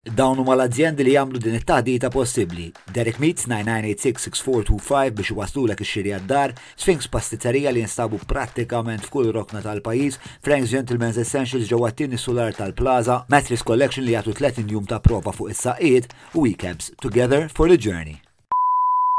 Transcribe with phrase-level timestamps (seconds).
[0.00, 2.70] Dawn huma l-azzjendi li jagħmlu din it-taħdita possibbli.
[2.88, 10.16] Derek Meats 9986-6425 biex waslulek ix-xiri għad-dar, Sphinx Pastizzerija li jinstabu prattikament f'kull rokna tal-pajjiż,
[10.40, 15.36] Frank's Gentleman's Essentials ġewwa t-tieni solar tal-Plaza, Mattress Collection li jagħtu 30 jum ta' prova
[15.36, 18.22] fuq is-saqiet Weekends Weekabs Together for the Journey.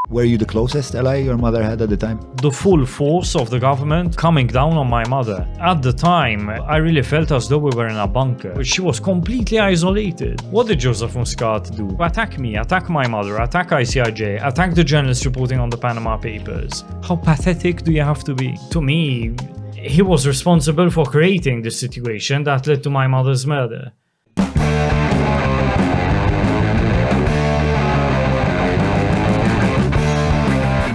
[0.10, 2.20] Were you the closest ally your mother had at the time?
[2.42, 5.48] the full force of the government coming down on my mother.
[5.62, 8.62] At the time, I really felt as though we were in a bunker.
[8.64, 10.42] She was completely isolated.
[10.52, 11.96] What did Joseph Muscat do?
[12.02, 16.84] Attack me, attack my mother, attack ICIJ, attack the journalists reporting on the Panama Papers.
[17.04, 18.58] How pathetic do you have to be?
[18.72, 19.36] To me,
[19.76, 23.94] he was responsible for creating the situation that led to my mother's murder.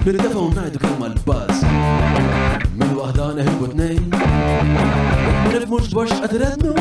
[0.07, 1.63] Bil-defaw najdu kelma l-buzz
[2.79, 4.05] Min wahda neħibu t-nejn
[5.51, 6.71] Nif mux dwar xqadrednu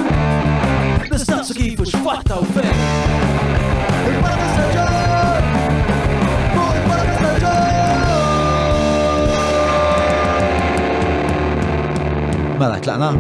[1.11, 2.79] Nistaqsu kifu xfatta u fejn
[4.13, 5.43] Il-Parad Istaġġar!
[6.55, 7.67] Fuq il-Parad Istaġġar!
[12.63, 13.11] Mela, tlaqna.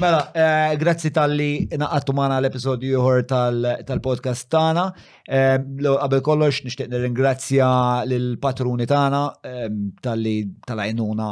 [0.00, 4.86] Mela, eh, grazzi tal-li naqattu maħna l-episodju juħor tal-podcast tana.
[5.30, 7.66] Ehm, qabel kollox nixtieq nirringrazzja
[8.10, 10.34] lil patruni tagħna ehm, tal-li
[10.66, 11.28] tal-għajnuna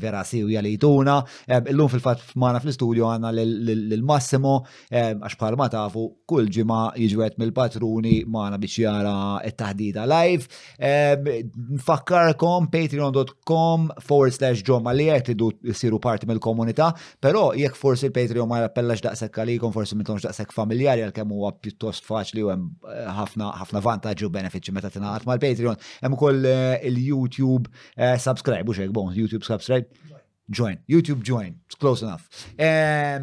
[0.00, 1.18] vera siwja li jtuna.
[1.50, 4.54] Ehm, illum fil-fatt f'mana fl-istudio għandna lil Massimo
[4.88, 10.48] għax bħal ma tafu kull ġimgħa jiġwet mill-patruni magħna biex jara t-taħdida live.
[11.76, 16.88] Nfakkarkom patreon.com forward slash ġomma li qed idu jsiru parti mill-komunità,
[17.20, 22.08] però jekk forsi il-Patreon ma jappellax daqshekk għalikom forsi mitlomx daqshekk familjari għalkemm huwa pjuttost
[22.08, 25.76] faċli u hemm eh, ħafna ħafna ħafna vantaġġi u benefiċċi meta tingħaqad mal-Patreon.
[26.02, 29.88] Hemm ukoll eh, il-YouTube eh, subscribe, u xejn bon, YouTube subscribe.
[30.52, 32.26] Join, YouTube join, it's close enough.
[32.58, 33.16] Eh,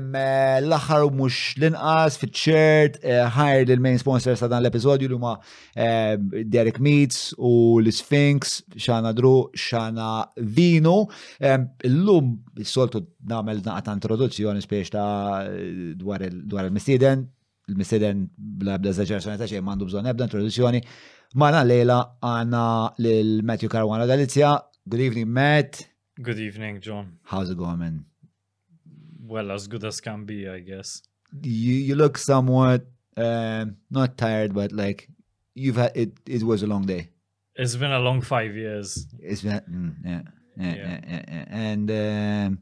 [0.63, 5.35] L-axar mux l-inqas fit-ċert, eh, ħajr l-main sponsors ta' dan l-episodju li huma
[5.75, 11.09] Derek Meats u l-Sphinx, Xana Dru, Xana Vino.
[11.39, 15.43] Em, Illum, s-soltu namel naqta introduzzjoni spiex ta'
[15.99, 17.27] dwar il- dwar il-mistiden,
[17.69, 20.81] il-mistiden bla bla zaġerzjoni ta' xejn mandu bżon ebda introduzzjoni.
[21.35, 22.63] Mana lejla għanna
[22.99, 24.55] l-Matthew Caruana Galizia.
[24.89, 25.83] Good evening, Matt.
[26.21, 27.19] Good evening, John.
[27.31, 28.05] How's it going, man?
[29.27, 31.03] Well, as good as can be, I guess.
[31.43, 35.07] You you look somewhat um, not tired, but like
[35.53, 36.13] you've had it.
[36.25, 37.09] It was a long day.
[37.55, 39.05] It's been a long five years.
[39.19, 40.21] It's been mm, yeah,
[40.57, 40.75] yeah, Yeah.
[40.75, 41.45] yeah, yeah, yeah.
[41.69, 42.59] And um,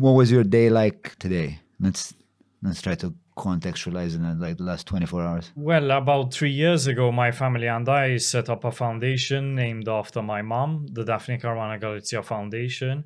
[0.00, 1.60] what was your day like today?
[1.78, 2.14] Let's
[2.62, 5.52] let's try to contextualize in like the last twenty four hours.
[5.54, 10.22] Well, about three years ago, my family and I set up a foundation named after
[10.22, 13.04] my mom, the Daphne Caruana Galizia Foundation.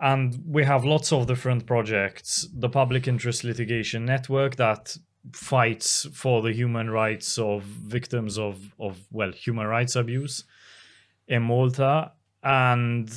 [0.00, 2.48] And we have lots of different projects.
[2.52, 4.96] The Public Interest Litigation Network that
[5.32, 10.42] fights for the human rights of victims of, of well, human rights abuse
[11.28, 12.12] in Malta.
[12.42, 13.08] And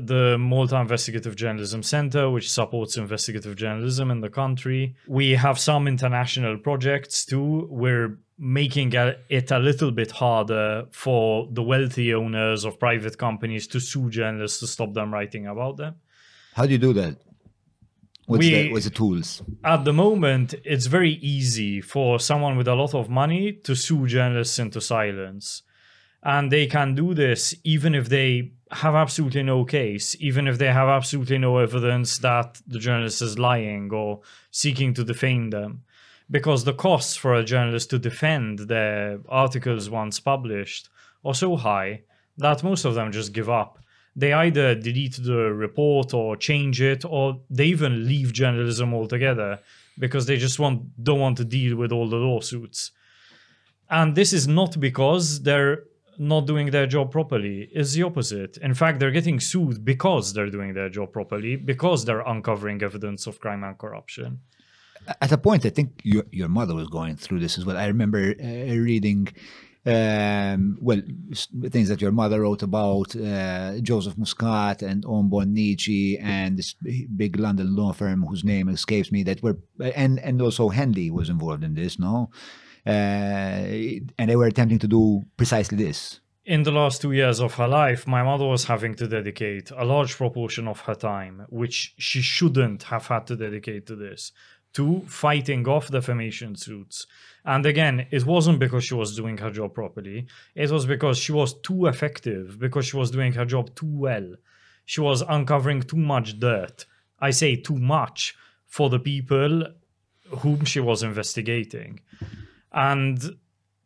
[0.00, 4.96] the Malta Investigative Journalism Center, which supports investigative journalism in the country.
[5.06, 7.68] We have some international projects too.
[7.70, 13.80] We're making it a little bit harder for the wealthy owners of private companies to
[13.80, 15.94] sue journalists to stop them writing about them.
[16.54, 17.16] How do you do that?
[18.26, 19.42] What's the what's the tools?
[19.62, 24.06] At the moment, it's very easy for someone with a lot of money to sue
[24.06, 25.62] journalists into silence.
[26.22, 30.72] And they can do this even if they have absolutely no case, even if they
[30.72, 34.20] have absolutely no evidence that the journalist is lying or
[34.50, 35.84] seeking to defame them.
[36.30, 40.88] Because the costs for a journalist to defend their articles once published
[41.24, 42.02] are so high
[42.38, 43.78] that most of them just give up.
[44.16, 49.60] They either delete the report or change it, or they even leave journalism altogether
[49.98, 52.90] because they just want don't want to deal with all the lawsuits.
[53.90, 55.84] And this is not because they're
[56.18, 57.68] not doing their job properly.
[57.72, 58.56] is the opposite.
[58.58, 63.26] In fact, they're getting sued because they're doing their job properly, because they're uncovering evidence
[63.26, 64.40] of crime and corruption.
[65.20, 67.76] At a point, I think your your mother was going through this as well.
[67.76, 69.28] I remember uh, reading,
[69.84, 71.02] um, well,
[71.68, 76.74] things that your mother wrote about uh, Joseph Muscat and Owen Bonnici and this
[77.16, 79.22] big London law firm whose name escapes me.
[79.24, 82.30] That were and and also Henley was involved in this, no,
[82.86, 82.90] Uh,
[84.18, 86.20] and they were attempting to do precisely this.
[86.44, 89.84] In the last two years of her life, my mother was having to dedicate a
[89.84, 94.30] large proportion of her time, which she shouldn't have had to dedicate to this,
[94.74, 97.06] to fighting off defamation suits.
[97.46, 101.32] And again, it wasn't because she was doing her job properly, it was because she
[101.32, 104.34] was too effective, because she was doing her job too well.
[104.84, 106.84] She was uncovering too much dirt.
[107.18, 108.34] I say too much
[108.66, 109.64] for the people
[110.28, 112.00] whom she was investigating.
[112.74, 113.36] And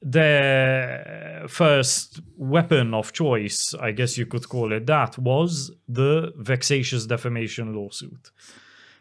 [0.00, 7.06] their first weapon of choice, I guess you could call it that, was the vexatious
[7.06, 8.30] defamation lawsuit.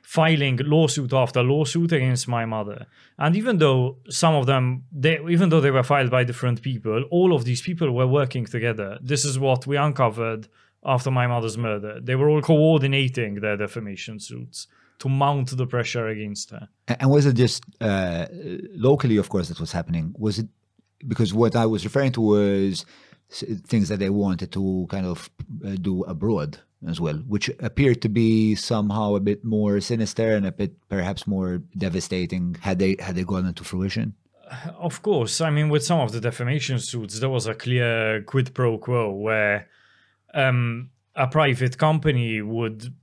[0.02, 2.86] Filing lawsuit after lawsuit against my mother.
[3.18, 7.04] And even though some of them, they, even though they were filed by different people,
[7.12, 8.98] all of these people were working together.
[9.02, 10.48] This is what we uncovered
[10.84, 12.00] after my mother's murder.
[12.02, 14.68] They were all coordinating their defamation suits
[15.00, 16.68] to mount the pressure against her.
[16.88, 18.28] And was it just uh,
[18.74, 20.14] locally, of course, that was happening?
[20.18, 20.48] Was it
[21.08, 22.86] because what I was referring to was
[23.30, 25.30] things that they wanted to kind of
[25.66, 30.46] uh, do abroad as well, which appeared to be somehow a bit more sinister and
[30.46, 34.16] a bit perhaps more devastating had they had they gone into fruition.
[34.78, 38.54] Of course, I mean, with some of the defamation suits, there was a clear quid
[38.54, 39.68] pro quo where
[40.34, 42.94] um, a private company would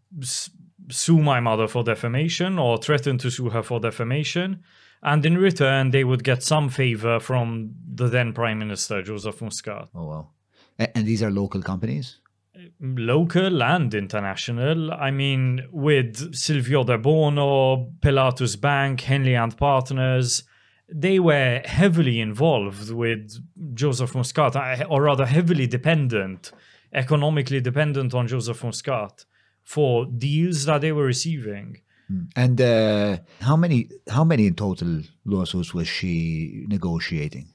[0.90, 4.62] sue my mother for defamation or threaten to sue her for defamation.
[5.02, 9.88] And in return, they would get some favor from the then Prime Minister, Joseph Muscat.
[9.94, 10.28] Oh wow!
[10.78, 12.18] And these are local companies.
[12.80, 14.92] local and international.
[14.92, 20.44] I mean, with Silvio De Bono, Pilatus Bank, Henley and Partners,
[20.88, 23.38] they were heavily involved with
[23.74, 26.52] Joseph Muscat, or rather heavily dependent,
[26.92, 29.24] economically dependent on Joseph Muscat
[29.64, 31.80] for deals that they were receiving.
[32.08, 32.24] Hmm.
[32.36, 37.48] And uh, how many how many in total lawsuits was she negotiating?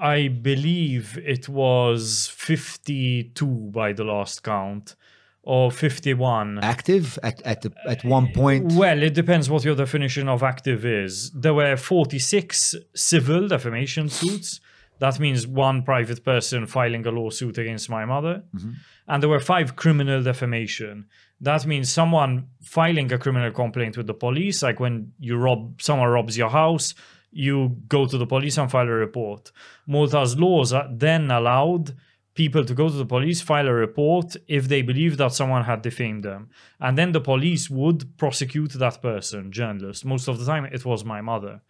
[0.00, 4.94] I believe it was 52 by the last count,
[5.42, 6.58] or 51.
[6.62, 8.72] Active at at the, at one point.
[8.72, 11.30] Uh, well, it depends what your definition of active is.
[11.32, 14.60] There were 46 civil defamation suits.
[15.00, 18.42] That means one private person filing a lawsuit against my mother.
[18.54, 18.72] Mm-hmm.
[19.06, 21.06] And there were five criminal defamation.
[21.40, 26.08] That means someone filing a criminal complaint with the police, like when you rob someone
[26.08, 26.94] robs your house,
[27.30, 29.52] you go to the police and file a report.
[29.86, 31.94] Malta's laws then allowed
[32.34, 35.82] people to go to the police, file a report if they believe that someone had
[35.82, 36.48] defamed them.
[36.80, 40.04] And then the police would prosecute that person, journalist.
[40.04, 41.60] Most of the time, it was my mother.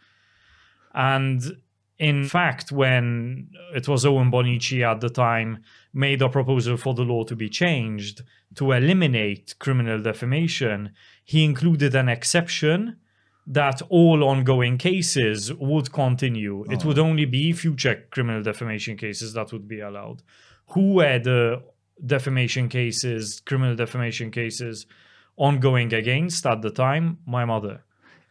[0.95, 1.43] And
[1.99, 7.03] in fact, when it was Owen Bonnici at the time made a proposal for the
[7.03, 8.23] law to be changed
[8.55, 10.93] to eliminate criminal defamation,
[11.25, 12.97] he included an exception
[13.47, 16.65] that all ongoing cases would continue.
[16.71, 17.05] It would oh.
[17.05, 20.23] only be future criminal defamation cases that would be allowed.
[20.69, 21.63] Who were the
[22.05, 24.87] defamation cases, criminal defamation cases
[25.37, 27.19] ongoing against at the time?
[27.27, 27.83] My mother.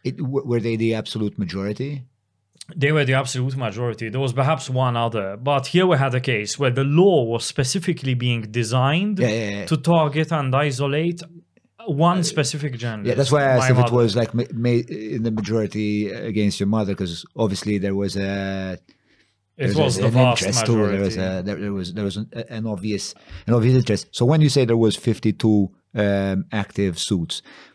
[0.04, 2.04] It, were they the absolute majority?
[2.76, 4.08] They were the absolute majority.
[4.10, 7.44] There was perhaps one other, but here we had a case where the law was
[7.44, 9.66] specifically being designed Yeah, yeah, yeah.
[9.66, 11.22] to target and isolate
[11.86, 13.08] one specific gender.
[13.08, 14.68] Yeah, that's why I asked if it was like ma- ma-
[15.16, 18.78] in the majority against your mother, because obviously there was a
[19.56, 20.86] It was a- the an vast interest too.
[20.86, 23.14] There was a, there, there was there was an, an obvious
[23.46, 24.08] an obvious interest.
[24.12, 27.67] So when you say there was fifty two um, active suits uh,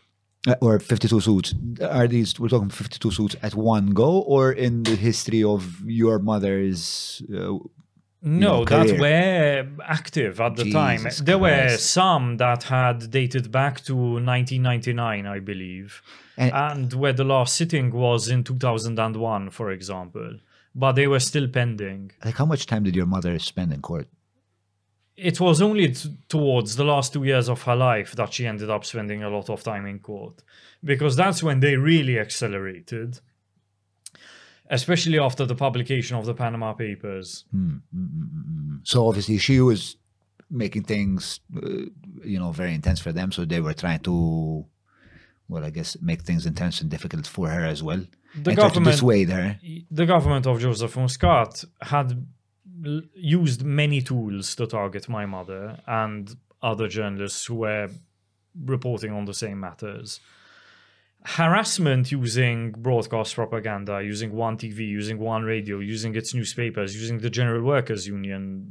[0.60, 4.52] or fifty two suits, are these we're talking fifty two suits at one go, or
[4.52, 7.22] in the history of your mother's?
[7.34, 7.58] Uh,
[8.26, 9.66] No, know, that were
[9.98, 11.00] active at the time.
[11.02, 16.00] Jesus There were some that had dated back to 1999, I believe,
[16.38, 20.30] And- and where the last sitting was in 2001, for example.
[20.74, 22.12] But they were still pending.
[22.24, 24.08] like how much time did your mother spend in court?
[25.16, 28.68] It was only t- towards the last two years of her life that she ended
[28.70, 30.42] up spending a lot of time in court,
[30.82, 33.20] because that's when they really accelerated,
[34.70, 37.44] especially after the publication of the Panama Papers.
[37.50, 39.96] Hmm, hmm, hmm, so obviously she was
[40.50, 41.68] making things, uh,
[42.24, 43.30] you know, very intense for them.
[43.32, 44.64] So they were trying to,
[45.48, 47.98] well, I guess, make things intense and difficult for her as well.
[47.98, 48.06] The
[48.36, 49.58] and try to government- dissuade her.
[49.90, 52.26] the government of Joseph Muscat had
[53.14, 57.90] used many tools to target my mother and other journalists who were
[58.64, 60.20] reporting on the same matters.
[61.24, 67.30] Harassment using broadcast propaganda, using one TV, using one radio, using its newspapers, using the
[67.30, 68.66] General Workers Union,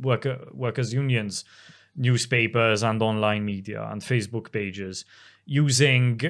[0.00, 1.44] worker, workers unions
[1.96, 5.04] newspapers and online media and Facebook pages,
[5.46, 6.20] using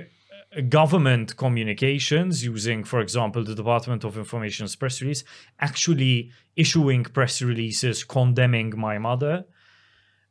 [0.69, 5.25] government communications, using, for example, the Department of Information's press release,
[5.61, 9.45] actually issuing press releases condemning my mother,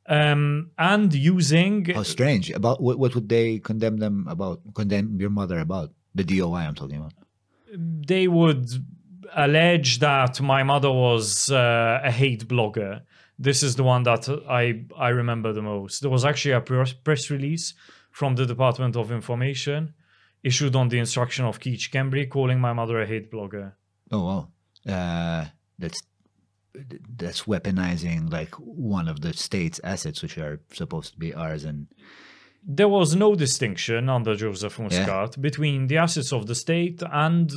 [0.08, 2.52] um, and using How strange.
[2.52, 4.62] About what, what would they condemn them about?
[4.74, 5.92] Condemn your mother about?
[6.14, 7.14] The DOI I'm talking about.
[8.08, 8.70] they would
[9.36, 13.02] allege that my mother was uh, a hate blogger.
[13.38, 16.02] This is the one that I I remember the most.
[16.02, 17.74] There was actually a press press release
[18.12, 19.94] from the Department of Information
[20.46, 23.74] issued on the instruction of Keith Schembri, calling my mother a hate blogger.
[24.12, 24.42] Oh wow,
[24.96, 25.46] uh,
[25.80, 26.00] that's
[27.22, 31.64] that's weaponizing like one of the state's assets, which are supposed to be ours.
[31.66, 31.88] And
[32.64, 37.52] There was no distinction under Joseph Muscat between the assets of the state and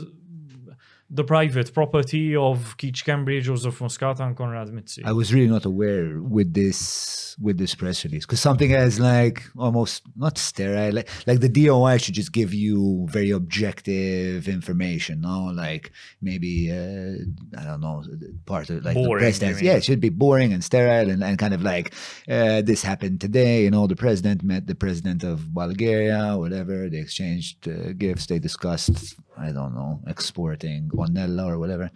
[1.10, 5.02] the private property of Keith Schembri, Joseph Muscat, and Konrad Mizzi.
[5.04, 9.42] I was really not aware with this with this press release because something as like
[9.56, 15.44] almost not sterile, like, like the DOI should just give you very objective information, no?
[15.44, 18.04] Like maybe uh, I don't know
[18.44, 19.62] part of like the Boring, president.
[19.62, 21.94] Yeah, it should be boring and sterile and, and kind of like
[22.28, 23.62] uh, this happened today.
[23.62, 26.90] You know, the president met the president of Bulgaria, whatever.
[26.90, 28.26] They exchanged uh, gifts.
[28.26, 31.90] They discussed I don't know exporting Onella or whatever,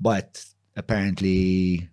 [0.00, 0.44] but
[0.76, 1.88] apparently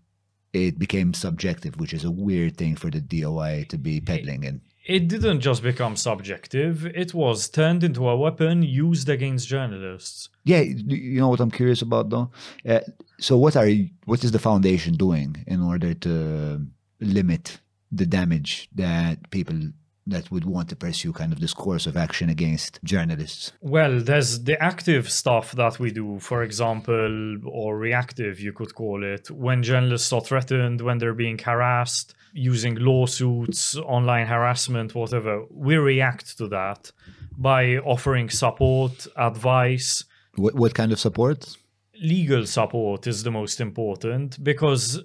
[0.53, 4.61] it became subjective, which is a weird thing for the DOI to be peddling in.
[4.85, 10.29] it didn't just become subjective, it was turned into a weapon used against journalists.
[10.43, 12.29] Yeah, you you know what I'm curious about though.
[12.67, 12.81] Uh,
[13.19, 16.67] so what are you, what is the foundation doing in order to
[16.99, 17.59] limit
[17.91, 19.57] the damage that people
[20.05, 23.53] that would want to pursue kind of this course of action against journalists?
[23.61, 29.03] Well, there's the active stuff that we do, for example, or reactive, you could call
[29.03, 35.45] it, when journalists are threatened, when they're being harassed, using lawsuits, online harassment, whatever.
[35.49, 36.91] We react to that
[37.37, 40.03] by offering support, advice.
[40.35, 41.57] What what kind of support?
[42.01, 45.01] Legal support is the most important because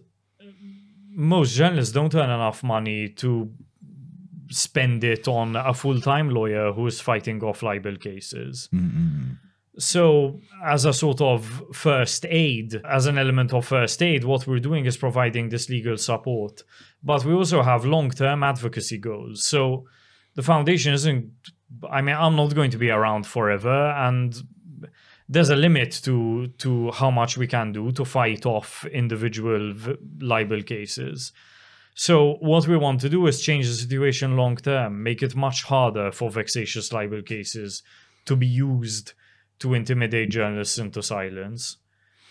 [1.10, 3.52] most journalists don't earn enough money to
[4.50, 8.68] spend it on a full-time lawyer who is fighting off libel cases.
[8.72, 9.38] Mm, mm, mm.
[9.78, 14.58] So, as a sort of first aid, as an element of first aid, what we're
[14.58, 16.62] doing is providing this legal support.
[17.02, 19.44] But we also have long term advocacy goals.
[19.44, 19.86] So,
[20.34, 21.30] the foundation isn't,
[21.88, 23.90] I mean, I'm not going to be around forever.
[23.90, 24.42] And
[25.28, 29.96] there's a limit to to how much we can do to fight off individual v-
[30.20, 31.32] libel cases.
[31.98, 35.64] So what we want to do is change the situation long term, make it much
[35.64, 37.82] harder for vexatious libel cases
[38.26, 39.14] to be used
[39.58, 41.78] to intimidate journalists into silence.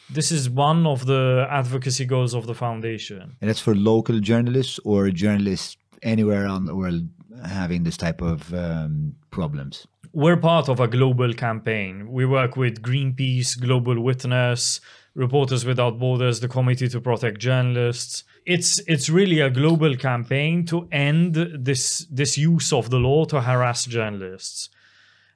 [0.10, 3.36] This is one of the advocacy goals of the foundation.
[3.42, 7.10] And that's for local journalists or journalists anywhere around the world
[7.46, 9.86] having this type of um, problems.
[10.14, 12.10] We're part of a global campaign.
[12.10, 14.80] We work with Greenpeace, Global Witness,
[15.14, 18.24] Reporters Without Borders, the Committee to Protect Journalists.
[18.48, 23.42] It's it's really a global campaign to end this this use of the law to
[23.42, 24.70] harass journalists.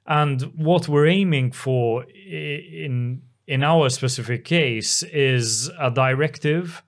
[0.06, 6.82] And what we're aiming for in in our specific case is a directive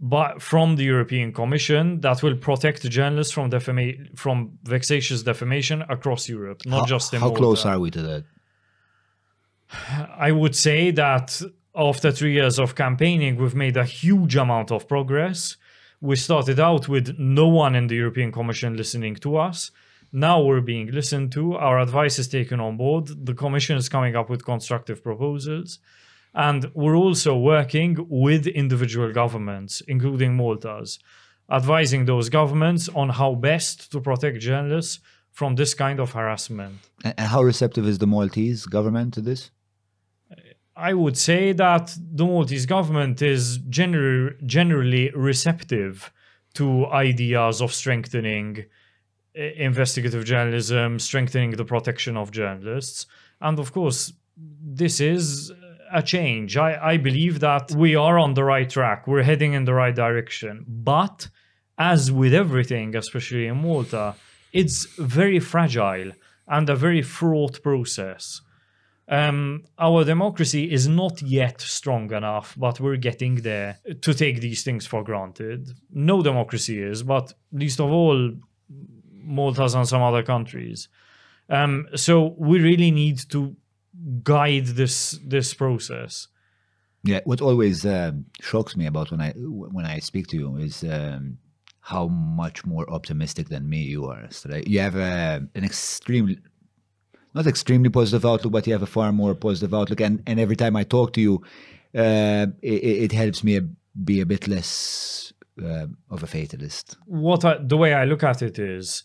[0.00, 6.28] but from the European Commission that will protect journalists from defama- from vexatious defamation across
[6.28, 7.40] Europe, not how, just in how Malta.
[7.40, 8.24] close are we to that?
[10.28, 11.40] I would say that
[11.76, 15.56] after three years of campaigning, we've made a huge amount of progress.
[16.00, 19.70] We started out with no one in the European Commission listening to us.
[20.12, 21.54] Now we're being listened to.
[21.54, 23.26] Our advice is taken on board.
[23.26, 25.80] The Commission is coming up with constructive proposals.
[26.34, 30.98] And we're also working with individual governments, including Malta's,
[31.50, 35.00] advising those governments on how best to protect journalists
[35.30, 36.76] from this kind of harassment.
[37.04, 39.50] And how receptive is the Maltese government to this?
[40.76, 46.12] I would say that the Maltese government is gener- generally receptive
[46.54, 48.64] to ideas of strengthening
[49.38, 53.06] uh, investigative journalism, strengthening the protection of journalists.
[53.40, 55.52] And of course, this is
[55.92, 56.56] a change.
[56.56, 59.94] I, I believe that we are on the right track, we're heading in the right
[59.94, 60.64] direction.
[60.66, 61.28] But
[61.78, 64.14] as with everything, especially in Malta,
[64.52, 66.12] it's very fragile
[66.48, 68.40] and a very fraught process
[69.08, 74.62] um, our democracy is not yet strong enough, but we're getting there to take these
[74.62, 75.70] things for granted.
[75.92, 78.32] No democracy is, but least of all,
[79.12, 80.88] Malta's and some other countries.
[81.50, 83.56] Um, so we really need to
[84.22, 86.28] guide this this process.
[87.02, 90.82] Yeah, what always um, shocks me about when I when I speak to you is
[90.84, 91.36] um,
[91.80, 94.26] how much more optimistic than me you are.
[94.30, 96.38] So that you have a, an extremely
[97.34, 100.00] not extremely positive outlook, but you have a far more positive outlook.
[100.00, 101.42] And and every time I talk to you,
[101.94, 103.60] uh, it, it helps me
[104.04, 106.96] be a bit less uh, of a fatalist.
[107.06, 109.02] What I, the way I look at it is,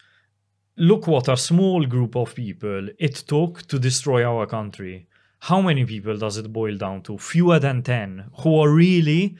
[0.77, 5.07] look what a small group of people it took to destroy our country.
[5.39, 7.17] How many people does it boil down to?
[7.17, 9.37] Fewer than 10 who are really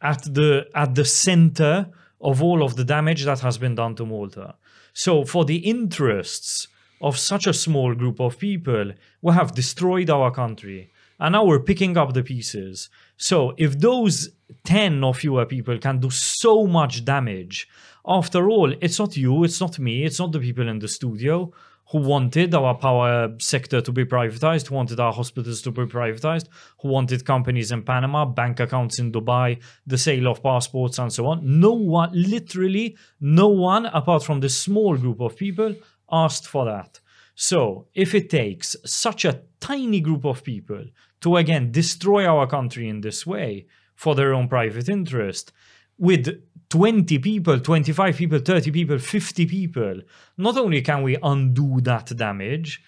[0.00, 1.88] at the at the center
[2.20, 4.54] of all of the damage that has been done to Malta.
[4.92, 6.68] So for the interests
[7.00, 8.92] of such a small group of people,
[9.22, 10.90] we have destroyed our country.
[11.18, 12.88] And now we're picking up the pieces.
[13.16, 14.30] So if those
[14.64, 17.68] 10 or fewer people can do so much damage,
[18.06, 21.52] after all, it's not you, it's not me, it's not the people in the studio
[21.90, 26.46] who wanted our power sector to be privatized, who wanted our hospitals to be privatized,
[26.80, 31.26] who wanted companies in Panama, bank accounts in Dubai, the sale of passports, and so
[31.26, 31.60] on.
[31.60, 35.74] No one, literally, no one, apart from this small group of people,
[36.12, 37.00] asked for that.
[37.34, 40.84] So, if it takes such a tiny group of people
[41.20, 45.52] to again destroy our country in this way for their own private interest,
[45.98, 50.00] with 20 people, 25 people, 30 people, 50 people,
[50.38, 52.82] not only can we undo that damage,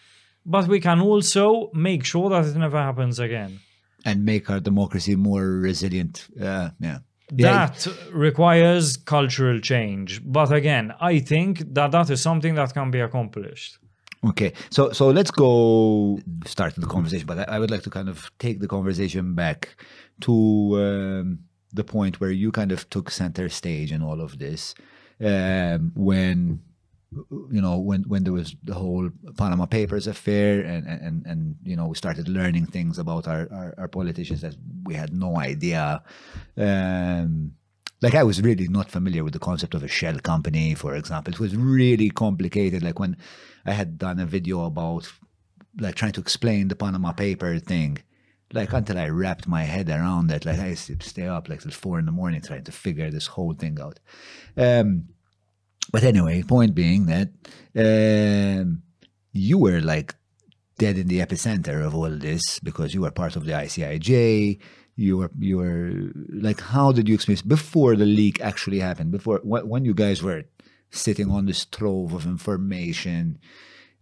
[0.46, 3.60] but we can also make sure that it never happens again.
[4.04, 6.28] And make our democracy more resilient.
[6.40, 6.98] Uh, yeah.
[7.38, 10.20] That requires cultural change.
[10.24, 13.78] But again, I think that that is something that can be accomplished.
[14.24, 18.08] Okay, so so let's go start the conversation, but I, I would like to kind
[18.08, 19.76] of take the conversation back
[20.20, 20.32] to
[20.76, 21.38] um,
[21.72, 24.74] the point where you kind of took center stage in all of this
[25.20, 26.60] um, when
[27.50, 31.76] you know when when there was the whole Panama Papers affair and and and you
[31.76, 36.02] know we started learning things about our our, our politicians that we had no idea.
[36.56, 37.52] Um,
[38.00, 41.32] like I was really not familiar with the concept of a shell company, for example.
[41.32, 42.82] It was really complicated.
[42.82, 43.16] Like when
[43.64, 45.10] I had done a video about
[45.78, 47.98] like trying to explain the Panama paper thing,
[48.52, 51.62] like until I wrapped my head around it, like I used to stay up like
[51.62, 54.00] till four in the morning trying to figure this whole thing out.
[54.56, 55.08] Um,
[55.92, 57.28] but anyway, point being that
[57.76, 58.82] um,
[59.32, 60.14] you were like
[60.78, 64.58] dead in the epicenter of all this because you were part of the ICIJ.
[64.96, 69.10] You were you were like, how did you experience before the leak actually happened?
[69.12, 70.44] Before wh- when you guys were
[70.90, 73.38] sitting on this trove of information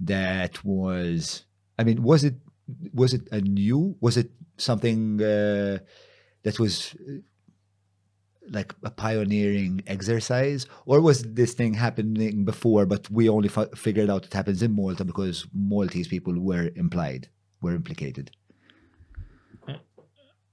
[0.00, 1.44] that was,
[1.78, 2.36] I mean, was it
[2.92, 3.96] was it a new?
[4.00, 5.78] Was it something uh,
[6.42, 6.94] that was
[8.48, 14.10] like a pioneering exercise, or was this thing happening before, but we only f- figured
[14.10, 17.28] out it happens in Malta because Maltese people were implied,
[17.60, 18.30] were implicated?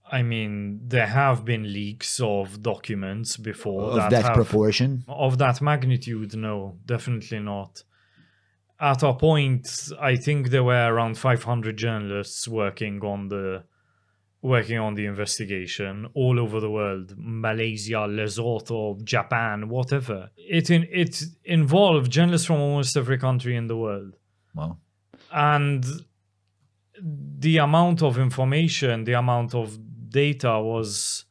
[0.10, 5.04] I mean, there have been leaks of documents before Of that, have- proportion?
[5.08, 7.84] Of that magnitude, no, definitely not.
[8.80, 9.68] At a point,
[10.00, 13.64] I think there were around 500 journalists working on the
[14.42, 20.30] working on the investigation all over the world malaysia lesotho japan whatever.
[20.38, 24.16] It in, it involved journalists from almost every country in the world.
[24.54, 24.80] Well,
[25.32, 25.86] and
[27.02, 29.78] the amount of information the amount of
[30.10, 31.26] data was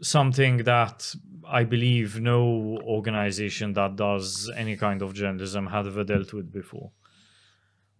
[0.00, 1.14] something that
[1.46, 6.90] i believe no organization that does any kind of journalism had ever dealt with before.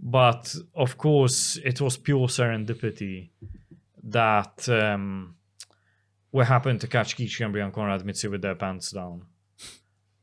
[0.02, 3.30] But of course it was pure serendipity
[4.04, 5.36] that um,
[6.32, 9.26] we happened to catch Schembri and Konrad Mizzi with their pants down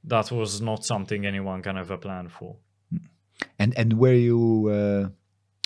[0.04, 2.56] that was not something anyone can ever plan for
[3.60, 4.70] and and were you?
[4.70, 5.10] Uh,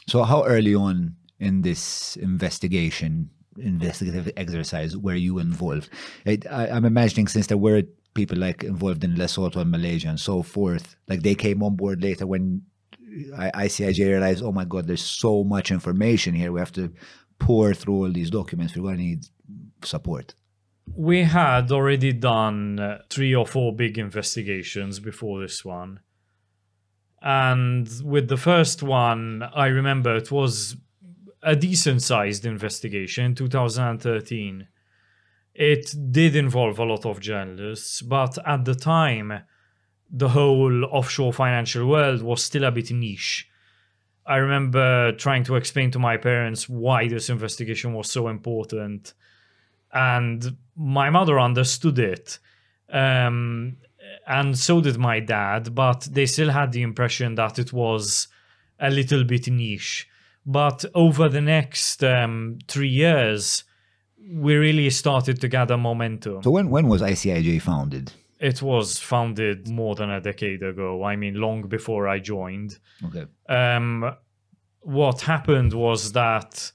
[0.08, 5.90] so how early on in this investigation, investigative exercise, were you involved?
[6.26, 10.44] I, I'm imagining since there were people like involved in Lesotho and Malaysia and so
[10.44, 12.64] forth, like they came on board later when
[13.38, 16.52] I, ICIJ realized, oh my god, there's so much information here.
[16.52, 16.92] We have to
[17.42, 18.76] pour through all these documents.
[18.76, 19.26] We're going to need
[19.84, 20.36] support.
[20.96, 26.02] We had already done uh, three or four big investigations before this one.
[27.22, 30.78] And with the first one, I remember it was
[31.42, 34.68] a decent sized investigation in 2013.
[35.56, 39.42] It did involve a lot of journalists, but at the time,
[40.12, 43.51] the whole offshore financial world was still a bit niche.
[44.26, 49.14] I remember trying to explain to my parents why this investigation was so important
[49.94, 52.40] and my mother understood it
[52.92, 53.78] um,
[54.28, 58.28] and so did my dad but they still had the impression that it was
[58.80, 60.08] a little bit niche
[60.46, 63.64] but over the next um, three years
[64.32, 68.14] we really started to gather momentum So when when was ICIJ founded?
[68.50, 72.72] It was founded more than a decade ago i mean long before i joined
[73.08, 73.26] Okay.
[73.50, 74.16] um,
[75.00, 76.72] what happened was that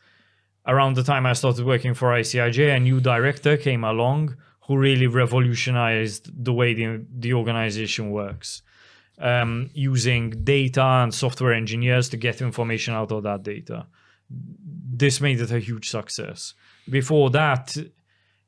[0.73, 5.07] around the time I started working for ICIJ, a new director came along who really
[5.07, 8.63] revolutionized the way the, the organization works,
[9.19, 13.87] um, using data and software engineers to get information out of that data.
[15.03, 16.55] This made it a huge success.
[16.91, 17.77] Before that,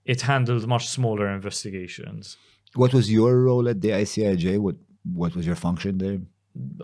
[0.04, 2.36] it handled much smaller investigations.
[2.78, 4.46] What was your role at the ICIJ?
[4.66, 4.76] What
[5.20, 6.18] what was your function there?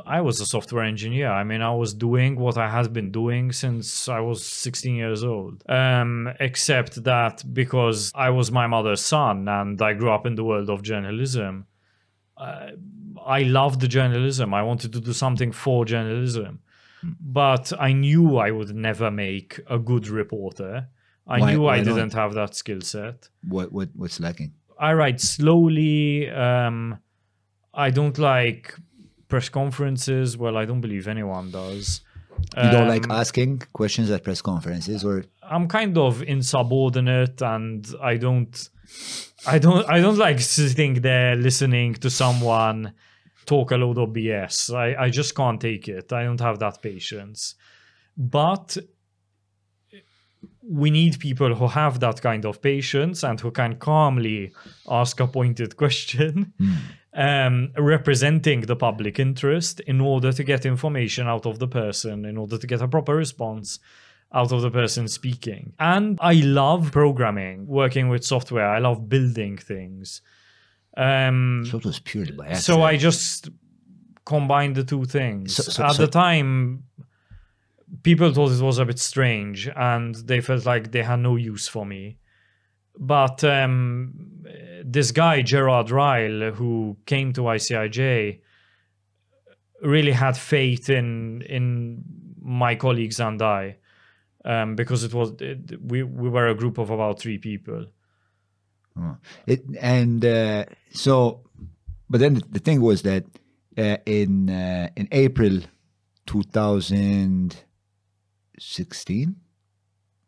[0.06, 1.30] I was a software engineer.
[1.40, 5.24] I mean, I was doing what I had been doing since I was 16 years
[5.24, 5.54] old.
[5.68, 10.44] Um, except that because I was my mother's son and I grew up in the
[10.50, 11.66] world of journalism,
[12.36, 12.68] uh,
[13.38, 14.54] I loved journalism.
[14.54, 16.60] I wanted to do something for journalism.
[17.20, 20.74] But I knew I would never make a good reporter.
[21.26, 21.94] I Why- knew why I not?
[21.94, 23.28] didn't have that skill set.
[23.54, 24.52] What what what's lacking?
[24.88, 26.30] I write slowly.
[26.30, 26.98] Um,
[27.72, 28.74] I don't like
[29.28, 30.36] press conferences.
[30.42, 32.02] Well, I don't believe anyone does.
[32.56, 37.80] You don't like Um, asking questions at press conferences or I'm kind of insubordinate, and
[38.02, 38.54] I don't,
[39.46, 42.92] I don't, I don't like sitting there listening to someone
[43.46, 44.74] talk a load of BS.
[44.74, 46.12] I, I just can't take it.
[46.12, 47.54] I don't have that patience.
[48.16, 48.76] But
[50.66, 54.52] we need people who have that kind of patience and who can calmly
[54.88, 56.52] ask a pointed question,
[57.12, 62.36] um, representing the public interest in order to get information out of the person, in
[62.36, 63.78] order to get a proper response
[64.32, 65.72] out of the person speaking.
[65.78, 68.68] And I love programming, working with software.
[68.68, 70.22] I love building things.
[70.96, 72.64] Um, so it was purely by accident.
[72.64, 73.48] so I just
[74.24, 75.54] combined the two things.
[75.56, 76.84] So- so- At so- the time,
[78.02, 81.68] people thought it was a bit strange and they felt like they had no use
[81.68, 82.18] for me.
[82.96, 84.14] But um,
[84.84, 88.40] this guy, Gerard Ryle, who came to ICIJ,
[89.82, 92.04] really had faith in in
[92.40, 93.76] my colleagues and I,
[94.44, 97.86] um, because it was it, we we were a group of about three people.
[98.96, 99.16] Oh.
[99.46, 101.40] It, and uh, so,
[102.08, 103.24] but then the thing was that
[103.76, 105.60] uh, in uh, in April
[108.58, 109.36] 2016,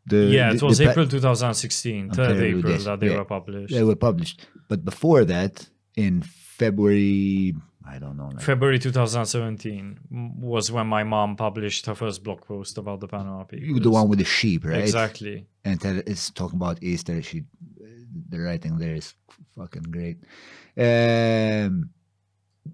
[0.07, 3.17] the yeah, the- it was the April 2016, I'm 3rd terrible April that they Yeah.
[3.19, 3.75] were published.
[3.75, 7.55] They were published, but before that, in February,
[7.89, 9.99] I don't know, like, February 2017
[10.39, 13.81] was when my mom published her first blog post about the Panama Papers.
[13.83, 14.81] the one with the sheep, right?
[14.83, 15.47] Exactly.
[15.65, 17.21] and tell, it's talking about Easter.
[17.23, 17.45] She,
[18.29, 19.15] the writing there is
[19.57, 20.19] fucking great.
[20.77, 21.91] Um,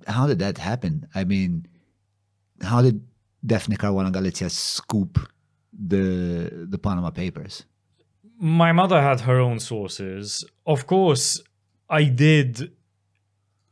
[0.06, 1.06] how did that happen?
[1.14, 1.66] I mean,
[2.62, 3.02] how did
[3.44, 5.18] Daphne Caruana Galizia scoop
[5.72, 7.64] the the Panama Papers?
[8.38, 10.44] My mother had her own sources.
[10.66, 11.40] Of course,
[11.88, 12.72] I did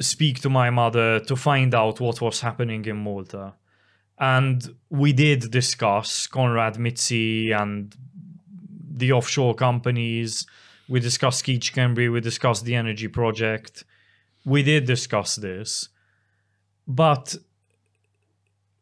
[0.01, 3.55] speak to my mother to find out what was happening in Malta.
[4.19, 7.95] And we did discuss Konrad Mizzi and
[8.91, 10.47] the offshore companies.
[10.89, 12.13] We discussed Keith Schembri.
[12.13, 13.85] We discussed the energy project.
[14.45, 15.89] We did discuss this.
[16.87, 17.37] But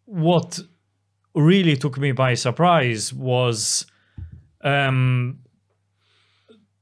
[0.05, 0.61] what
[1.39, 3.87] really took me by surprise was
[4.63, 5.39] um,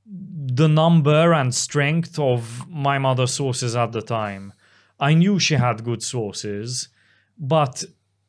[0.07, 4.53] the number and strength of my mother's sources at the time.
[4.99, 6.89] I knew she had good sources,
[7.39, 7.85] but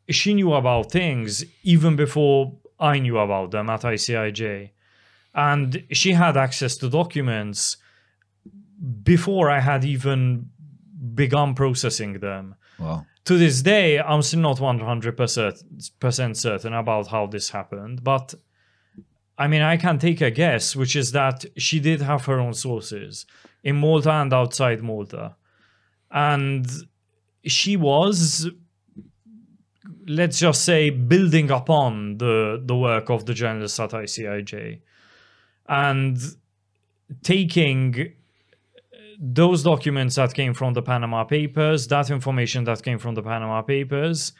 [0.09, 4.71] she knew about things even before I knew about them at ICIJ.
[5.33, 7.77] And she had access to documents
[9.03, 10.49] before I had even
[11.13, 13.05] begun processing them Wow.
[13.27, 18.33] To this day, I'm still not 100% certain about how this happened, but
[19.37, 22.53] I mean, I can take a guess, which is that she did have her own
[22.53, 23.25] sources
[23.65, 25.35] in Malta and outside Malta.
[26.09, 26.65] And
[27.43, 28.49] she was,
[30.07, 34.79] let's just say, building upon the, the work of the journalists at ICIJ
[35.67, 36.17] and
[37.23, 38.13] taking
[39.19, 43.61] those documents that came from the Panama Papers, that information that came from the Panama
[43.61, 44.33] Papers,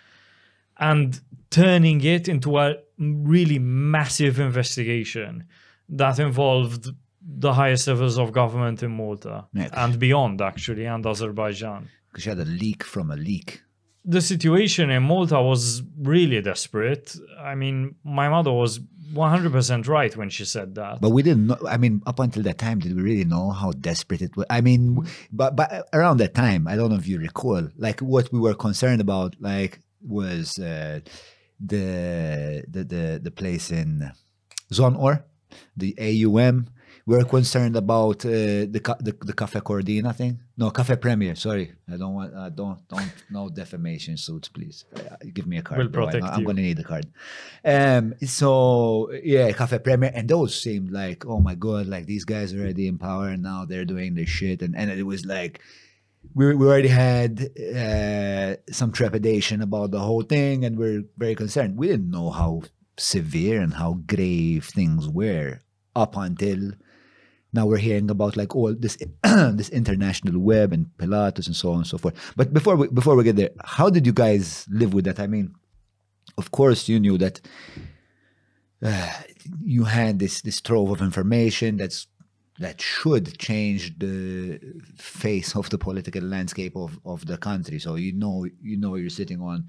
[0.80, 5.46] and turning it into a really massive investigation
[5.90, 6.90] that involved
[7.22, 9.70] the highest levels of government in Malta Yeah.
[9.74, 11.90] and beyond, actually, and Azerbaijan.
[12.10, 13.62] Because she had a leak from a leak.
[14.06, 17.16] The situation in Malta was really desperate.
[17.40, 18.80] I mean, my mother was
[19.14, 21.02] 100% right when she said that.
[21.02, 21.58] But we didn't know.
[21.68, 24.46] I mean, up until that time, did we really know how desperate it was?
[24.50, 28.32] I mean, but but around that time, I don't know if you recall, like what
[28.32, 31.00] we were concerned about, like was uh,
[31.60, 34.12] the the the the place in
[34.72, 35.24] Żonqor,
[35.76, 36.68] the AUM.
[37.08, 40.34] We were concerned about uh, the, the the Cafe Cordina thing.
[40.58, 41.36] No, Cafe Premier.
[41.36, 42.36] Sorry, I don't want.
[42.36, 44.84] I don't don't no defamation suits, please.
[44.94, 45.78] Uh, give me a card.
[45.80, 46.08] We'll bro.
[46.08, 46.46] I- protect I'm you.
[46.48, 47.06] gonna need a card.
[47.64, 48.14] Um.
[48.26, 52.60] So yeah, Cafe Premier, and those seemed like, oh my god, like these guys are
[52.60, 55.62] already in power and now they're doing this shit, and and it was like.
[56.36, 61.78] We, we already had uh, some trepidation about the whole thing, and we're very concerned.
[61.78, 62.64] We didn't know how
[62.98, 65.62] severe and how grave things were
[65.96, 66.74] up until
[67.58, 68.96] now we're hearing about like all this
[69.60, 72.16] this international web and Pilatus and so on and so forth.
[72.36, 75.20] But before we before we get there, how did you guys live with that?
[75.20, 75.56] I mean,
[76.38, 77.42] of course you knew that
[78.84, 79.12] uh,
[79.76, 82.08] you had this this trove of information that's
[82.60, 84.60] that should change the
[84.96, 87.80] face of the political landscape of, of the country.
[87.80, 89.68] So you know you know you're sitting on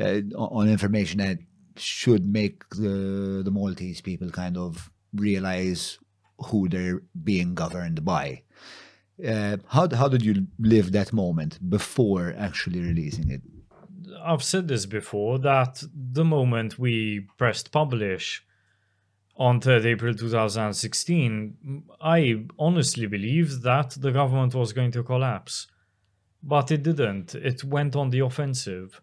[0.00, 1.38] uh, on information that
[1.76, 5.98] should make the the Maltese people kind of realize
[6.46, 8.42] who they're being governed by.
[9.26, 13.42] Uh, how how did you live that moment before actually releasing it?
[14.24, 18.44] I've said this before that the moment we pressed publish
[19.36, 25.68] on 3rd April 2016, I honestly believed that the government was going to collapse.
[26.42, 27.34] But it didn't.
[27.34, 29.00] It went on the offensive.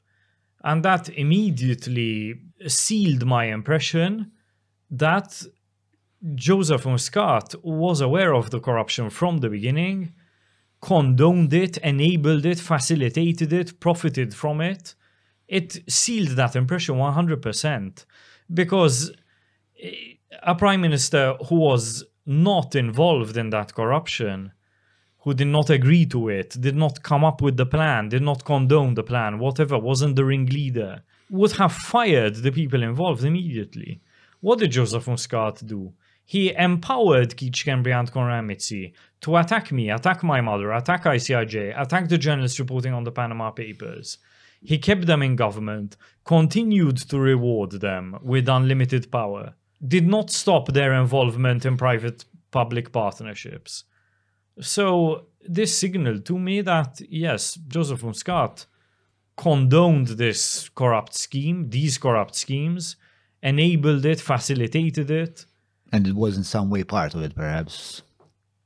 [0.63, 4.32] And that immediately sealed my impression
[4.89, 5.43] that
[6.34, 10.13] Joseph Muscat was aware of the corruption from the beginning,
[10.82, 14.95] condoned it, enabled it, facilitated it, profited from it.
[15.47, 18.06] It sealed that impression 100%
[18.54, 19.12] because
[19.82, 24.51] eh, a prime minister who was not involved in that corruption,
[25.19, 28.45] who did not agree to it, did not come up with the plan, did not
[28.45, 34.01] condone the plan, whatever, wasn't the ringleader, would have fired the people involved immediately.
[34.41, 35.93] What did Joseph Muscat do?
[36.25, 42.17] He empowered and Konrad Mizzi to attack me, attack my mother, attack ICIJ, attack the
[42.17, 44.17] journalists reporting on the Panama Papers.
[44.61, 49.53] He kept them in government, continued to reward them with unlimited power,
[49.88, 53.83] did not stop their involvement in private public partnerships.
[54.59, 58.65] So, this signaled to me that, yes, Joseph Muscat
[59.38, 62.95] condoned this corrupt scheme, these corrupt schemes,
[63.43, 65.45] enabled it, facilitated it.
[65.95, 68.01] And it was in some way part of it, perhaps.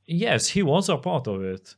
[0.04, 1.76] Yes, he was a part of it.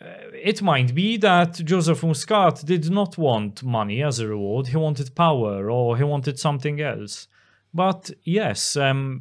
[0.00, 4.78] Uh, it might be that Joseph Muscat did not want money as a reward, he
[4.78, 7.28] wanted power or he wanted something else.
[7.74, 9.20] But yes, um,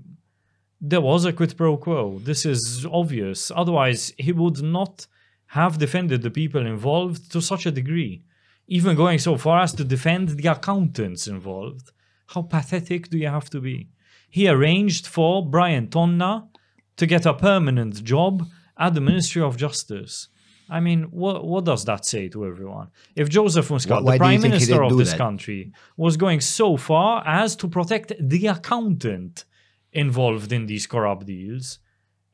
[0.80, 2.19] there was a quid pro quo.
[2.19, 3.52] This is obvious.
[3.54, 5.08] Otherwise, he would not
[5.48, 8.24] have defended the people involved to such a degree,
[8.69, 11.91] even going so far as to defend the accountants involved.
[12.28, 13.89] How pathetic do you have to be?
[14.30, 16.48] He arranged for Brian Tonna
[16.98, 18.46] to get a permanent job
[18.78, 20.30] at the Ministry of Justice.
[20.70, 22.89] I mean, what what does that say to everyone?
[23.15, 25.18] If Joseph Muscat, Why the prime minister of this that?
[25.18, 29.46] country, was going so far as to protect the accountant
[29.92, 31.80] involved in these corrupt deals,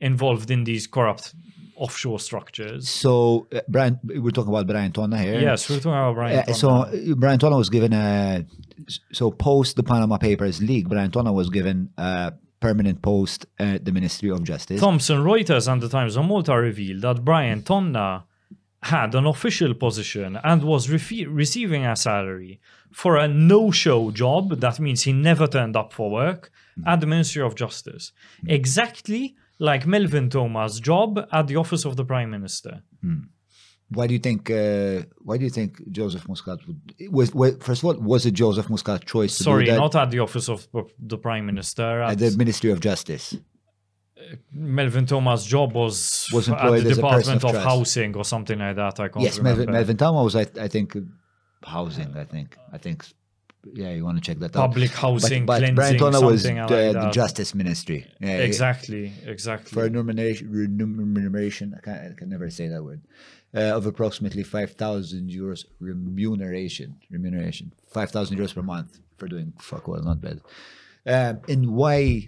[0.02, 1.34] involved in these corrupt
[1.76, 2.90] offshore structures.
[2.90, 5.40] So, uh, Brian, we're talking about Brian Tonna here.
[5.40, 6.40] Yes, we're talking about Brian.
[6.48, 8.46] Uh, so uh, Brian Tonna was given a
[9.12, 10.88] so post the Panama Papers leak.
[10.88, 14.80] Brian Tonna was given a permanent post at the Ministry of Justice.
[14.80, 18.24] Thomson Reuters and the Times of Malta revealed that Brian Tonna
[18.84, 22.60] had an official position and was receiving a salary
[22.92, 24.60] for a no-show job.
[24.60, 26.52] That means he never turned up for work
[26.86, 28.12] at the Ministry of Justice,
[28.48, 32.84] exactly like Melvin Theuma's job at the Office of the Prime Minister.
[33.90, 34.50] Why do you think?
[34.50, 37.56] Uh, why do you think Joseph Muscat would was, was?
[37.62, 40.68] First of all, was it Joseph Muscat's choice to Sorry, not at the Office of
[41.00, 42.02] the Prime Minister.
[42.02, 43.38] at At the Ministry of Justice?
[44.52, 47.64] Melvin Theuma's job was, Was at the Department of of.
[47.64, 49.00] Housing or something like that.
[49.00, 49.66] I can't Yes, remember.
[49.66, 50.98] Melvin, Melvin Theuma was, I, I think,
[51.64, 52.16] housing.
[52.18, 53.06] I think, I think,
[53.74, 54.70] yeah, you want to check that out.
[54.70, 57.14] Public housing, but, but Brian Tonna was like the that.
[57.14, 58.06] Justice Ministry.
[58.20, 58.38] Yeah.
[58.38, 59.72] Exactly, exactly.
[59.72, 63.02] for a remuneration, remuneration I, can't, I can never say that word,
[63.56, 70.02] uh, of approximately 5,000 euros remuneration, remuneration, 5,000 euros per month for doing fuck all,
[70.02, 70.42] not bad.
[71.08, 72.28] Um, and why,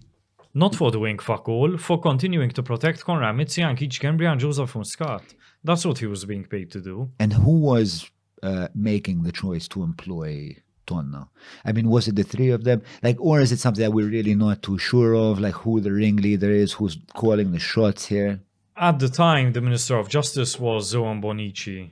[0.53, 4.75] Not for doing fuck all, for continuing to protect Konrad Mizzi and Schembri and Joseph
[4.75, 5.33] Muscat.
[5.63, 7.11] That's what he was being paid to do.
[7.19, 8.09] and who was
[8.43, 10.55] uh, making the choice to employ
[10.87, 11.27] Tonna?
[11.63, 12.81] I mean, was it the three of them?
[13.03, 15.91] Like, or is it something that we're really not too sure of, like who the
[15.91, 18.39] ringleader is, who's calling the shots here?
[18.75, 21.91] At the time, the Minister of Justice was Owen Bonnici.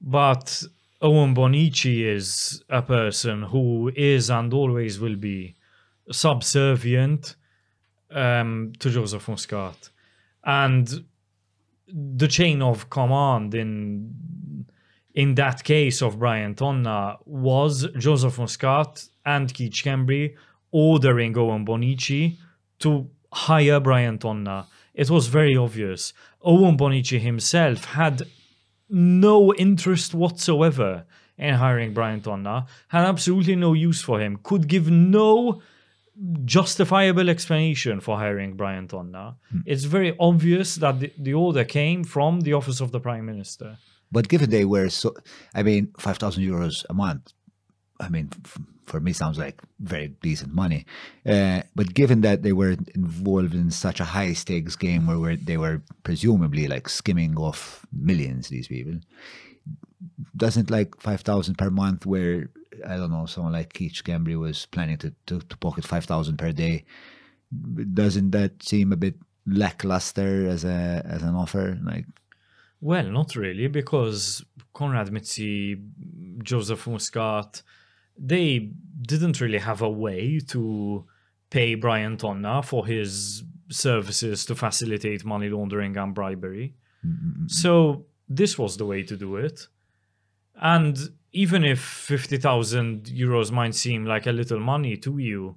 [0.00, 0.62] But
[1.00, 5.56] Owen Bonnici is a person who is and always will be
[6.10, 7.36] subservient
[8.10, 9.90] um, to Joseph Muscat.
[10.44, 11.04] And
[11.86, 14.14] the chain of command in
[15.18, 20.36] in that case of Brian Tonna was Joseph Muscat and Keith Schembri
[20.70, 22.38] ordering Owen Bonnici
[22.78, 24.66] to hire Brian Tonna.
[24.94, 26.12] It was very obvious.
[26.42, 28.22] Owen Bonnici himself had
[28.88, 31.04] no interest whatsoever
[31.36, 35.60] in hiring Brian Tonna, had absolutely no use for him, could give no
[36.44, 39.34] justifiable explanation for hiring Brian Tonna.
[39.50, 39.60] Hmm.
[39.66, 43.78] It's very obvious that the, the order came from the office of the prime minister.
[44.10, 45.14] But given they were so,
[45.54, 47.32] I mean, 5,000 euros a month,
[48.00, 48.30] I mean,
[48.86, 50.86] for me sounds like very decent money.
[51.26, 55.36] Uh, but given that they were involved in such a high stakes game where, where
[55.36, 59.00] they were presumably like skimming off millions, these people,
[60.36, 62.50] doesn't like 5,000 per month where,
[62.86, 66.52] I don't know, someone like Keith Schembri was planning to, to, to pocket 5,000 per
[66.52, 66.84] day,
[67.94, 69.16] doesn't that seem a bit
[69.46, 71.78] lackluster as a as an offer?
[71.82, 72.04] Like,
[72.80, 75.80] Well, not really, because Konrad Mizzi,
[76.42, 77.62] Joseph Muscat,
[78.16, 78.70] they
[79.02, 81.04] didn't really have a way to
[81.50, 86.74] pay Brian Tonna for his services to facilitate money laundering and bribery.
[87.46, 89.66] So this was the way to do it.
[90.60, 90.98] And
[91.32, 95.56] even if 50,000 euros might seem like a little money to you,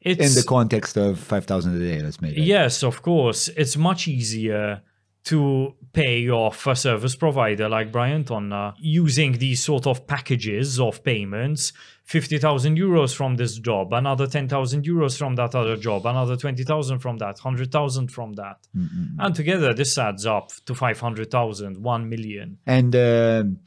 [0.00, 2.42] it's in the context of 5,000 a day, let's make it.
[2.42, 3.48] Yes, of course.
[3.48, 4.82] It's much easier
[5.24, 10.80] to pay off a service provider like Brian Tonna uh, using these sort of packages
[10.80, 11.72] of payments
[12.04, 17.18] 50,000 euros from this job, another 10,000 euros from that other job, another 20,000 from
[17.18, 18.56] that, 100,000 from that.
[18.76, 19.16] Mm, mm, mm.
[19.20, 22.58] And together this adds up to 500,000, 1 million.
[22.66, 23.58] And um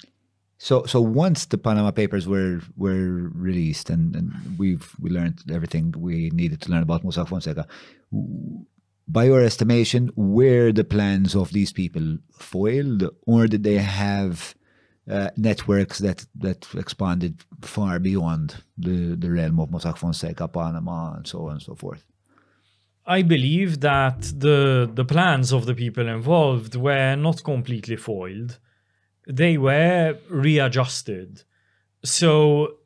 [0.58, 5.94] so, so once the Panama Papers were were released, and, and we've we learned everything
[5.98, 7.68] we needed to learn about Mossack Fonseca.
[9.08, 14.56] By your estimation, were the plans of these people foiled, or did they have
[15.10, 21.28] uh, networks that that expanded far beyond the the realm of Mossack Fonseca, Panama, and
[21.28, 22.04] so on and so forth?
[23.06, 28.58] I believe that the the plans of the people involved were not completely foiled.
[29.28, 31.44] They were readjusted.
[32.04, 32.78] So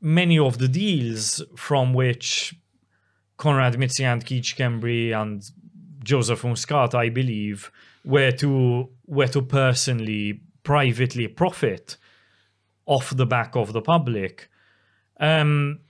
[0.00, 2.54] many of the deals from which
[3.44, 5.42] And Keith Schembri and
[6.02, 7.70] Joseph Muscat, I believe,
[8.04, 11.96] were to were to personally, privately profit
[12.86, 14.48] off the back of the public.
[15.18, 15.80] Um,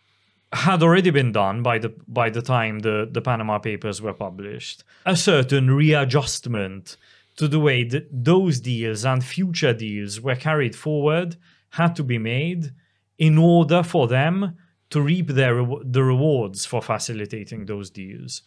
[0.52, 4.82] had already been done by the by the time the, the Panama Papers were published.
[5.06, 6.96] A certain readjustment
[7.36, 11.36] to the way that those deals and future deals were carried forward
[11.70, 12.72] had to be made
[13.18, 14.56] in order for them
[14.90, 18.42] to reap their the rewards for facilitating those deals.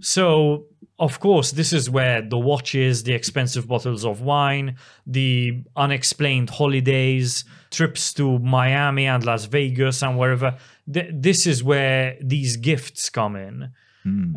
[0.00, 0.66] So,
[0.98, 7.44] of course, this is where the watches, the expensive bottles of wine, the unexplained holidays,
[7.70, 10.56] trips to Miami and Las Vegas and wherever,
[10.92, 13.70] th- this is where these gifts come in.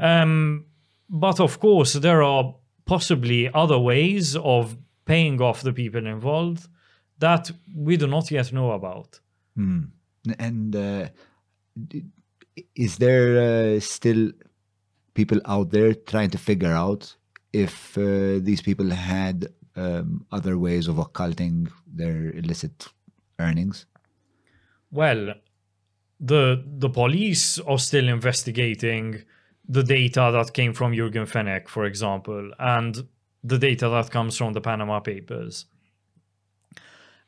[0.02, 0.66] Um,
[1.10, 6.68] but of course, there are possibly other ways of paying off the people involved
[7.18, 9.20] that we do not yet know about.
[10.38, 11.10] And uh,
[12.76, 14.32] is there uh, still
[15.14, 17.16] people out there trying to figure out
[17.54, 22.88] if uh, these people had um, other ways of occulting their illicit
[23.40, 23.86] earnings?
[24.92, 25.34] Well,
[26.20, 29.24] the the police are still investigating
[29.68, 33.08] the data that came from Jürgen Fenech, for example, and
[33.44, 35.66] the data that comes from the Panama Papers.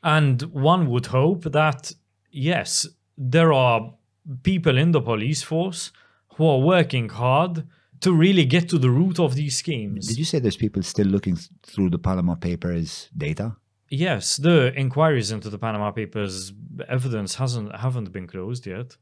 [0.02, 1.92] And one would hope that
[2.30, 2.86] yes,
[3.16, 3.94] there are
[4.42, 5.92] people in the police force
[6.36, 7.66] who are working hard
[8.00, 10.08] to really get to the root of these schemes.
[10.08, 13.56] Did you say there's people still looking th- through the Panama Papers data?
[13.88, 16.52] Yes, the inquiries into the Panama Papers
[16.88, 18.96] evidence hasn't haven't been closed yet.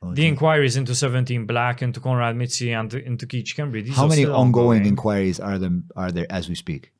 [0.00, 3.84] Oh, the inquiries into 17 Black, into Konrad Mizzi, and into Keith Schembri.
[3.84, 6.92] These How many still ongoing inquiries are there are there as we speak?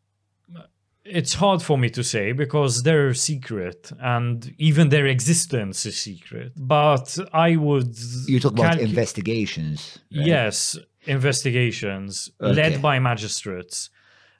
[1.05, 6.53] It's hard for me to say because they're secret, and even their existence is secret.
[6.57, 7.97] But I would.
[8.27, 9.99] You talk about investigations.
[10.15, 10.27] right?
[10.27, 12.53] Yes, investigations Okay.
[12.55, 13.91] led by magistrates.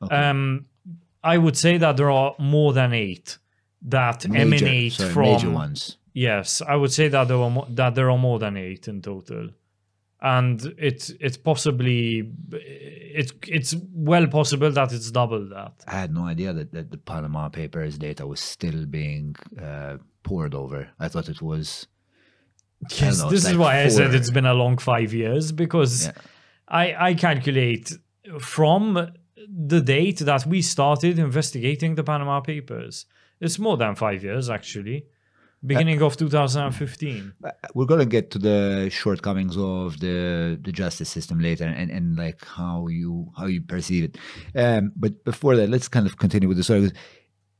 [0.03, 0.14] Okay.
[0.14, 0.66] Um,
[1.25, 3.38] I would say that there are more than eight
[3.83, 5.97] that Major- emanate sorry, from major ones.
[6.12, 9.01] Yes, I would say that there were mo- that there are more than eight in
[9.03, 9.51] total,
[10.20, 15.72] and it's it's possibly it's it's well possible that it's double that.
[15.87, 20.54] I had no idea that, that the Panama Papers data was still being uh, poured
[20.54, 20.88] over.
[20.98, 21.86] I thought it was.
[22.90, 25.53] Yes, know, this it's is like why I said it's been a long five years
[25.53, 26.12] because Yeah.
[26.68, 27.93] I I calculate
[28.40, 29.11] from
[29.49, 33.07] the date that we started investigating the Panama Papers.
[33.40, 35.07] It's more than five years actually,
[35.64, 37.32] beginning of 2015.
[37.44, 42.16] Uh, We're gonna get to the shortcomings of the the justice system later, and, and
[42.16, 44.18] like how you how you perceive it.
[44.54, 46.90] Um, but before that, let's kind of continue with the story.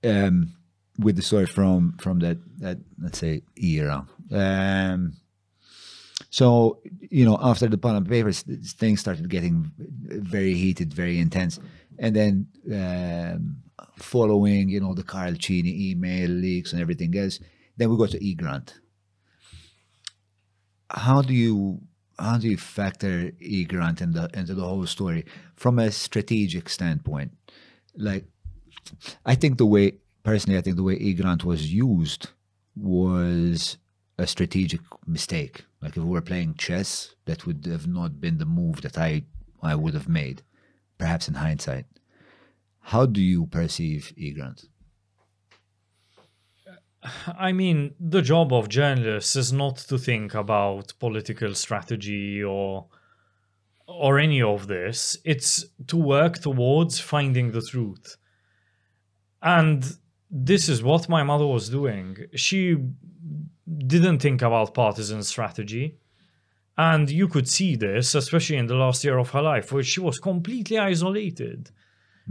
[0.05, 0.55] Um,
[0.99, 4.07] with the story from from that that let's say era.
[4.33, 5.13] Um,
[6.31, 6.81] So,
[7.11, 8.43] you know, after the Panama Papers,
[8.77, 9.73] things started getting
[10.35, 11.59] very heated, very intense.
[11.99, 13.57] And then um,
[13.97, 17.41] following, you know, the Karl Cini email leaks and everything else,
[17.79, 18.81] then we go to E-Grant.
[20.91, 21.81] How do you
[22.19, 25.25] how do you factor E-Grant in the, into the whole story
[25.55, 27.31] from a strategic standpoint?
[27.97, 28.25] Like,
[29.25, 32.31] I think the way, personally, I think the way E-Grant was used
[32.75, 33.79] was
[34.19, 35.65] a strategic mistake.
[35.81, 39.23] Like if we were playing chess, that would have not been the move that I
[39.63, 40.43] I would have made,
[40.99, 41.87] perhaps in hindsight.
[42.81, 44.65] How do you perceive E-Grant?
[47.39, 52.87] I mean, the job of journalists is not to think about political strategy or
[53.87, 55.17] or any of this.
[55.25, 58.17] It's to work towards finding the truth.
[59.43, 59.97] And
[60.31, 62.19] this is what my mother was doing.
[62.35, 62.77] She
[63.87, 65.97] didn't think about partisan strategy.
[66.77, 70.01] And you could see this, especially in the last year of her life, where she
[70.01, 71.71] was completely isolated.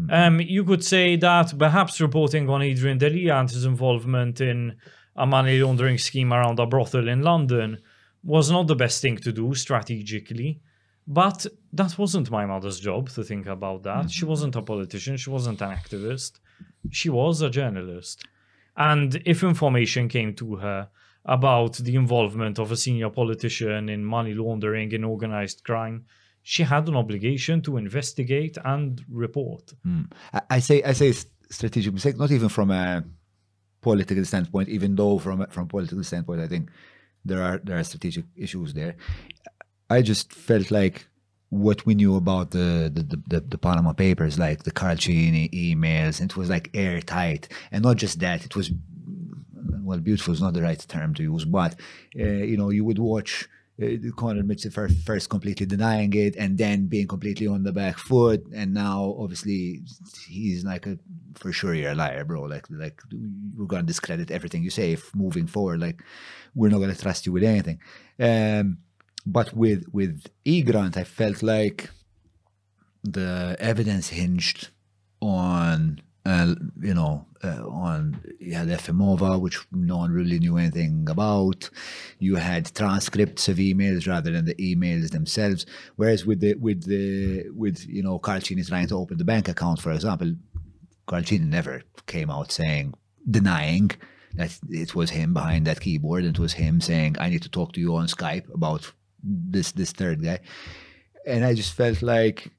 [0.09, 4.77] Um, you could say that perhaps reporting on Adrian Delia and his involvement in
[5.15, 7.79] a money laundering scheme around a brothel in London
[8.23, 10.61] was not the best thing to do strategically.
[11.07, 14.11] But that wasn't my mother's job to think about that.
[14.11, 16.39] She wasn't a politician, she wasn't an activist.
[16.91, 18.25] She was a journalist.
[18.75, 20.89] And if information came to her
[21.25, 26.05] about the involvement of a senior politician in money laundering and organized crime,
[26.49, 29.73] she had an obligation to investigate and report.
[30.33, 31.13] I, I say I say
[31.49, 33.03] strategic mistake, not even from a
[33.81, 36.69] political standpoint, even though from from a political standpoint, I think
[37.25, 38.95] there are there are strategic issues there.
[39.89, 41.07] I just felt like
[41.49, 45.51] what we knew about the the, the, the, the Panama Papers, like the Karl Cini
[45.51, 48.71] emails, it was like airtight, and not just that, it was
[49.83, 51.75] well, beautiful is not the right term to use, but
[52.17, 53.49] uh, you know, you would watch
[54.15, 58.43] Conor Mitchell first, first completely denying it, and then being completely on the back foot,
[58.53, 59.81] and now obviously
[60.27, 60.97] he's like a
[61.35, 62.41] for sure you're a liar, bro.
[62.43, 62.99] Like like
[63.55, 65.79] we're gonna discredit everything you say if moving forward.
[65.79, 66.01] Like
[66.55, 67.79] we're not gonna trust you with anything.
[68.19, 68.79] Um,
[69.27, 71.91] but with with E Grant, I felt like
[73.03, 74.69] the evidence hinged
[75.21, 81.07] on uh, you know uh, on you had Efimova, which no one really knew anything
[81.09, 81.69] about.
[82.19, 85.65] You had transcripts of emails rather than the emails themselves.
[85.95, 89.47] Whereas with the with the with you know Karl Cini trying to open the bank
[89.47, 90.35] account, for example,
[91.05, 92.93] Karl Cini never came out saying
[93.29, 93.91] denying
[94.33, 97.49] that it was him behind that keyboard and it was him saying I need to
[97.49, 98.91] talk to you on Skype about
[99.23, 100.39] this this third guy.
[101.25, 102.51] And I just felt like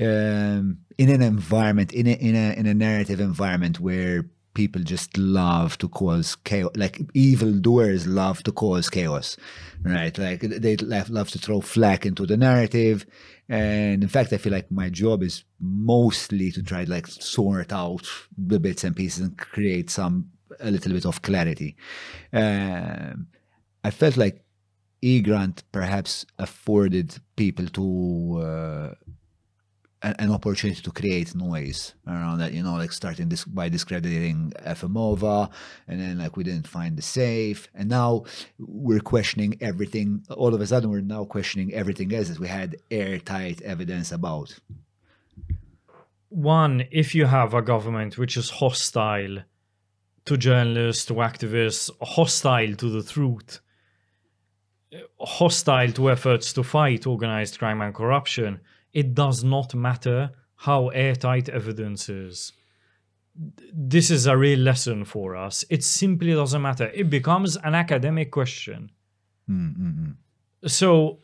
[0.00, 4.24] um, in an environment, in a in a in a narrative environment where
[4.54, 9.36] people just love to cause chaos, like evildoers love to cause chaos,
[9.82, 10.16] right?
[10.16, 13.06] Like they love, love to throw flack into the narrative,
[13.48, 17.72] and in fact, I feel like my job is mostly to try to like sort
[17.72, 20.30] out the bits and pieces and create some
[20.60, 21.76] a little bit of clarity.
[22.32, 23.28] Um,
[23.84, 24.42] I felt like
[25.02, 28.94] E Grant perhaps afforded people to uh,
[30.02, 35.50] an, opportunity to create noise around that, you know, like starting this by discrediting Efimova,
[35.88, 38.24] and then like we didn't find the safe, and now
[38.58, 40.24] we're questioning everything.
[40.30, 44.58] All of a sudden, we're now questioning everything else that we had airtight evidence about.
[46.28, 49.38] One, if you have a government which is hostile
[50.26, 53.60] to journalists, to activists, hostile to the truth,
[55.20, 58.60] hostile to efforts to fight organized crime and corruption,
[58.96, 60.30] it does not matter
[60.66, 62.52] how airtight evidence is.
[63.70, 65.66] This is a real lesson for us.
[65.68, 66.90] It simply doesn't matter.
[66.94, 68.90] It becomes an academic question.
[69.50, 70.14] Mm, mm, mm.
[70.66, 71.18] So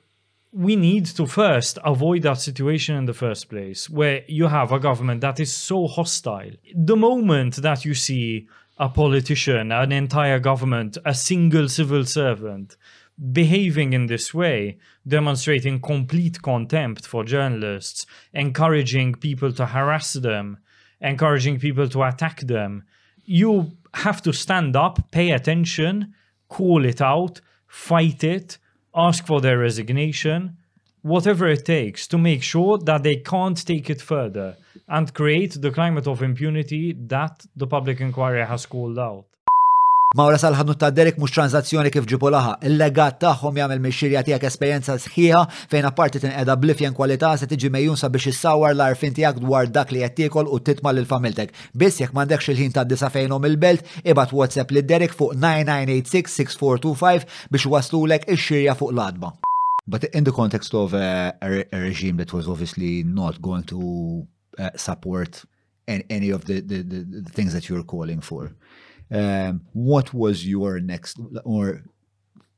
[0.52, 4.78] we need to first avoid that situation in the first place where you have a
[4.78, 6.52] government that is so hostile.
[6.74, 12.76] The moment that you see a politician, an entire government, a single civil servant
[13.32, 20.58] behaving in this way, demonstrating complete contempt for journalists, encouraging people to harass them,
[21.00, 22.84] encouraging people to attack them,
[23.24, 26.14] you have to stand up, pay attention,
[26.48, 28.58] call it out, fight it,
[28.94, 30.56] ask for their resignation,
[31.02, 34.56] whatever it takes to make sure that they can't take it further
[34.88, 39.26] and create the climate of impunity that the public inquiry has called out.
[40.12, 42.58] Mawra salħadnu ta' Derek mux tranzazzjoni kif ġibu laħa.
[42.68, 45.40] Il-legat tagħhom jagħmel mixxirja tiegħek esperjenza sħiħa
[45.72, 50.04] fejn apparti tinqeda blifjen kwalità se tiġi mejjun sabiex issawar l-arfin tiegħek dwar dak li
[50.04, 51.48] qed u titma' l-familtek.
[51.72, 57.64] Biss jekk m'għandekx il-ħin ta' disa fejnhom il-belt, ibad WhatsApp li Derek fuq 9986-6425 biex
[57.72, 59.32] waslulek ix-xirja fuq l-adba.
[59.88, 64.26] But in the context of uh, a, a regime that was obviously not going to
[64.58, 65.42] uh, support
[65.88, 68.52] any of the, the, the, the things that you're calling for,
[69.12, 71.82] um, what was your next, or,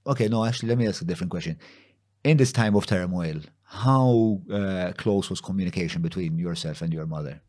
[0.07, 1.59] okay, no, actually, let me ask a different question.
[2.23, 7.43] In this time of turmoil, how uh, close was communication between yourself and your mother?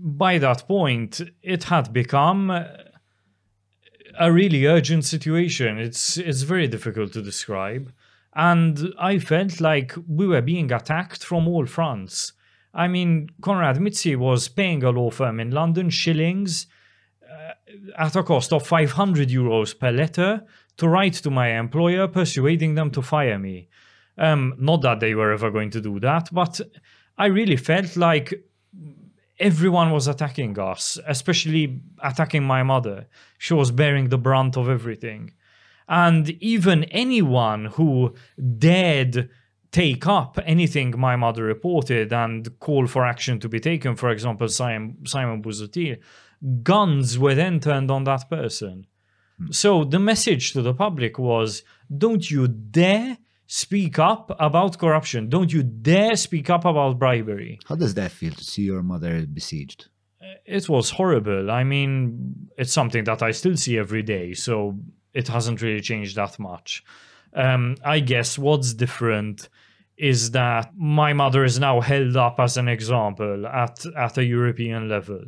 [0.00, 5.78] by that point, it had become a really urgent situation.
[5.78, 7.92] It's it's very difficult to describe,
[8.34, 12.32] and I felt like we were being attacked from all fronts.
[12.72, 16.66] I mean, Konrad Mizzi was paying a law firm in London Schillings
[17.98, 20.42] at a cost of 500 euros per letter
[20.76, 23.68] to write to my employer, persuading them to fire me.
[24.18, 26.60] Um, not that they were ever going to do that, but
[27.16, 28.34] I really felt like
[29.38, 33.06] everyone was attacking us, especially attacking my mother.
[33.38, 35.32] She was bearing the brunt of everything.
[35.88, 38.14] And even anyone who
[38.58, 39.28] dared
[39.72, 44.48] take up anything my mother reported and call for action to be taken, for example,
[44.48, 45.42] Simon, Simon
[46.62, 48.86] guns were then turned on that person.
[49.50, 51.62] So the message to the public was
[51.96, 53.16] don't you dare
[53.46, 55.28] speak up about corruption.
[55.28, 57.58] Don't you dare speak up about bribery.
[57.66, 59.88] How does that feel to see your mother besieged?
[60.44, 61.50] It was horrible.
[61.50, 64.78] I mean, it's something that I still see every day, so
[65.14, 66.84] it hasn't really changed that much.
[67.34, 69.48] Um, I guess what's different
[69.96, 74.88] is that my mother is now held up as an example at, at a European
[74.88, 75.22] level.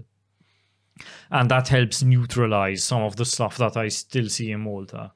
[1.32, 5.12] And that helps neutralize some of the stuff that I still see in Malta.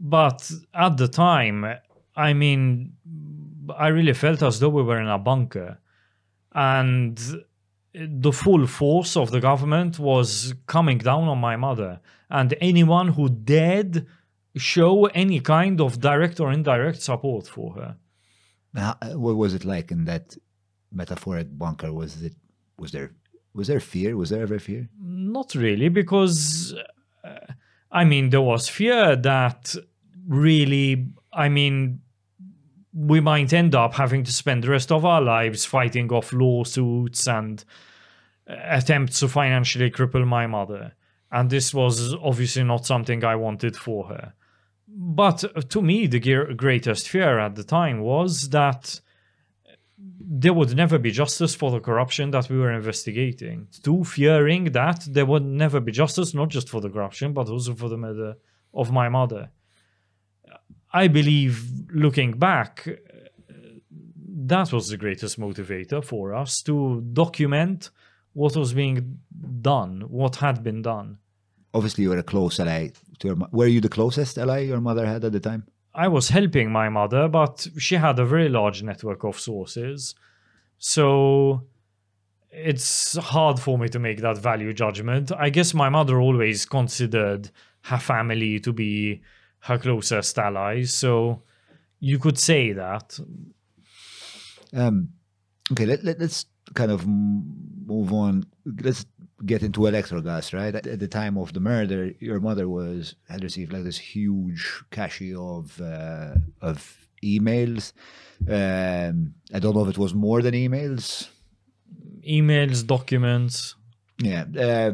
[0.00, 1.64] But at the time,
[2.16, 2.92] I mean,
[3.76, 5.78] I really felt as though we were in a bunker.
[6.52, 7.16] And
[7.94, 12.00] the full force of the government was coming down on my mother.
[12.30, 14.06] And anyone who dared
[14.56, 17.96] show any kind of direct or indirect support for her.
[18.74, 20.36] How- What was it like in that
[20.92, 21.92] metaphoric bunker?
[21.92, 22.34] Was it
[22.76, 23.12] was there
[23.54, 24.16] was there fear?
[24.16, 24.88] Was there ever fear?
[25.00, 26.74] Not really, because
[27.24, 27.52] uh,
[27.90, 29.74] I mean, there was fear that
[30.26, 32.00] really, I mean,
[32.92, 37.26] we might end up having to spend the rest of our lives fighting off lawsuits
[37.26, 37.64] and
[38.48, 40.94] uh, attempts to financially cripple my mother.
[41.30, 44.34] And this was obviously not something I wanted for her.
[44.86, 49.00] But uh, to me, the greatest fear at the time was that
[49.98, 53.68] there would never be justice for the corruption that we were investigating.
[53.82, 57.74] Two, fearing that there would never be justice, not just for the corruption, but also
[57.74, 58.36] for the murder
[58.72, 59.50] of my mother.
[60.92, 62.88] I believe, looking back,
[64.46, 67.90] that was the greatest motivator for us to document
[68.32, 69.18] what was being
[69.60, 71.18] done, what had been done.
[71.74, 73.36] Obviously, you were a close ally to your.
[73.50, 75.66] Were you the closest ally your mother had at the time?
[75.98, 80.14] I was helping my mother, but she had a very large network of sources.
[80.78, 81.64] So
[82.52, 85.32] it's hard for me to make that value judgment.
[85.36, 87.50] I guess my mother always considered
[87.82, 89.22] her family to be
[89.62, 90.94] her closest allies.
[90.94, 91.42] So
[91.98, 93.18] you could say that.
[94.72, 95.08] Um,
[95.72, 98.46] okay, let, let, us kind of move on.
[98.64, 99.04] Let's
[99.44, 100.74] get into electrogas, right?
[100.74, 104.82] At, at the time of the murder, your mother was had received like this huge
[104.90, 107.92] cache of uh, of emails.
[108.48, 111.28] Um, I don't know if it was more than emails.
[112.28, 113.74] Emails, documents.
[114.20, 114.44] Yeah.
[114.58, 114.92] Uh,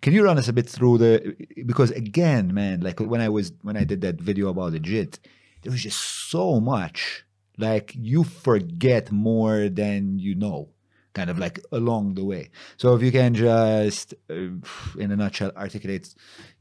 [0.00, 3.52] can you run us a bit through the because again, man, like when I was
[3.62, 5.20] when I did that video about the JIT,
[5.62, 7.24] there was just so much.
[7.58, 10.70] Like you forget more than you know,
[11.16, 12.44] kind of like along the way.
[12.76, 14.34] So if you can just, uh,
[15.02, 16.06] in a nutshell, articulate,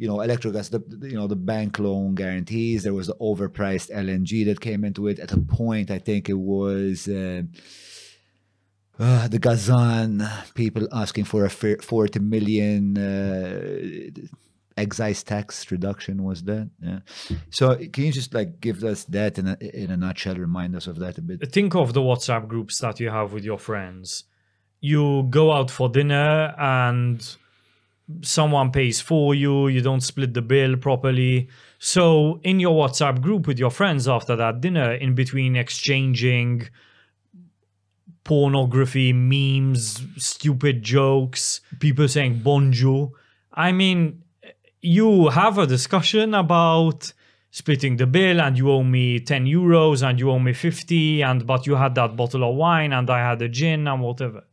[0.02, 2.80] you know, Electrogas, the the- you know the bank loan guarantees.
[2.84, 5.18] There was the overpriced LNG that came into it.
[5.26, 7.08] At a point, I think it was.
[7.08, 7.44] Uh,
[8.98, 10.10] uh, the Gasan
[10.54, 14.10] people asking for a 40 million uh,
[14.78, 17.00] excise tax reduction was that yeah
[17.50, 20.86] so can you just like give us that in a, in a nutshell remind us
[20.92, 24.26] of that a bit think of the WhatsApp groups that you have with your friends.
[24.86, 27.18] You go out for dinner and
[28.22, 31.50] someone pays for you, you don't split the bill properly.
[31.80, 36.70] So, in your WhatsApp group with your friends after that dinner, in between exchanging
[38.24, 43.12] pornography, memes, stupid jokes, people saying bonjour.
[43.54, 44.22] I mean,
[44.82, 47.12] you have a discussion about
[47.50, 51.48] splitting the bill and you owe me 10 euros and you owe me 50 and
[51.48, 54.44] but you had that bottle of wine and I had a gin and whatever.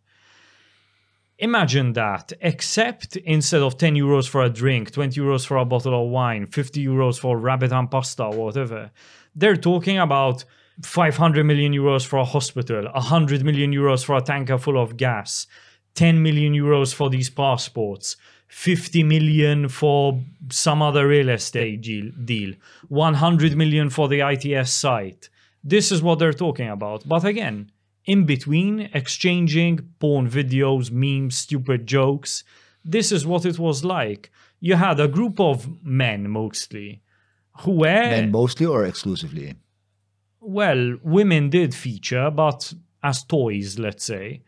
[1.43, 6.01] Imagine that, except instead of 10 euros for a drink, 20 euros for a bottle
[6.01, 8.93] of wine, 50 euros for rabbit and pasta whatever,
[9.35, 10.45] they're talking about
[10.85, 15.49] 500 million euros for a hospital, 100 million euros for a tanker full of gas,
[15.97, 18.17] 10 million euros for these passports,
[18.47, 22.55] 50 million for some other real estate deal
[22.89, 25.29] 100 million for the ITS site.
[25.65, 27.03] This is what they're talking about.
[27.09, 27.73] But again,
[28.05, 32.45] in between, exchanging porn videos, memes, stupid jokes,
[32.85, 34.31] this is what it was like.
[34.61, 37.03] You had a group of men mostly
[37.61, 39.55] who were Men mostly or exclusively?
[40.41, 44.43] well, women did feature, but as toys, let's say.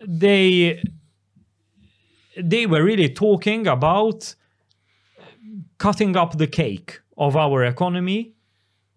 [0.00, 0.82] They
[2.36, 4.34] they were really talking about
[5.78, 8.32] cutting up the cake of our economy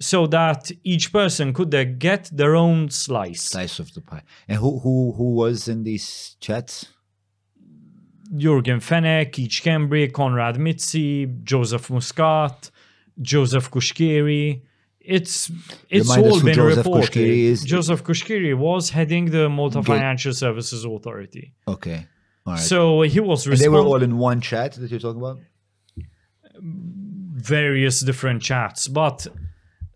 [0.04, 3.44] so that each person could uh, get their own slice.
[3.44, 4.24] Slice of the pie.
[4.48, 6.88] And who who who was in these chats?
[8.42, 12.72] Jürgen Fenech, Keith Schembri, Konrad Mizzi, Joseph Muscat,
[13.22, 14.64] Joseph Cuschieri.
[15.00, 15.52] It's
[15.90, 17.12] it's Remind all been Joseph reported.
[17.12, 17.64] Cuschieri is.
[17.64, 19.84] Joseph Cuschieri was heading the Malta.
[19.84, 21.54] Financial Services Authority.
[21.68, 22.08] Okay.
[22.46, 22.60] All right.
[22.60, 25.40] So he was and they were all in one chat that you're talking about?
[27.44, 29.28] various different chats, but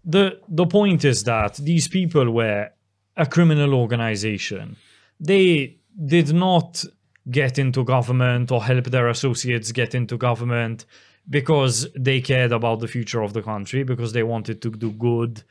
[0.07, 2.69] the the point is that these people were
[3.17, 4.77] a criminal organization.
[5.19, 6.85] They did not
[7.29, 10.85] get into government or help their associates get into government
[11.29, 15.43] because they cared about the future of the country, because they wanted to do good,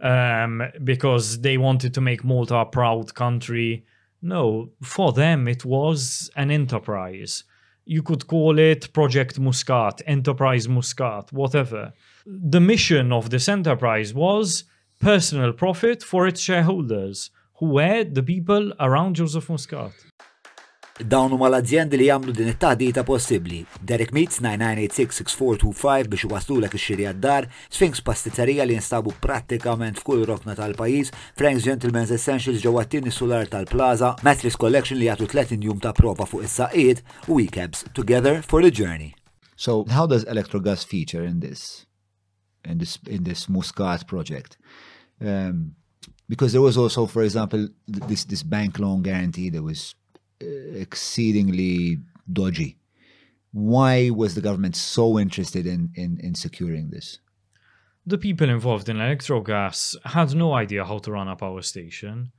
[0.00, 3.84] um, because they wanted to make Malta a proud country.
[4.20, 7.44] No, for them it was an enterprise.
[7.84, 11.92] You could call it Project Muscat, Enterprise Muscat, whatever.
[12.24, 14.62] The mission of this enterprise was
[15.00, 19.90] personal profit for its shareholders, who were the people around Joseph Muscat.
[21.02, 23.64] Dawn huma l-azzjendi li jagħmlu din it-taħdita possibbli.
[23.82, 31.10] Derek Meets 9986-6425 biex iwaslulek ix-xiri għad-dar, Sphinx pastizzerija li jinstabu prattikament f'kull rokna tal-pajjiż,
[31.34, 36.28] Frank's Gentleman's Essentials ġewwa t-tieni solar tal-Plaza, Mattress Collection li jagħtu 30 jum ta' prova
[36.28, 39.16] fuq is-saqiet u weekabs together for the journey.
[39.56, 41.82] So how does electrogas feature in this
[42.64, 44.56] in this in this Muscat project?
[45.20, 45.74] Um,
[46.28, 49.94] because there was also, for example, th- this this bank loan guarantee that was
[50.42, 51.98] uh, exceedingly
[52.32, 52.78] dodgy.
[53.52, 57.18] Why was the government so interested in in, in securing this?
[58.04, 62.32] The people involved in Electrogas had no idea how to run a power station.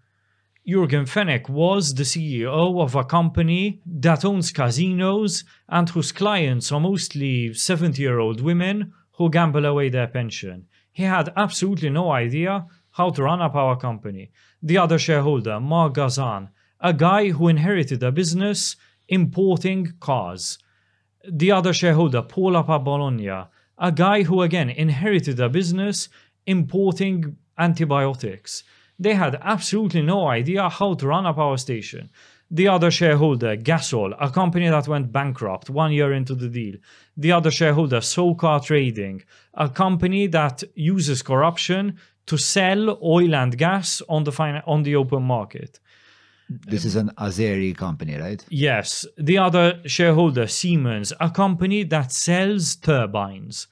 [0.68, 6.80] Jürgen Fenech was the CEO of a company that owns casinos and whose clients are
[6.80, 10.66] mostly 70 year old women who gamble away their pension.
[10.91, 14.32] He had absolutely no idea how to run a power company.
[14.61, 16.49] The other shareholder, Mark Gasan,
[16.80, 18.76] a guy who inherited a business
[19.07, 20.57] importing cars
[21.30, 23.47] the other shareholder, Paolo Bologna,
[23.78, 26.09] a guy who again inherited a business
[26.45, 28.64] importing antibiotics.
[28.99, 32.09] They had absolutely no idea how to run a power station.
[32.54, 36.76] The other shareholder, Gasol, a company that went bankrupt one year into the deal.
[37.18, 39.24] The other shareholder, Socar Trading,
[39.56, 41.97] a company that uses corruption
[42.28, 45.80] to sell oil and gas on the fin- on the open market.
[46.47, 48.45] This is an Azeri company, right?
[48.49, 53.66] Yes, the other shareholder, Siemens, a company that sells turbines,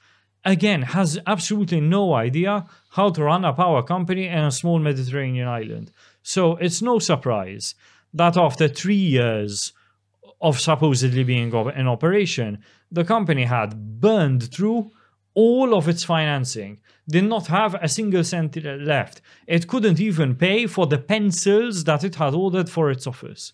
[0.44, 5.46] again has absolutely no idea how to run a power company in a small Mediterranean
[5.46, 5.92] island.
[6.24, 7.76] So it's no surprise
[8.14, 9.72] that after three years
[10.40, 14.90] of supposedly being in operation, the company had burned through
[15.34, 19.22] all of its financing, did not have a single cent left.
[19.46, 23.52] It couldn't even pay for the pencils that it had ordered for its office.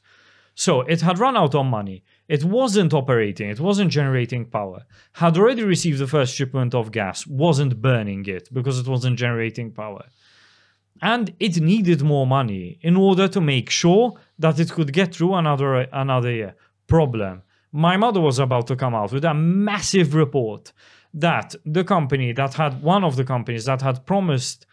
[0.55, 2.03] So it had run out on money.
[2.27, 4.85] It wasn't operating, it wasn't generating power.
[5.13, 9.71] Had already received the first shipment of gas, wasn't burning it because it wasn't generating
[9.71, 10.07] power.
[11.01, 15.35] And it needed more money in order to make sure that it could get through
[15.35, 16.55] another another year.
[16.87, 17.43] Problem.
[17.73, 20.73] My mother was about to come out with a massive report
[21.13, 24.67] that the company that had one of the companies that had promised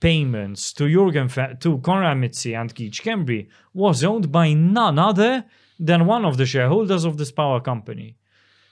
[0.00, 5.44] payments to Jürgen Fe- to Konrad Mizzi and Keith Schembri was owned by none other
[5.78, 8.16] than one of the shareholders of this power company.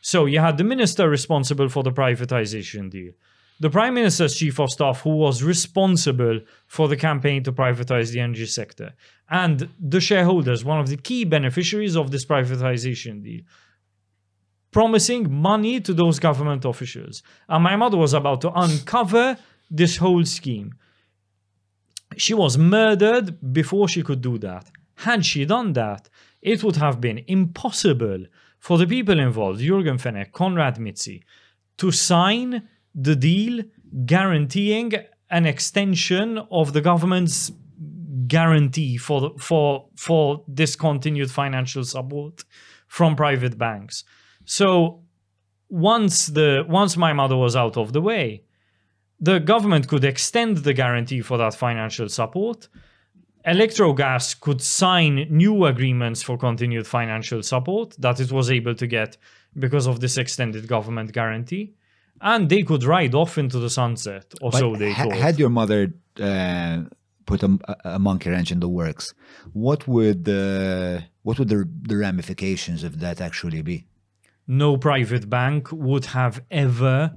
[0.01, 3.13] So you had the minister responsible for the privatization deal,
[3.61, 8.21] the prime minister's chief of staff who was responsible for the campaign to privatize the
[8.21, 8.95] energy sector,
[9.29, 13.43] and the shareholders, one of the key beneficiaries of this privatization deal.
[14.71, 17.23] promising money to those government officials.
[17.49, 19.37] And my mother was about to uncover
[19.71, 20.75] this whole scheme.
[22.17, 24.71] She was murdered before she could do that.
[24.97, 26.09] Had she done that,
[26.43, 28.27] it would have been impossible
[28.59, 31.23] for the people involved, Jürgen Fenech, Konrad Mizzi,
[31.79, 33.63] to sign the deal
[34.05, 34.93] guaranteeing
[35.31, 37.53] an extension of the government's
[38.27, 42.45] guarantee for the, for for discontinued financial support
[42.87, 44.05] from private banks.
[44.45, 45.03] So
[45.69, 48.45] once the once my mother was out of the way,
[49.21, 52.69] the government could extend the guarantee for that financial support.
[53.47, 59.17] Electrogas could sign new agreements for continued financial support that it was able to get
[59.59, 61.75] because of this extended government guarantee.
[62.21, 65.17] And they could ride off into the sunset, or so they ha- thought.
[65.17, 66.83] had your mother uh,
[67.25, 69.15] put a, a monkey wrench in the works,
[69.53, 73.87] what would the what would the, the ramifications of that actually be?
[74.51, 77.15] no private bank would have ever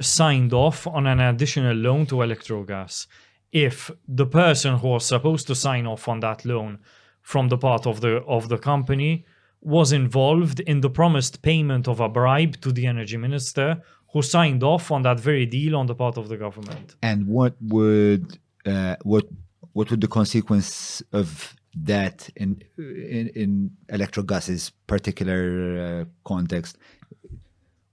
[0.00, 3.06] signed off on an additional loan to Electrogas
[3.52, 6.78] if the person who was supposed to sign off on that loan
[7.22, 9.24] from the part of the of the company
[9.62, 13.80] was involved in the promised payment of a bribe to the energy minister
[14.12, 16.96] who signed off on that very deal on the part of the government.
[17.02, 19.26] And what would uh, what
[19.72, 26.78] what would the consequence of that in in, in Electrogas's particular uh, context?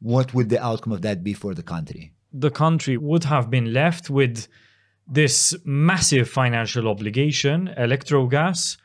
[0.01, 2.13] What would the outcome of that be for the country?
[2.31, 4.47] the country would have been left with
[5.07, 8.77] this massive financial obligation, Electrogas.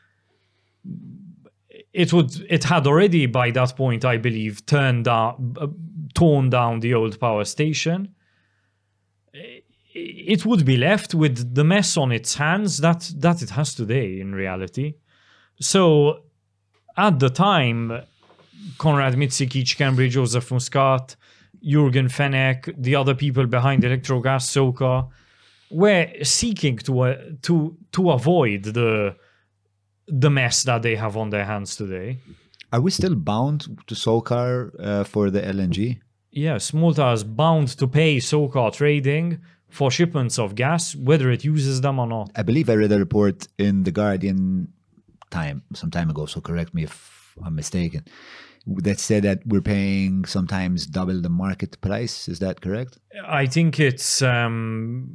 [1.93, 2.45] It would.
[2.49, 5.39] It had already, by that point, I believe, turned out.
[5.57, 5.67] uh,
[6.15, 8.15] torn down the old power station.
[9.93, 14.19] It would be left with the mess on its hands that that it has today.
[14.19, 14.95] In reality,
[15.59, 16.23] so
[16.97, 18.01] at the time,
[18.77, 21.15] Konrad Mitzikic, Cambridge, Joseph Muscat,
[21.63, 25.09] Jürgen Fenech, the other people behind Electrogas SOCAR,
[25.71, 29.15] were seeking to uh, to to avoid the
[30.07, 32.19] the mess that they have on their hands today.
[32.71, 35.99] Are we still bound to SOCAR uh, for the LNG?
[36.35, 41.79] Yes, Malta is bound to pay SOCAR trading for shipments of gas, whether it uses
[41.79, 42.29] them or not.
[42.35, 44.67] I believe I read a report in the Guardian
[45.31, 46.25] time some time ago.
[46.25, 48.03] So correct me if I'm mistaken.
[48.67, 52.27] That said that we're paying sometimes double the market price.
[52.27, 52.97] Is that correct?
[53.25, 55.07] I think it's um,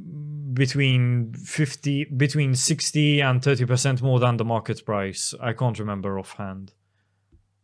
[0.53, 5.35] between fifty, between sixty and thirty percent more than the market price.
[5.39, 6.73] I can't remember offhand.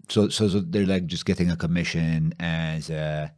[0.10, 3.30] So, so, so they're like just getting a commission as uh,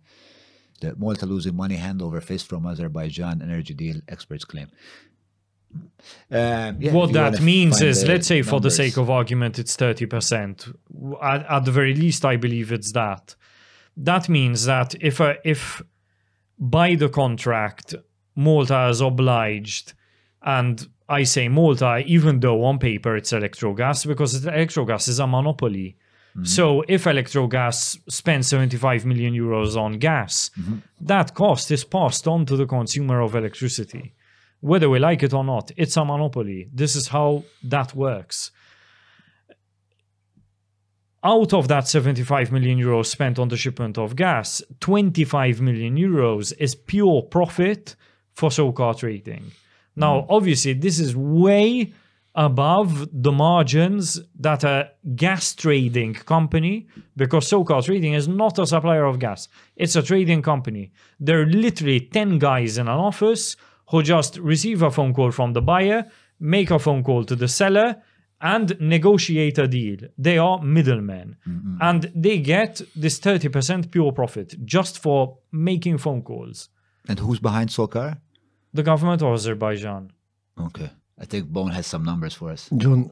[0.80, 3.98] the Malta losing money hand over fist from Azerbaijan energy deal.
[4.08, 4.68] Experts claim.
[6.32, 10.76] Um, yeah, what that means is, let's say, for the sake of argument, it's 30%.
[11.22, 13.36] At, at the very least, I believe it's that.
[13.96, 15.82] That means that if, a, if
[16.58, 17.96] by the contract,
[18.36, 19.94] Malta is obliged,
[20.42, 25.98] and I say Malta, even though on paper it's Electrogas, because Electrogas is a monopoly.
[26.32, 26.46] Mm-hmm.
[26.46, 30.78] So if Electrogas spends 75 million euros on gas, mm-hmm.
[31.02, 34.14] that cost is passed on to the consumer of electricity
[34.62, 35.72] whether we like it or not.
[35.78, 36.70] It's a monopoly.
[36.74, 38.52] This is how that works.
[41.24, 46.54] Out of that 75 million euros spent on the shipment of gas, 25 million euros
[46.58, 47.96] is pure profit
[48.34, 49.52] for SOCAR trading.
[49.96, 50.32] Now, mm-hmm.
[50.32, 51.94] obviously, this is way
[52.40, 56.88] above the margins that a gas trading company,
[57.18, 60.94] because SOCAR Trading is not a supplier of gas, it's a trading company.
[61.20, 63.58] There are literally 10 guys in an office
[63.90, 66.06] who just receive a phone call from the buyer,
[66.40, 67.96] make a phone call to the seller,
[68.40, 69.98] and negotiate a deal.
[70.18, 71.36] They are middlemen.
[71.46, 71.76] Mm-hmm.
[71.82, 76.70] And they get this 30% pure profit just for making phone calls.
[77.06, 78.22] And who's behind SOCAR?
[78.74, 80.14] The government of Azerbaijan.
[80.58, 80.90] Okay.
[81.22, 82.70] I think Bone has some numbers for us.
[82.78, 83.10] John,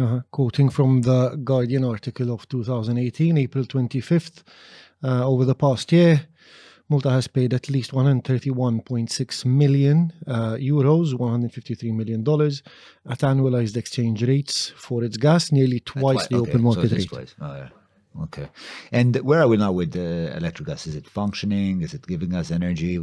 [0.00, 4.42] uh, quoting from the Guardian article of 2018, April 25th,
[5.04, 6.26] uh, over the past year,
[6.88, 12.62] Malta has paid at least 131.6 million uh, euros, 153 million dollars,
[13.08, 17.08] at annualized exchange rates for its gas, nearly twice the Okay, open market it's rate.
[17.08, 17.34] twice.
[17.40, 17.68] Oh, yeah.
[18.24, 18.48] Okay.
[18.90, 20.86] And where are we now with the electric gas?
[20.86, 21.82] Is it functioning?
[21.82, 22.98] Is it giving us energy?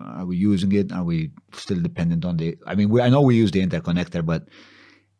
[0.00, 0.90] Are we using it?
[0.92, 2.56] Are we still dependent on the?
[2.66, 4.48] I mean, we, I know we use the interconnector, but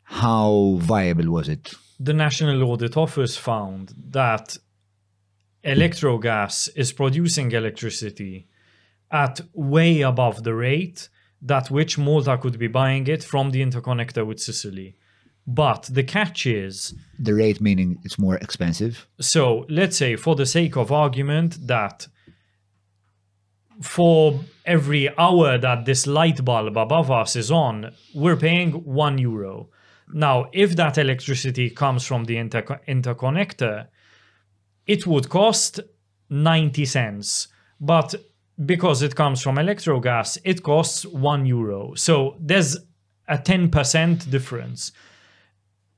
[0.04, 1.74] how viable was it?
[1.98, 4.56] the National Audit Office found that
[5.64, 8.46] Electrogas is producing electricity
[9.10, 11.08] at way above the rate
[11.42, 14.96] that which Malta could be buying it from the interconnector with Sicily.
[15.50, 19.06] But the catch is The rate meaning it's more expensive.
[19.18, 22.06] so let's say for the sake of argument that
[23.80, 29.68] for every hour that this light bulb above us is on we're paying one euro.
[30.12, 33.86] Now if that electricity comes from the interco- interconnector
[34.86, 35.80] it would cost
[36.30, 37.48] 90 cents.
[37.80, 38.14] But
[38.66, 41.94] because it comes from electrogas it costs 1 euro.
[41.94, 42.76] So there's
[43.28, 44.92] a 10% difference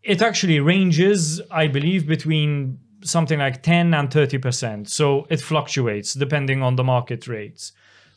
[0.02, 4.88] it actually ranges, I believe, between something like 10 and 30%.
[4.88, 7.72] So it fluctuates depending on the market rates.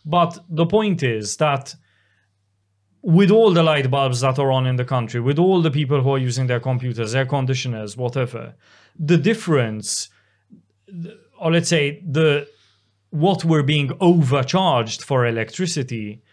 [0.06, 1.76] But the point is that
[3.02, 6.02] with all the light bulbs that are on in the country, with all the people
[6.02, 8.56] who are using their computers, air conditioners, whatever,
[8.98, 10.10] the difference,
[11.40, 12.48] or let's say the
[13.10, 16.24] what we're being overcharged for electricity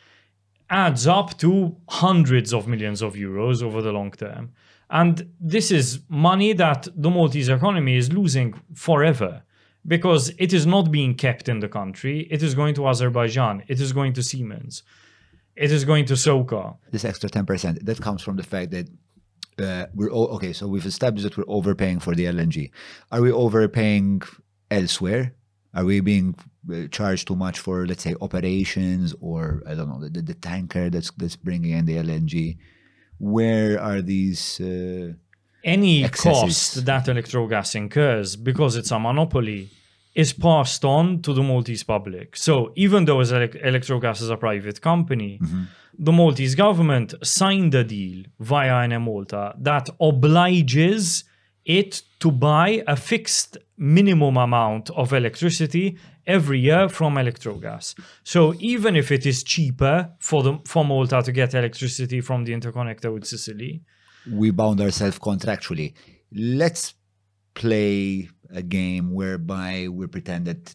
[0.71, 4.53] adds up to hundreds of millions of euros over the long term.
[4.91, 9.43] And this is money that the Maltese economy is losing forever
[9.86, 12.26] because it is not being kept in the country.
[12.30, 13.62] It is going to Azerbaijan.
[13.68, 14.82] It is going to Siemens.
[15.55, 16.76] It is going to SOCAR.
[16.91, 18.88] This extra 10%, that comes from the fact that
[19.62, 22.70] uh, we're, okay, so we've established that we're overpaying for the LNG.
[23.12, 24.22] Are we overpaying
[24.70, 25.34] elsewhere?
[25.74, 26.34] Are we being
[26.72, 30.91] uh, charged too much for, let's say, operations or, I don't know, the, the tanker
[30.91, 32.57] that's, that's bringing in the LNG?
[33.21, 34.61] Where are these?
[34.61, 35.12] Uh,
[35.62, 36.41] Any Excesses.
[36.41, 39.68] cost that Electrogas incurs, because it's a monopoly,
[40.14, 42.35] is passed on to the Maltese public.
[42.37, 45.39] So even though as Elec- Electrogas is a private company,
[45.99, 51.25] the Maltese government signed a deal via Enemalta that obliges
[51.79, 55.97] it to buy a fixed minimum amount of electricity
[56.27, 57.95] every year from Electrogas.
[58.25, 62.53] So even if it is cheaper for the for Malta to get electricity from the
[62.53, 63.83] interconnector with Sicily,
[64.31, 65.95] we bound ourselves contractually.
[66.33, 66.95] Let's
[67.55, 70.75] play a game whereby we pretend that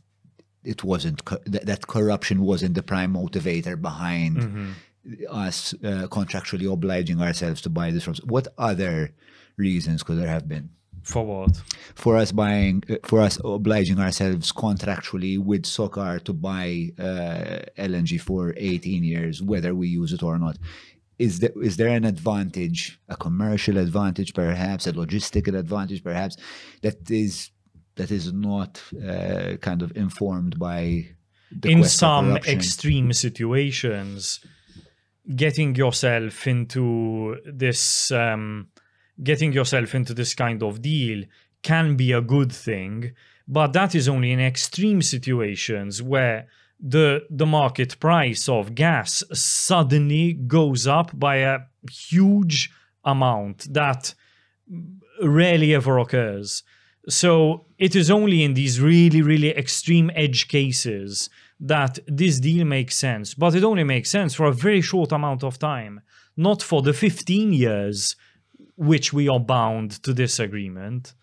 [0.64, 4.76] it wasn't that, that corruption wasn't the prime motivator behind
[5.30, 8.16] us uh, contractually obliging ourselves to buy this from.
[8.24, 9.14] What other
[9.58, 10.70] reasons could there have been
[11.06, 11.62] for what?
[11.96, 18.20] for us buying uh, for us obliging ourselves contractually with SOCAR to buy uh, LNG
[18.20, 20.58] for 18 years, whether we use it or not?
[21.18, 26.36] is there is there an advantage, a commercial advantage, perhaps a logistical advantage, perhaps
[26.82, 27.52] that is
[27.96, 31.08] that is not uh, kind of informed by
[31.52, 34.40] the in some extreme situations
[35.36, 38.68] getting yourself into this um,
[39.24, 41.24] getting yourself into this kind of deal
[41.62, 43.12] can be a good thing
[43.48, 46.48] but that is only in extreme situations where
[46.80, 51.60] the the market price of gas suddenly goes up by a
[51.90, 52.72] huge
[53.04, 54.14] amount that
[55.22, 56.64] rarely ever occurs.
[57.08, 62.98] So it is only in these really, really extreme edge cases that this deal makes
[62.98, 63.36] sense.
[63.36, 66.02] But it only makes sense for a very short amount of time,
[66.36, 68.16] not for the 15 years
[68.78, 71.14] which we are bound to this agreement.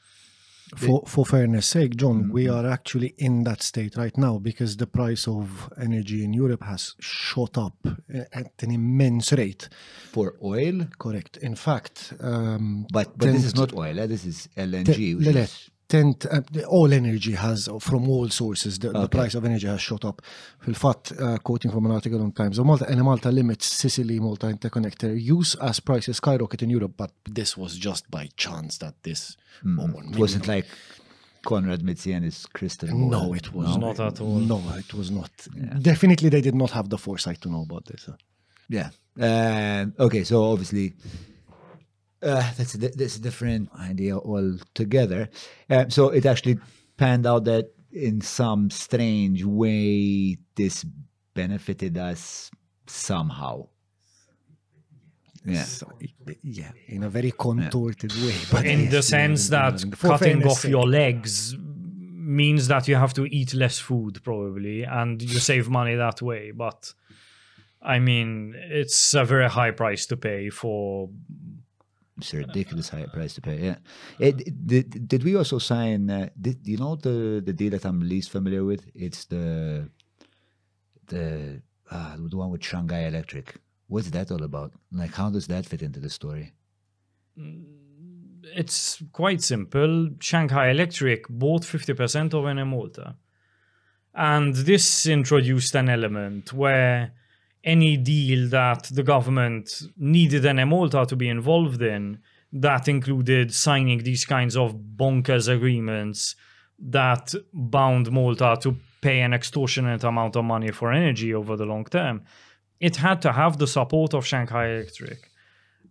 [0.74, 2.54] For, for fairness sake, John, we Mm-hmm.
[2.66, 6.94] are actually in that state right now because the price of energy in Europe has
[6.98, 9.68] shot up uh, at an immense rate.
[10.12, 11.36] for oil, Correct.
[11.38, 14.00] In fact, um, but but this is not oil.
[14.00, 14.06] eh?
[14.06, 15.16] This is te- LNG.
[15.18, 19.44] which Lele, is- tent, uh, all energy has, from all sources, the, the price of
[19.44, 20.22] energy has shot up.
[20.60, 25.12] Fil-fat, uh, quoting from an article on Times of Malta, and Malta limits Sicily-Malta interconnector
[25.36, 29.36] use as prices skyrocket in Europe, but this was just by chance that this...
[29.66, 30.66] oh, it wasn't like
[31.44, 33.10] Conrad Mitzianis crystal ball.
[33.10, 34.38] No, it was Not at all.
[34.52, 35.30] No, it was not.
[35.82, 38.08] Definitely, they did not have the foresight to know about this.
[38.08, 38.16] uh.
[38.68, 38.90] Yeah.
[39.20, 40.94] Um, okay, so obviously
[42.22, 45.28] uh, that's a, that's a different idea altogether.
[45.68, 46.58] Um, so it actually
[46.96, 50.84] panned out that in some strange way this
[51.34, 52.50] benefited us
[52.86, 53.68] somehow.
[55.44, 55.64] Yeah.
[55.64, 55.90] So,
[56.42, 58.36] yeah, in a very contorted way.
[58.50, 61.56] But in yes, the sense yeah, that for cutting off your legs
[62.22, 66.52] means that you have to eat less food probably and you save money that way
[66.52, 66.94] but
[67.82, 71.10] i mean it's a very high price to pay for
[72.22, 73.58] It's a ridiculous high price to pay.
[73.58, 73.76] Yeah.
[74.18, 76.10] It, did, did we also sign?
[76.10, 78.82] Uh, did you know the the deal that I'm least familiar with?
[78.94, 79.88] It's the
[81.06, 83.56] the uh, the one with Shanghai Electric.
[83.88, 84.72] What's that all about?
[84.90, 86.52] Like, how does that fit into the story?
[88.54, 93.14] it's quite simple shanghai electric bought 50% of Enemalta
[94.14, 97.12] and this introduced an element where
[97.64, 102.18] any deal that the government needed Enemalta to be involved in
[102.52, 106.36] that included signing these kinds of bonkers agreements
[106.78, 111.84] that bound Malta to pay an extortionate amount of money for energy over the long
[111.84, 112.22] term,
[112.80, 115.30] it had to have the support of Shanghai Electric.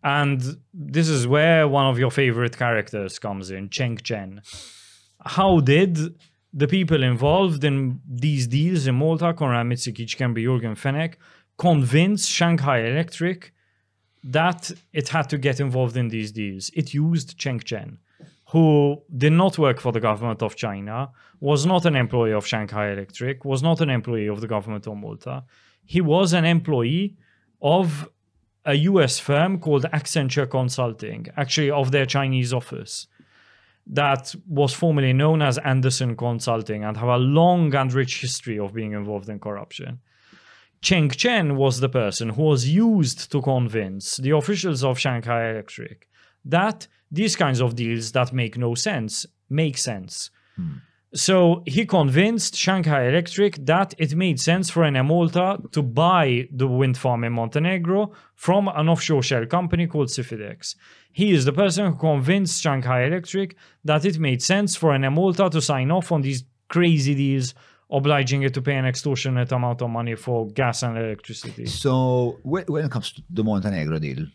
[0.03, 4.41] And this is where one of your favorite characters comes in, Cheng Chen.
[5.23, 5.97] How did
[6.53, 11.15] the people involved in these deals in Malta, Konrad Mitsikic, can be Jürgen Fenech,
[11.61, 13.53] convince Shanghai Electric
[14.23, 16.71] that it had to get involved in these deals?
[16.73, 17.99] It used Cheng Chen,
[18.51, 22.91] who did not work for the government of China, was not an employee of Shanghai
[22.93, 25.43] Electric, was not an employee of the government of Malta.
[25.85, 27.15] He was an employee
[27.61, 28.09] of
[28.65, 33.05] a US firm called Accenture Consulting, actually of their Chinese office,
[33.85, 38.73] that was formerly known as Andersen Consulting and have a long and rich history of
[38.73, 39.99] being involved in corruption.
[40.81, 46.07] Cheng Chen was the person who was used to convince the officials of Shanghai Electric
[46.45, 50.31] that these kinds of deals that make no sense make sense.
[50.55, 50.77] Hmm.
[51.13, 56.97] So he convinced Shanghai Electric that it made sense for Enemalta to buy the wind
[56.97, 60.75] farm in Montenegro from an offshore shell company called Cifidex.
[61.11, 65.61] He is the person who convinced Shanghai Electric that it made sense for Enemalta to
[65.61, 67.53] sign off on these crazy deals,
[67.91, 71.65] obliging it to pay an extortionate amount of money for gas and electricity.
[71.65, 74.27] So, when, it comes to the Montenegro deal,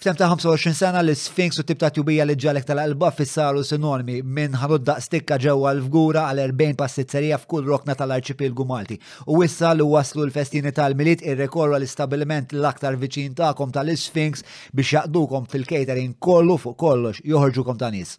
[0.00, 4.56] Ftem ta' 25 sena l Sphinx u tibta tubija li ġalek tal-qalba fissaru sinonimi minn
[4.58, 8.98] ħanudda stikka ġewwa l-fgura għal 40 passizzerija f'kull rokna tal-arċipilgu Malti.
[9.30, 14.42] U wissa l waslu l-festini tal-miliet irrekorru l-istabilment l-aktar viċin ta'kom tal-Sphinx
[14.74, 18.18] biex jaqdukom fil-catering kollu fuq kollox joħorġukom ta' nis.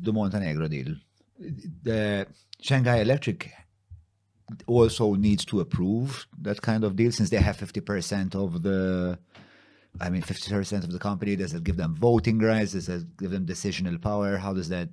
[0.00, 0.96] Du Montenegro deal.
[1.84, 2.24] Xenga
[2.64, 3.50] Shanghai Electric
[4.66, 9.18] also needs to approve that kind of deal since they have 50% of the
[10.00, 11.36] I mean 50% of the company.
[11.36, 12.72] Does it give them voting rights?
[12.72, 14.36] Does it give them decisional power?
[14.36, 14.88] How does that?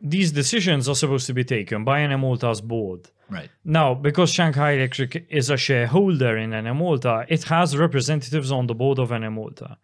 [0.00, 3.08] These decisions are supposed to be taken by Enemalta's board.
[3.30, 3.48] right.
[3.64, 8.98] Now, because Shanghai Electric is a shareholder in Enemalta, it has representatives on the board
[8.98, 9.76] of Enemalta.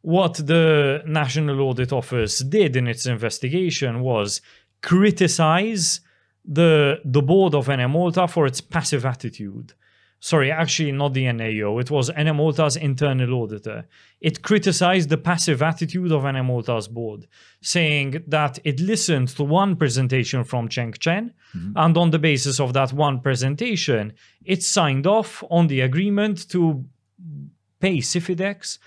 [0.00, 4.40] What the National Audit Office did in its investigation was
[4.82, 6.00] criticize
[6.44, 9.72] the, the board of Enemalta for its passive attitude.
[10.20, 11.78] Sorry, actually, not the NAO.
[11.78, 13.86] It was Enemalta's internal auditor.
[14.22, 17.26] It criticized the passive attitude of Enemalta's board,
[17.60, 21.72] saying that it listened to one presentation from Cheng Chen, mm-hmm.
[21.76, 24.14] and on the basis of that one presentation,
[24.44, 26.86] it signed off on the agreement to
[27.80, 28.78] pay Cifidex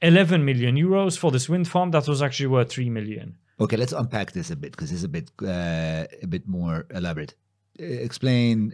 [0.00, 3.36] 11 million euros for this wind farm that was actually worth 3 million.
[3.60, 7.34] Okay let's unpack this a bit because it's a bit uh, a bit more elaborate.
[7.80, 8.72] Uh, explain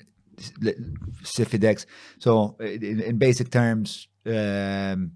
[1.22, 1.84] Cifidex
[2.18, 5.12] so in, in basic terms um,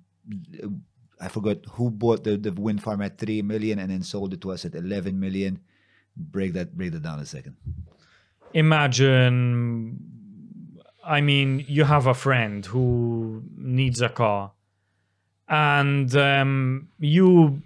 [1.21, 4.41] I forgot who bought the, the wind farm at 3 million and then sold it
[4.43, 5.61] to us at 11 million.
[6.17, 7.57] Break that break that down a second.
[8.53, 9.99] Imagine,
[11.05, 14.53] I mean, you have a friend who needs a car,
[15.49, 17.62] and um, you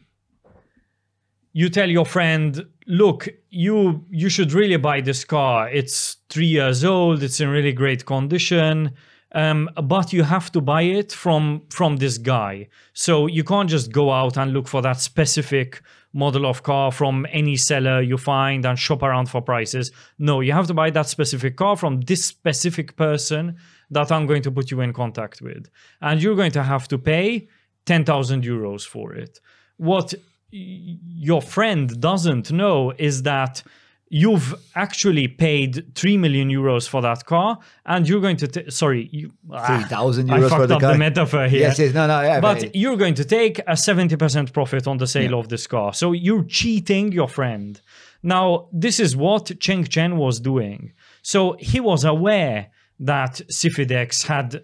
[1.58, 2.50] you tell your friend,
[2.86, 5.68] "Look, you you should really buy this car.
[5.80, 7.22] It's three years old.
[7.22, 8.92] It's in really great condition."
[9.34, 12.68] Um, but you have to buy it from from this guy.
[12.92, 15.82] So you can't just go out and look for that specific
[16.12, 19.90] model of car from any seller you find and shop around for prices.
[20.18, 23.56] No, you have to buy that specific car from this specific person
[23.90, 25.68] that I'm going to put you in contact with.
[26.00, 27.48] And you're going to have to pay
[27.84, 29.40] 10,000 euros for it.
[29.76, 30.14] What
[30.50, 33.62] your friend doesn't know is that
[34.10, 39.08] you've actually paid 3 million euros for that car and you're going to t- sorry
[39.12, 40.92] you, ah, 3,000 I euros for fucked the up car?
[40.92, 44.52] the metaphor here yes yes no no yeah, but you're going to take a 70%
[44.54, 45.36] profit on the sale Yeah.
[45.36, 45.92] of this car.
[45.92, 47.78] So you're cheating your friend.
[48.22, 50.92] Now, this is what Cheng Chen was doing.
[51.22, 54.62] So he was aware that Cifidex had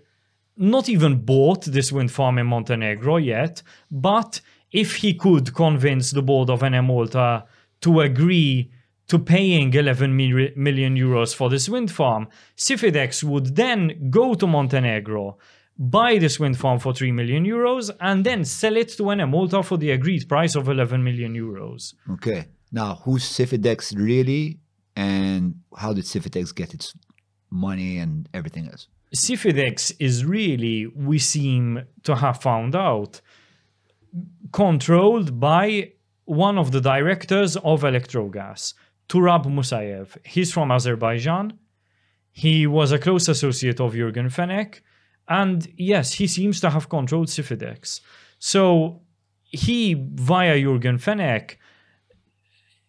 [0.57, 4.41] not even bought this wind farm in Montenegro yet, but
[4.75, 7.45] if he could convince the board of Enemalta
[7.81, 8.73] to agree
[9.07, 15.39] to paying 11 million euros for this wind farm, Cifidex would then go to Montenegro,
[15.79, 19.77] buy this wind farm for 3 million euros, and then sell it to Enemalta for
[19.79, 21.95] the agreed price of 11 million euros.
[22.11, 22.47] Okay.
[22.73, 24.59] Now, who's Cifidex really,
[24.97, 26.95] and how did Cifidex get its
[27.49, 28.89] money and everything else?
[29.15, 33.21] Cifidex is really, we seem to have found out,
[34.53, 35.93] controlled by
[36.25, 38.75] one of the directors of Electrogas,
[39.09, 40.17] Turab Musayev.
[40.25, 41.59] He's from Azerbaijan.
[42.33, 44.81] He was a close associate of Yorgen Fenech.
[45.29, 48.01] And yes, he seems to have controlled Cifidex.
[48.39, 49.03] So
[49.45, 51.57] he, via Yorgen Fenech,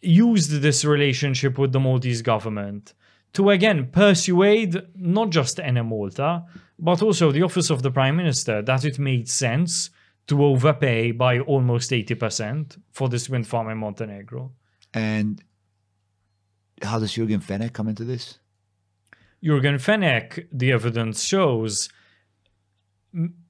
[0.02, 2.94] used this relationship with the Maltese government
[3.34, 6.46] to again persuade not just Enemalta,
[6.80, 9.90] but also the office of the Prime Minister that it made sense
[10.28, 14.52] to overpay by almost 80% for this wind farm in Montenegro.
[14.94, 15.44] And
[16.82, 18.40] how does Yorgen Fenech come into this?
[19.44, 21.90] Yorgen Fenech, the evidence shows,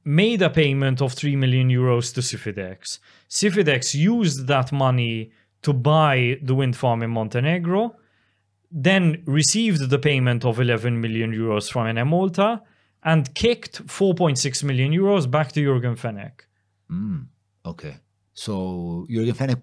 [0.04, 3.00] made a payment of 3 million euros to Cifidex.
[3.30, 7.96] Cifidex used that money to buy the wind farm in Montenegro,
[8.70, 12.62] then received the payment of 11 million euros from Enemalta,
[13.04, 16.42] and kicked 4.6 million euros back to Yorgen Fenech.
[17.66, 17.98] Okay.
[18.34, 19.62] So Yorgen Fenech,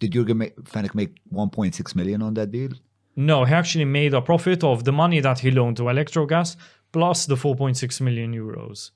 [0.00, 2.70] did Yorgen Ma- Fenech make 1.6 million on that deal?
[3.16, 6.56] No, he actually made a profit of the money that he loaned to Electrogas
[6.92, 8.90] plus the 4.6 million euros.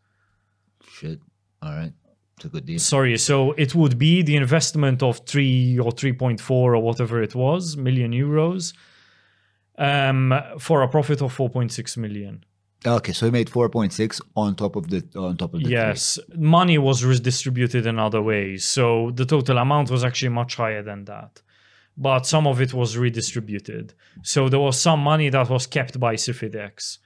[0.89, 1.21] Shit.
[1.63, 1.93] All right.
[2.37, 2.79] It's a good deal.
[2.79, 7.77] Sorry, so it would be the investment of 3 or 3.4 or whatever it was
[7.77, 8.75] million euros
[9.79, 12.45] um, for a profit of 4.6 million.
[12.85, 16.79] Okay, so he made 4.6 on top of the on top of the Yes, money
[16.79, 18.65] was redistributed in other ways.
[18.65, 21.43] So the total amount was actually much higher than that.
[21.97, 23.95] But some of it was redistributed.
[24.23, 26.99] So there was some money that was kept by Cifidex.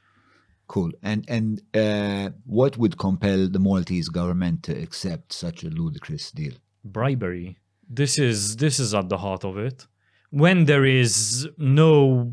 [0.67, 0.91] Cool.
[1.03, 6.55] And and uh, what would compel the Maltese government to accept such a ludicrous deal?
[6.85, 7.59] bribery
[7.89, 9.87] this is this is at the heart of it
[10.31, 12.33] when there is no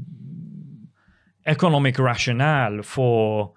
[1.47, 3.53] economic rationale for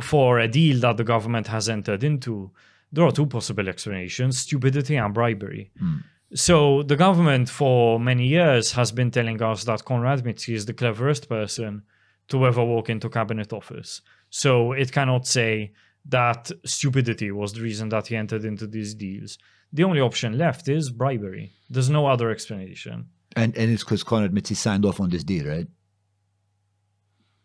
[0.00, 2.50] for a deal that the government has entered into
[2.92, 5.98] there are two possible explanations stupidity and bribery hmm.
[6.34, 10.74] so the government for many years has been telling us that Konrad Mizzi is the
[10.74, 11.82] cleverest person
[12.28, 14.00] to ever walk into cabinet office.
[14.30, 15.72] So it cannot say
[16.06, 19.38] that stupidity was the reason that he entered into these deals.
[19.72, 21.52] The only option left is bribery.
[21.70, 23.08] There's no other explanation.
[23.36, 25.66] And and it's because Konrad Mizzi signed off on this deal, right?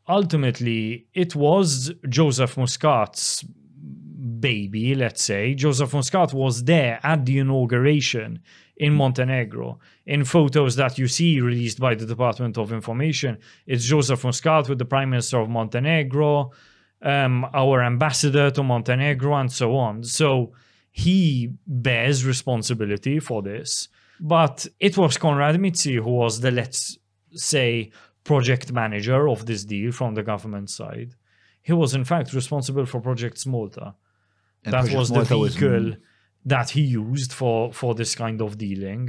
[0.07, 3.43] Ultimately, it was Joseph Muscat's
[4.39, 5.53] baby, let's say.
[5.53, 8.39] Joseph Muscat was there at the inauguration
[8.77, 9.79] in Montenegro.
[10.05, 14.77] In photos that you see released by the Department of Information, it's Joseph Muscat with
[14.77, 16.51] the Prime Minister of Montenegro,
[17.01, 20.03] um, our ambassador to Montenegro, and so on.
[20.03, 20.53] So
[20.91, 23.89] he bears responsibility for this.
[24.19, 26.97] But it was Konrad Mizzi who was the, let's
[27.33, 27.91] say,
[28.31, 31.11] project manager of this deal from the government side.
[31.69, 33.87] He was, in fact, responsible for Project Malta
[34.63, 35.87] And that Project was the Malta was- vehicle
[36.53, 39.03] that he used for for this kind of dealing.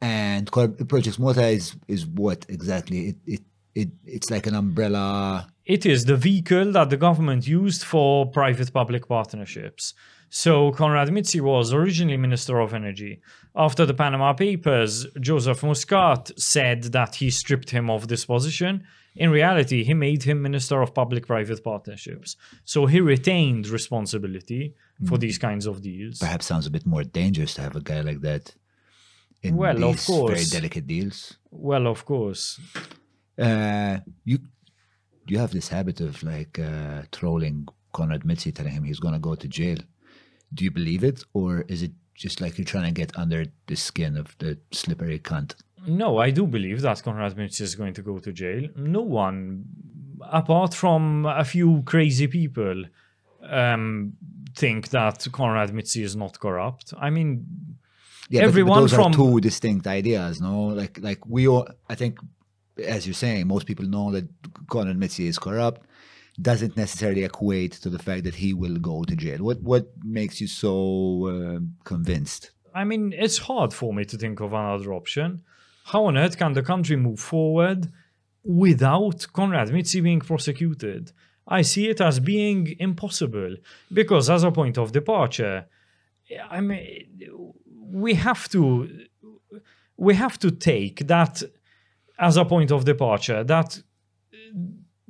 [0.00, 0.50] And
[0.88, 2.98] Project Malta is is what exactly?
[3.10, 3.42] It it
[3.74, 5.48] it it's like an umbrella.
[5.66, 9.94] It is the vehicle that the government used for private-public partnerships.
[10.32, 13.20] So Konrad Mizzi was originally Minister of Energy.
[13.56, 18.84] After the Panama Papers, Joseph Muscat said that he stripped him of this position.
[19.16, 22.36] In reality, he made him Minister of Public-Private Partnerships.
[22.64, 24.74] So he retained responsibility
[25.04, 25.20] for Hmm.
[25.20, 26.20] these kinds of deals.
[26.20, 28.54] Perhaps sounds a bit more dangerous to have a guy like that
[29.42, 31.36] in Well, of these very delicate deals.
[31.50, 32.60] Well, of course.
[33.36, 34.38] Uh, you
[35.26, 39.20] you have this habit of like uh, trolling Konrad Mizzi, telling him he's going to
[39.20, 39.78] go to jail.
[40.52, 43.76] Do you believe it, or is it just like you're trying to get under the
[43.76, 45.54] skin of the slippery cunt?
[45.86, 48.68] No, I do believe that Konrad Mizzi is going to go to jail.
[48.76, 49.64] No one,
[50.30, 52.84] apart from a few crazy people,
[53.48, 54.12] um,
[54.56, 56.92] think that Konrad Mizzi is not corrupt.
[56.98, 57.46] I mean,
[58.32, 60.66] Yeah, but- but Everyone those from- are two distinct ideas, no?
[60.66, 62.18] Like like we all, I think,
[62.96, 64.26] as you're saying, most people know that
[64.68, 65.80] Konrad Mizzi is corrupt.
[66.40, 69.40] Doesn't necessarily equate to the fact that he will go to jail.
[69.48, 70.72] What what makes you so
[71.26, 72.52] uh, convinced?
[72.74, 75.42] I mean, it's hard for me to think of another option.
[75.84, 77.90] How on earth can the country move forward
[78.44, 81.12] without Konrad Mizzi being prosecuted?
[81.48, 83.56] I see it as being impossible
[83.92, 85.66] because, as a point of departure,
[86.48, 87.08] I mean,
[87.92, 88.60] we have to
[89.96, 91.42] we have to take that
[92.18, 93.82] as a point of departure that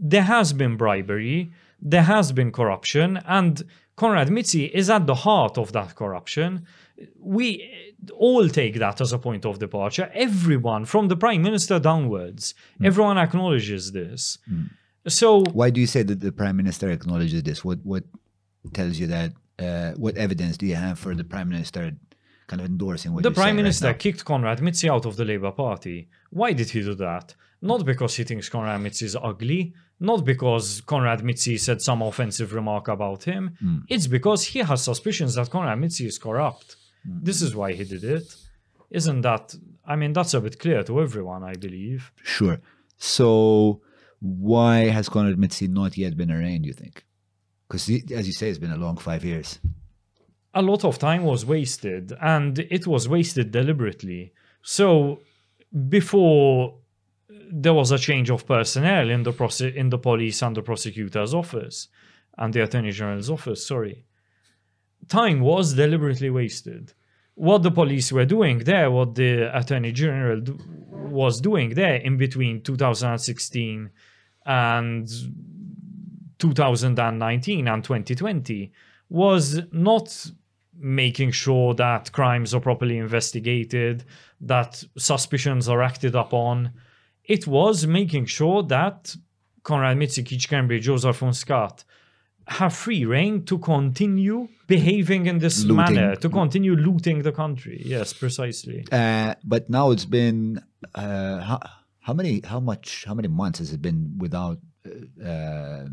[0.00, 3.62] there has been bribery, there has been corruption, and
[3.96, 6.66] Konrad Mizzi is at the heart of that corruption.
[7.18, 7.70] We
[8.14, 10.10] all take that as a point of departure.
[10.14, 14.38] Everyone, from the prime minister downwards, everyone acknowledges this.
[15.06, 17.64] So Why do you say that the prime minister acknowledges this?
[17.64, 18.04] What what
[18.72, 19.32] tells you that?
[19.58, 21.92] Uh, what evidence do you have for the prime minister
[22.50, 24.02] kind of endorsing what the prime minister now?
[24.04, 26.08] kicked Konrad Mizzi out of the Labour Party.
[26.30, 27.26] Why did he do that?
[27.62, 29.62] Not because he thinks Konrad Mizzi is ugly,
[30.00, 33.42] not because Konrad Mizzi said some offensive remark about him.
[33.60, 33.78] Hmm.
[33.94, 36.76] It's because he has suspicions that Konrad Mizzi is corrupt.
[37.04, 38.28] This is why he did it.
[38.90, 39.54] Isn't that?
[39.86, 42.12] I mean, that's a bit clear to everyone, I believe.
[42.22, 42.58] Sure.
[42.98, 43.80] So
[44.20, 47.04] why has Konrad Mizzi not yet been arraigned, you think?
[47.66, 47.88] Because
[48.20, 49.60] as you say, it's been a long five years.
[50.54, 54.32] A lot of time was wasted and it was wasted deliberately.
[54.62, 55.20] So
[55.88, 56.74] before
[57.52, 61.34] there was a change of personnel in the prose- in the police and the prosecutor's
[61.34, 61.88] office
[62.38, 64.04] and the attorney general's office, sorry.
[65.08, 66.92] Time was deliberately wasted.
[67.34, 70.42] What the police were doing there, what the attorney general
[70.90, 73.90] was doing there in between 2016
[74.46, 75.08] and
[76.38, 78.72] 2019 and 2020
[79.08, 80.30] was not
[80.80, 84.04] making sure that crimes are properly investigated,
[84.40, 86.72] that suspicions are acted upon.
[87.24, 89.14] It was making sure that
[89.62, 91.84] Konrad Mizzi, Keith Schembri, Joseph Muscat
[92.46, 95.76] have free reign to continue behaving in this Looting.
[95.76, 97.80] manner, to continue looting the country.
[97.84, 98.84] Yes, precisely.
[98.90, 100.60] Uh, but now it's been
[100.94, 101.60] uh, how,
[102.00, 104.58] how many how much how many months has it been without
[104.90, 105.84] uh, uh,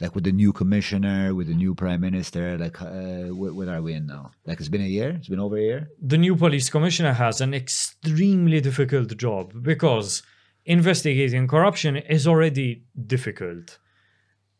[0.00, 3.82] like with the new commissioner with the new prime minister like uh, wh- what are
[3.82, 6.36] we in now like it's been a year it's been over a year the new
[6.36, 10.22] police commissioner has an extremely difficult job because
[10.68, 13.78] investigating corruption is already difficult.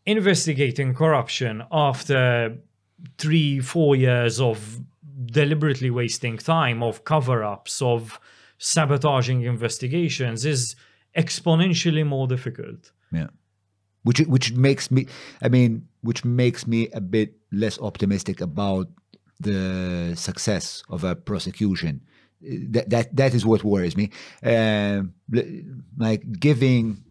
[0.06, 2.56] Investigating corruption after
[3.18, 4.80] three, four years of
[5.26, 8.18] deliberately wasting time, of cover ups, of
[8.56, 10.74] sabotaging investigations is
[11.16, 12.90] exponentially more difficult.
[13.12, 13.28] yeah
[14.08, 15.06] which which makes me
[15.42, 18.86] i mean which makes me a bit less optimistic about
[19.40, 22.00] the success of a prosecution.
[22.40, 24.10] That that that is what worries me.
[24.42, 25.14] Um
[25.96, 27.04] like giving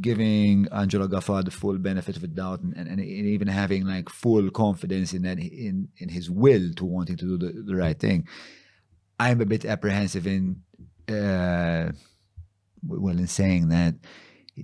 [0.00, 4.08] giving Angelo Gafà the full benefit of the doubt and, and, and even having like
[4.08, 7.98] full confidence in that in in his will to wanting to do the, the right
[8.00, 8.26] thing
[9.20, 10.62] i'm a bit apprehensive in
[11.08, 11.92] uh
[12.82, 13.94] well in saying that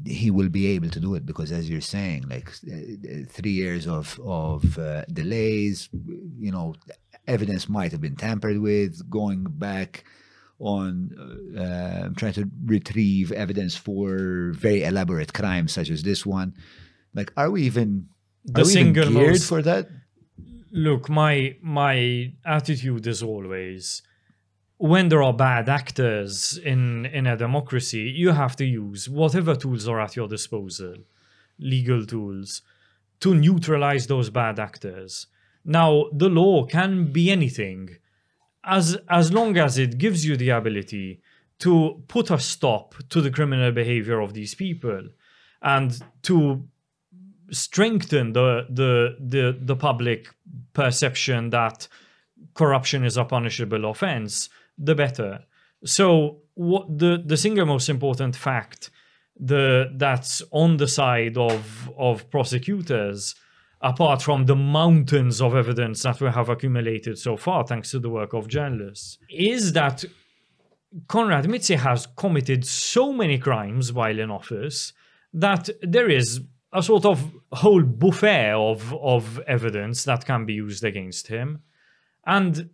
[0.05, 3.87] he will be able to do it because as you're saying like uh, three years
[3.87, 5.89] of of uh, delays
[6.39, 6.75] you know
[7.27, 10.05] evidence might have been tampered with going back
[10.59, 11.11] on
[11.59, 16.55] uh, trying to retrieve evidence for very elaborate crimes such as this one.
[17.15, 18.09] Like are we even
[18.45, 19.89] The are we even single geared most- for that?
[20.73, 24.03] Look, my my attitude is always
[24.81, 29.87] when there are bad actors in in a democracy, you have to use whatever tools
[29.87, 30.95] are at your disposal,
[31.59, 32.63] legal tools,
[33.21, 35.27] to neutralize those bad actors.
[35.67, 37.99] Now, the law can be anything,
[38.65, 41.21] as as long as it gives you the ability
[41.59, 45.03] to put a stop to the criminal behavior of these people,
[45.61, 46.67] and to
[47.51, 50.35] strengthen the the the the public
[50.73, 51.87] perception that
[52.55, 54.49] corruption is a punishable offense,
[54.81, 55.41] the better.
[55.85, 58.91] So what the the single most important fact
[59.39, 63.35] the that's on the side of of prosecutors
[63.83, 68.11] apart from the mountains of evidence that we have accumulated so far thanks to the
[68.11, 70.05] work of journalists is that
[71.07, 74.93] Konrad Mizzi has committed so many crimes while in office
[75.33, 76.41] that there is
[76.73, 81.63] a sort of whole buffet of, of evidence that can be used against him.
[82.27, 82.71] And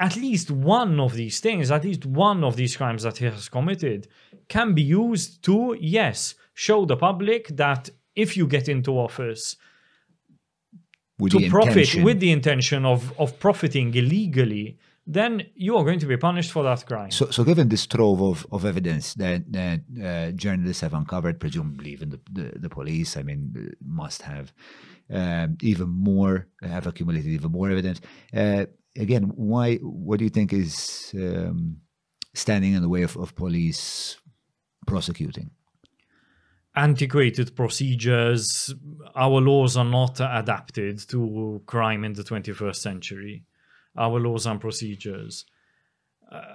[0.00, 3.48] at least one of these things, at least one of these crimes that he has
[3.50, 4.08] committed,
[4.48, 9.56] can be used to, yes, show the public that if you get into office
[11.18, 12.02] with to the profit intention?
[12.02, 16.62] with the intention of, of profiting illegally, then you are going to be punished for
[16.62, 17.10] that crime.
[17.10, 21.90] So, so given this trove of, of evidence that, that uh, journalists have uncovered, presumably
[21.92, 24.52] even the, the, the police, I mean, uh, must have
[25.12, 28.00] um, even more, have accumulated even more evidence.
[28.32, 28.66] Uh,
[28.96, 29.76] again, why?
[29.76, 31.78] What do you think is um,
[32.34, 34.16] standing in the way of, of police
[34.86, 35.50] prosecuting?
[36.76, 38.74] antiquated procedures.
[39.14, 43.44] Our laws are not adapted to crime in the 21st century.
[43.96, 45.44] Our laws and procedures.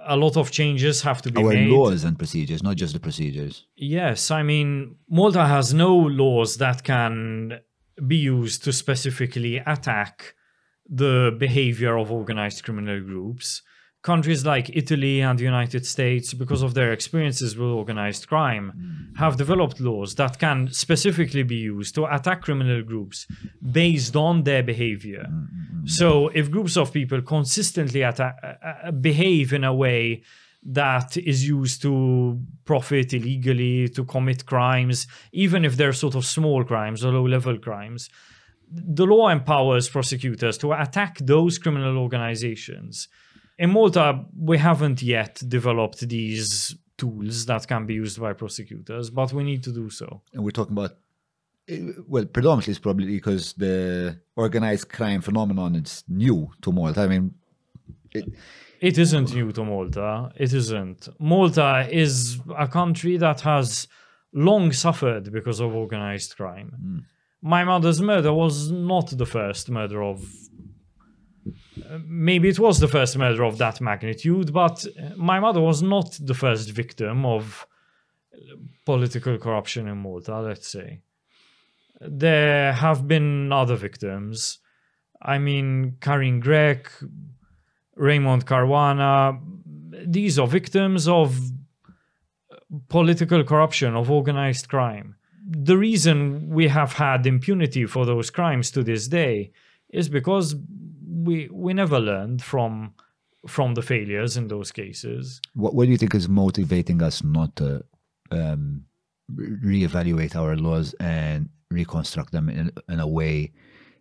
[0.06, 1.68] A lot of changes have to be Our made.
[1.68, 3.66] laws and procedures, not just the procedures.
[3.76, 7.60] Yes, I mean, Malta has no laws that can
[8.06, 10.34] be used to specifically attack
[10.88, 13.62] the behavior of organized criminal groups.
[14.02, 19.36] Countries like Italy and the United States, because of their experiences with organized crime, have
[19.36, 23.26] developed laws that can specifically be used to attack criminal groups
[23.72, 25.26] based on their behavior.
[25.86, 30.22] So, if groups of people consistently attack, uh, uh, behave in a way
[30.62, 36.64] that is used to profit illegally, to commit crimes, even if they're sort of small
[36.64, 38.08] crimes or low level crimes,
[38.68, 43.08] the law empowers prosecutors to attack those criminal organizations
[43.58, 49.32] In Malta, we haven't yet developed these tools that can be used by prosecutors, but
[49.32, 50.22] we need to do so.
[50.34, 50.92] And we're talking about,
[51.68, 57.00] eh, well, predominantly it's probably because the organized crime phenomenon is new to Malta.
[57.00, 57.34] I mean,
[58.12, 58.26] it,
[58.80, 60.30] It isn't new to Malta.
[60.36, 61.08] It isn't.
[61.18, 63.88] Malta is a country that has
[64.34, 67.06] long suffered because of organized crime.
[67.46, 70.18] My mother's murder was not the first murder of.
[71.90, 74.84] uh, Maybe it was the first murder of that magnitude, but
[75.16, 77.66] my mother was not the first victim of
[78.84, 80.88] political corruption in Malta, let's say.
[82.00, 84.58] There have been other victims.
[85.22, 86.88] I mean, Karin Grech,
[87.94, 89.40] Raymond Caruana,
[90.04, 91.38] these are victims of
[92.88, 95.14] political corruption, of organized crime.
[95.48, 99.52] The reason we have had impunity for those crimes to this day
[99.90, 100.56] is because
[101.08, 102.94] we we never learned from
[103.46, 105.40] from the failures in those cases.
[105.54, 107.84] what, what do you think is motivating us not to
[108.32, 108.84] um,
[109.32, 113.52] re- reevaluate our laws and reconstruct them in, in a way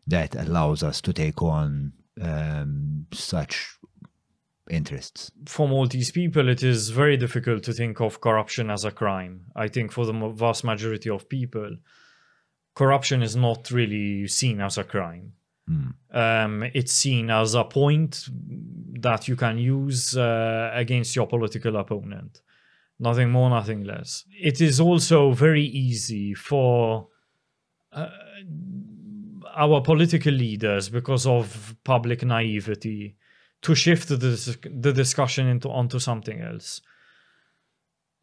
[0.08, 3.78] that allows us to take on um, such
[4.70, 5.32] interests?
[5.46, 9.42] for Maltese people, it is very difficult to think of corruption as a crime.
[9.56, 11.78] I think for the vast majority of people,
[12.74, 15.34] corruption is not really seen as a crime.
[16.12, 18.28] Um, it's seen as a point
[19.00, 22.42] that you can use uh, against your political opponent.
[23.00, 24.26] Nothing more, nothing less.
[24.30, 27.08] It is also very easy for
[27.92, 28.10] uh,
[29.56, 33.16] our political leaders, because of public naivety,
[33.62, 36.82] to shift the, the discussion into onto something else.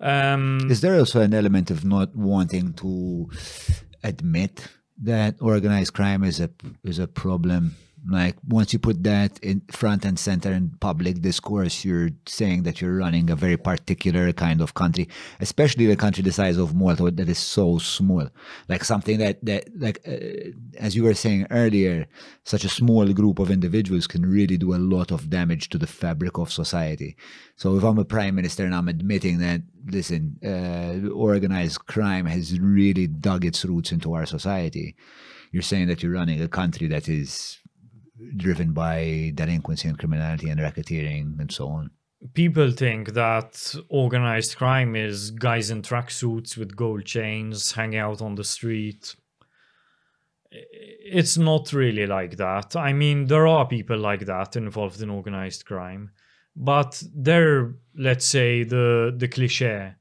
[0.01, 3.31] Um, Is there also an element of not wanting to
[4.03, 4.69] admit
[5.05, 6.51] that organized crime is a
[6.83, 7.77] is a problem?
[8.09, 12.81] Like once you put that in front and center in public discourse, you're saying that
[12.81, 15.09] you're running a very particular kind of country,
[15.39, 18.29] especially a country the size of Malta that is so small.
[18.69, 22.07] Like something that that like uh, as you were saying earlier,
[22.43, 25.87] such a small group of individuals can really do a lot of damage to the
[25.87, 27.17] fabric of society.
[27.55, 32.59] So if I'm a prime minister and I'm admitting that, listen, uh, organized crime has
[32.59, 34.97] really dug its roots into our society,
[35.53, 37.62] you're saying that you're running a country that is
[38.37, 41.91] driven by delinquency and criminality and racketeering and so on.
[42.35, 48.35] people think that organized crime is guys in tracksuits with gold chains hanging out on
[48.35, 49.15] the street.
[50.51, 52.77] It's not really like that.
[52.77, 56.11] I mean, there are people like that involved in organized crime,
[56.55, 59.95] but they're, let's say, the the cliche.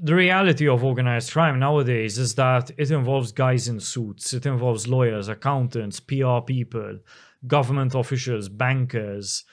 [0.00, 4.32] The reality of organized crime nowadays is that it involves guys in suits.
[4.32, 6.98] It involves lawyers, accountants, PR people,
[7.46, 9.44] government officials, bankers.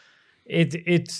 [0.45, 1.11] It it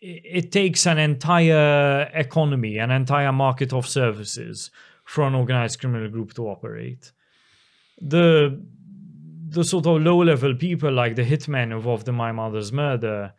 [0.00, 4.70] it takes an entire economy, an entire market of services
[5.04, 7.12] for an organized criminal group to operate.
[8.00, 8.62] The
[9.48, 13.32] the sort of low level people like the hitmen involved in my mother's murder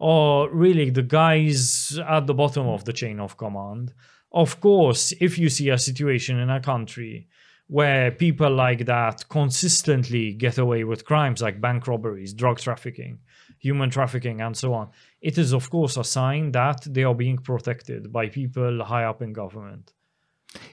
[0.00, 3.94] are really the guys at the bottom of the chain of command.
[4.34, 7.28] Of course, if you see a situation in a country
[7.68, 13.20] where people like that consistently get away with crimes like bank robberies, drug trafficking,
[13.58, 14.90] human trafficking, and so on,
[15.22, 19.22] it is, of course, a sign that they are being protected by people high up
[19.22, 19.92] in government.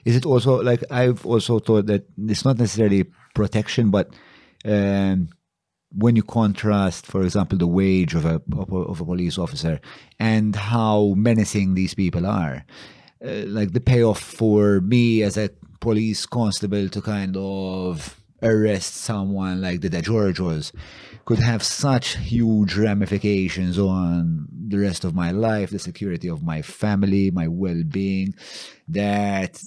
[0.04, 4.12] Is it also like I've also thought that it's not necessarily protection, but
[4.64, 5.28] um,
[5.90, 9.80] when you contrast, for example, the wage of a of a, of a police officer
[10.18, 12.64] and how menacing these people are,
[13.24, 15.50] uh, like the payoff for me as a
[15.80, 20.72] police constable to kind of arrest someone like the De Giorgios
[21.24, 26.62] could have such huge ramifications on the rest of my life, the security of my
[26.62, 28.34] family, my well-being,
[28.88, 29.62] that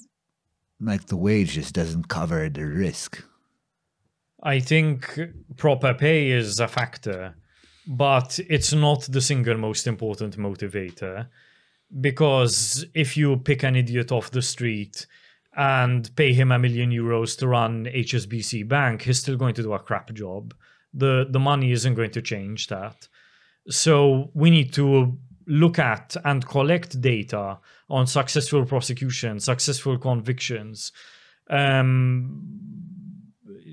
[0.80, 3.22] like the wage just doesn't cover the risk.
[4.42, 5.18] I think
[5.56, 7.34] proper pay is a factor,
[7.86, 11.28] but it's not the single most important motivator.
[12.00, 15.06] Because if you pick an idiot off the street
[15.56, 19.72] and pay him a million euros to run HSBC Bank, he's still going to do
[19.72, 20.54] a crap job.
[20.92, 23.08] The the money isn't going to change that.
[23.68, 27.58] So we need to look at and collect data
[27.88, 30.92] on successful prosecution, successful convictions,
[31.48, 32.42] um,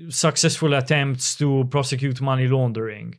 [0.08, 3.16] successful attempts to prosecute money laundering.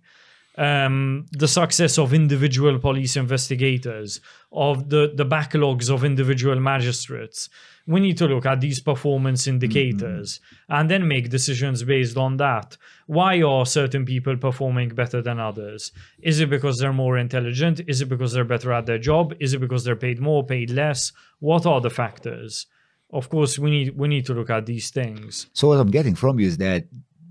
[0.58, 4.22] Um, the success of individual police investigators,
[4.52, 7.50] of the, the backlogs of individual magistrates.
[7.88, 12.78] We need to look at these performance indicators and then make decisions based on that.
[13.06, 15.92] Why are certain people performing better than others?
[16.20, 17.82] Is it because they're more intelligent?
[17.88, 19.36] Is it because they're better at their job?
[19.40, 21.12] Is it because they're paid more, paid less?
[21.40, 22.66] What are the factors?
[23.12, 25.48] Of course, we need we need to look at these things.
[25.54, 26.86] So what I'm getting from you is that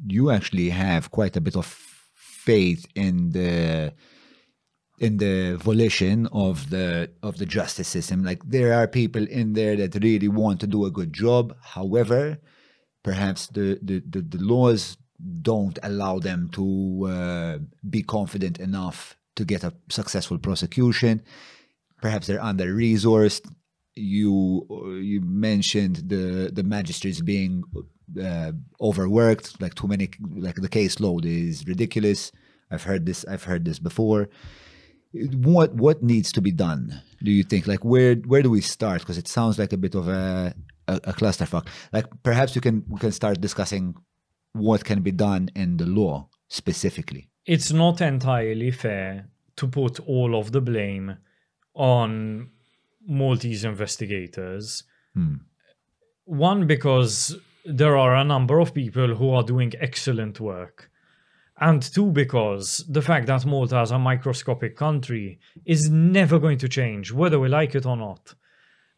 [0.07, 1.94] you actually have quite a bit of
[2.45, 3.93] faith in the
[4.99, 8.25] in the volition of the of the justice system.
[8.25, 11.57] Like there are people in there that really want to do a good job.
[11.61, 12.39] However,
[13.03, 14.97] perhaps the the, the, the laws
[15.43, 17.59] don't allow them to uh,
[17.89, 21.23] be confident enough to get a successful prosecution.
[22.01, 23.45] Perhaps they're under resourced.
[23.95, 24.66] You
[25.03, 27.62] you mentioned the the magistrates being
[28.20, 32.32] uh, overworked, like too many, like the caseload is ridiculous.
[32.70, 33.24] I've heard this.
[33.26, 34.28] I've heard this before.
[35.12, 37.02] What what needs to be done?
[37.22, 37.66] Do you think?
[37.66, 39.01] Like where where do we start?
[39.01, 40.55] Because it sounds like a bit of a,
[40.89, 41.68] a a clusterfuck.
[41.93, 43.94] Like perhaps you can we can start discussing
[44.52, 47.28] what can be done in the law specifically.
[47.47, 51.18] It's not entirely fair to put all of the blame
[51.74, 52.51] on
[53.06, 54.85] Maltese investigators.
[56.24, 60.91] One, because there are a number of people who are doing excellent work.
[61.61, 66.69] And two, because the fact that Malta is a microscopic country is never going to
[66.69, 68.35] change, whether we like it or not.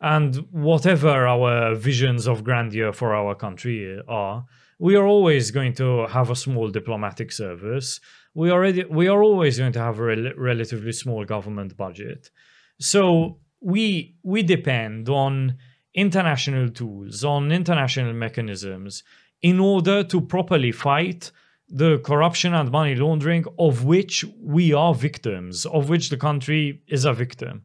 [0.00, 4.46] And whatever our visions of grandeur for our country are,
[4.78, 8.00] we are always going to have a small diplomatic service.
[8.34, 12.30] We already we are always going to have a rel- relatively small government budget.
[12.78, 15.56] So we we depend on
[15.96, 19.02] international tools, on international mechanisms
[19.42, 21.32] in order to properly fight
[21.68, 27.04] the corruption and money laundering of which we are victims, of which the country is
[27.04, 27.62] a victim.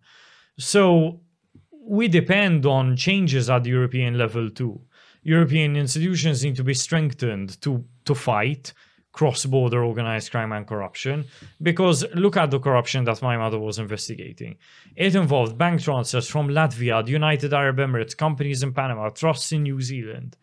[0.58, 1.20] So
[1.84, 4.82] we depend on changes at the European level too.
[5.24, 8.74] European institutions need to be strengthened to to fight
[9.12, 11.26] cross-border organized crime and corruption
[11.62, 14.56] because look at the corruption that my mother was investigating
[14.96, 19.64] it involved bank transfers from latvia the united arab emirates companies in panama trusts in
[19.64, 20.38] new zealand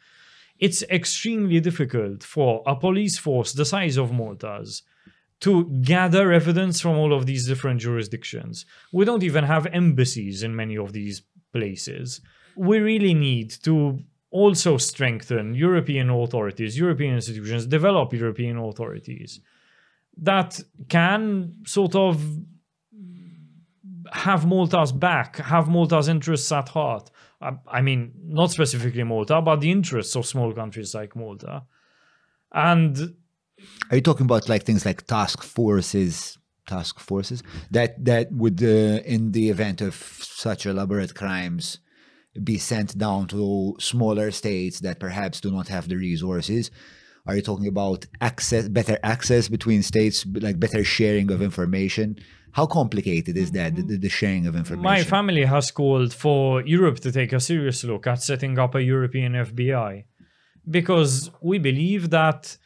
[0.59, 4.83] it's extremely difficult for a police force the size of malta's
[5.41, 8.67] to gather evidence from all of these different jurisdictions.
[8.93, 11.23] We don't even have embassies in many of these
[11.53, 12.21] places.
[12.57, 19.41] We really need to also strengthen European authorities, European institutions, develop European authorities
[20.21, 22.21] that can sort of
[24.13, 27.11] have Malta's back, have Malta's interests at heart.
[27.41, 31.65] I, I mean, not specifically Malta, but the interests of small countries like Malta.
[32.53, 33.15] And
[33.91, 39.03] Are you talking about like things like task forces, task forces that that would, uh,
[39.05, 41.79] in the event of such elaborate crimes,
[42.43, 46.71] be sent down to smaller states that perhaps do not have the resources?
[47.27, 52.17] Are you talking about access, better access between states, like better sharing of information?
[52.53, 53.89] How complicated is that, mm-hmm.
[53.89, 54.83] the, the sharing of information?
[54.83, 58.83] My family has called for Europe to take a serious look at setting up a
[58.83, 60.05] European FBI
[60.71, 62.57] because we believe that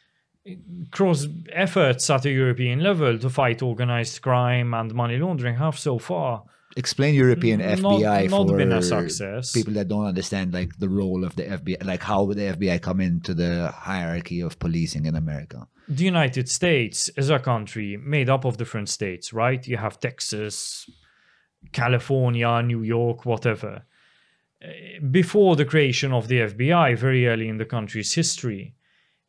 [0.91, 5.97] cross efforts at a European level to fight organized crime and money laundering have so
[5.97, 6.43] far
[6.75, 9.51] Explain European Not- FBI not for been a success.
[9.51, 12.81] people that don't understand like the role of the FBI, like how would the FBI
[12.81, 15.67] come into the hierarchy of policing in America?
[15.87, 19.67] the United States is a country made up of different states, right?
[19.67, 20.89] You have Texas,
[21.71, 23.85] California, New York, whatever.
[24.63, 24.67] Uh,
[25.11, 28.75] Before the creation of the FBI, very early in the country's history,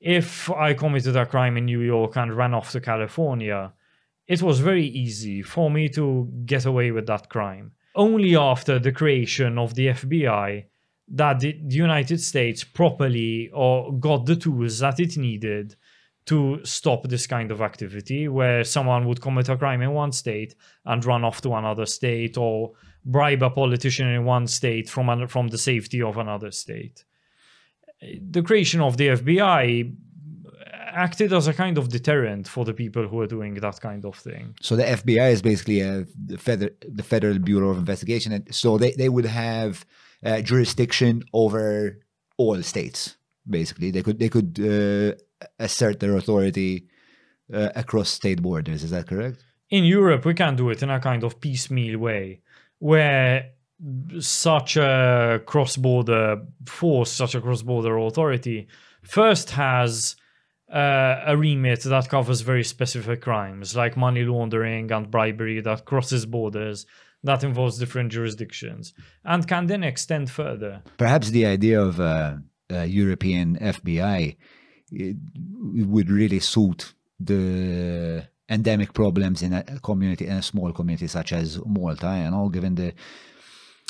[0.01, 3.73] if I committed a crime in New York and ran off to California,
[4.27, 7.73] it was very easy for me to get away with that crime.
[7.95, 10.65] Only after the creation of the FBI
[11.09, 15.77] that the United States properly or got the tools that it needed
[16.27, 20.55] to stop this kind of activity where someone would commit a crime in one state
[20.87, 22.73] and run off to another state or
[23.05, 27.05] bribe a politician in one state from from the safety of another state
[28.31, 29.95] the creation of the FBI
[30.95, 34.17] acted as a kind of deterrent for the people who are doing that kind of
[34.17, 38.55] thing So the FBI is basically a, the, feder- the Federal Bureau of Investigation, and
[38.55, 39.85] so they, they would have
[40.25, 41.99] uh, jurisdiction over
[42.37, 43.17] all states.
[43.49, 45.13] Basically, they could they could uh,
[45.59, 46.87] assert their authority
[47.53, 48.83] uh, across state borders.
[48.83, 49.45] Is that correct?
[49.71, 52.41] in Europe, we can do it in a kind of piecemeal way,
[52.79, 53.51] where
[54.21, 58.69] such a cross-border force, such a cross-border authority,
[59.03, 60.17] first has
[60.75, 66.27] uh, a remit that covers very specific crimes like money laundering and bribery that crosses
[66.27, 66.85] borders,
[67.23, 68.93] that involves different jurisdictions,
[69.25, 70.83] and can then extend further.
[70.99, 74.37] Perhaps the idea of a, a European FBI
[75.87, 81.59] would really suit the endemic problems in a community, in a small community such as
[81.65, 82.93] Malta, you know, given the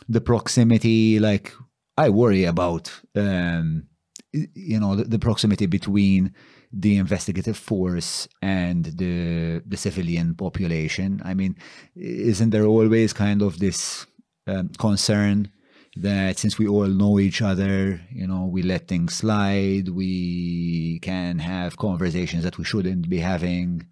[0.08, 1.54] the proximity, like
[1.96, 3.86] I worry about, um,
[4.32, 6.34] you know, the, the proximity between
[6.76, 11.20] the investigative force and the the civilian population.
[11.24, 11.56] I mean,
[11.94, 14.06] isn't there always kind of this
[14.46, 15.50] um, concern
[15.96, 21.38] that since we all know each other, you know, we let things slide, we can
[21.38, 23.86] have conversations that we shouldn't be having.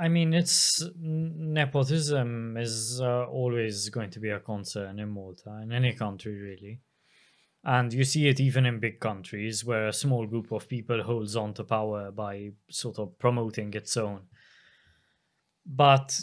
[0.00, 5.72] I mean, it's nepotism is uh, always going to be a concern in Malta, in
[5.72, 6.80] any country really.
[7.64, 11.36] And you see it even in big countries where a small group of people holds
[11.36, 14.22] on to power by sort of promoting its own.
[15.64, 16.18] But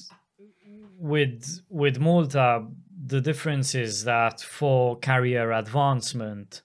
[0.98, 2.68] with with Malta,
[3.06, 6.62] the difference is that for career advancement,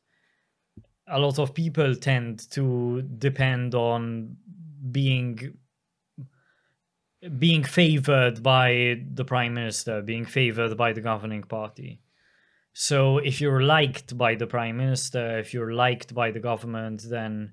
[1.07, 4.37] a lot of people tend to depend on
[4.91, 5.57] being
[7.39, 12.01] being favored by the prime minister, being favored by the governing party.
[12.75, 17.53] So if you're liked by the prime minister, if you're liked by the government, then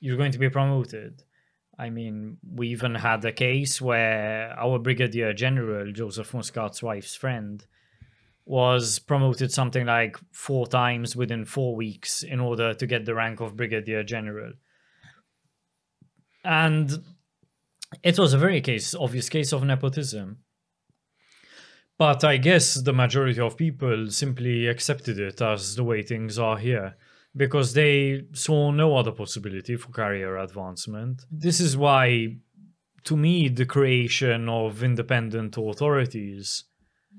[0.00, 1.22] you're going to be promoted.
[1.78, 7.64] I mean, we even had a case where our brigadier general, Joseph Muscat's wife's friend,
[8.46, 13.40] was promoted something like four times within four weeks in order to get the rank
[13.40, 14.52] of brigadier general.
[16.44, 16.90] And
[18.02, 20.38] it was a very case obvious case of nepotism.
[22.02, 26.58] But I guess the majority of people simply accepted it as the way things are
[26.58, 26.96] here
[27.36, 31.22] because they saw no other possibility for career advancement.
[31.30, 32.38] This is why,
[33.04, 36.64] to me, the creation of independent authorities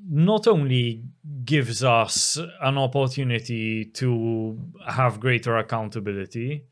[0.09, 1.05] not only
[1.45, 6.65] gives us an opportunity to have greater accountability,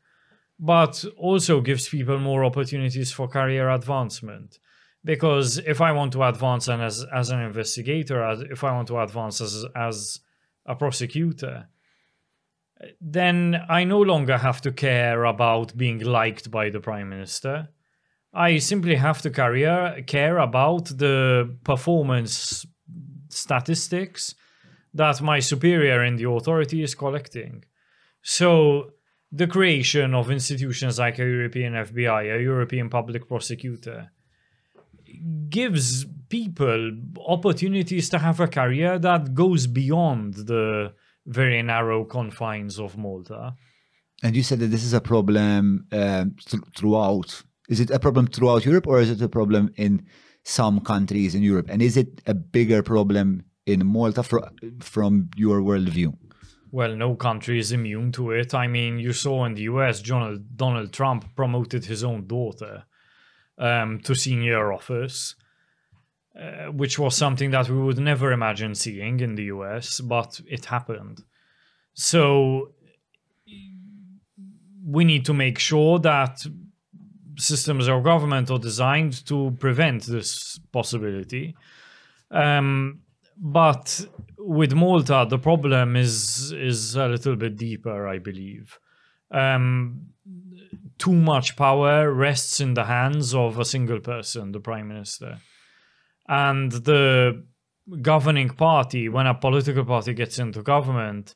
[0.60, 4.60] but also gives people more opportunities for career advancement.
[5.04, 8.88] Because if I want to advance and as, as an investigator, as, if I want
[8.90, 10.20] to advance as, as
[10.66, 11.68] a prosecutor,
[13.00, 17.70] then I no longer have to care about being liked by the prime minister.
[18.34, 22.66] I simply have to career, care about the performance
[23.30, 24.36] statistics
[24.94, 27.64] that my superior in the authority is collecting.
[28.22, 28.92] So
[29.32, 34.12] the creation of institutions like a European FBI, a European public prosecutor,
[35.50, 36.92] gives people
[37.28, 40.94] opportunities to have a career that goes beyond the
[41.26, 43.56] very narrow confines of Malta.
[44.24, 47.44] And you said that this is a problem um, th- throughout.
[47.70, 50.06] Is it a problem throughout Europe, or is it a problem in
[50.44, 51.68] some countries in Europe?
[51.70, 54.40] And is it a bigger problem in Malta fr-
[54.80, 56.16] from your worldview?
[56.72, 58.54] Well, no country is immune to it.
[58.54, 62.86] I mean, you saw in the US, Donald, Donald Trump promoted his own daughter
[63.62, 65.36] um, to senior office,
[66.38, 70.66] uh, which was something that we would never imagine seeing in the US, but it
[70.66, 71.24] happened.
[71.94, 72.72] So
[74.86, 76.44] we need to make sure that
[77.38, 81.56] systems of government are designed to prevent this possibility.
[82.32, 83.02] Um,
[83.38, 84.06] but
[84.38, 88.80] with Malta, the problem is is a little bit deeper, I believe.
[89.32, 90.08] Um,
[90.98, 95.40] too much power rests in the hands of a single person, the prime minister,
[96.28, 97.44] and the
[98.02, 99.10] governing party.
[99.10, 101.36] When a political party gets into government,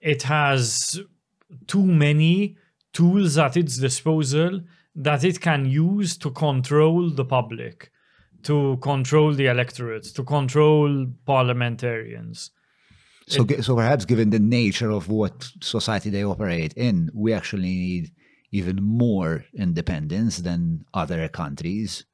[0.00, 1.00] it has
[1.66, 2.56] too many
[2.92, 4.62] tools at its disposal
[4.94, 7.90] that it can use to control the public,
[8.42, 12.50] to control the electorate, to control parliamentarians.
[13.28, 17.62] So, gi- so perhaps given the nature of what society they operate in, we actually
[17.62, 18.10] need
[18.52, 22.04] even more independence than other countries,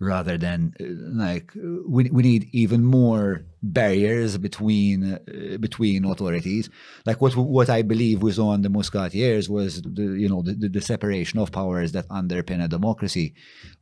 [0.00, 0.84] rather than uh,
[1.24, 6.70] like uh, we we need even more barriers between uh, between authorities.
[7.06, 10.54] Like what what I believe was on the Muscat years was the you know the,
[10.54, 13.34] the, the separation of powers that underpin a democracy,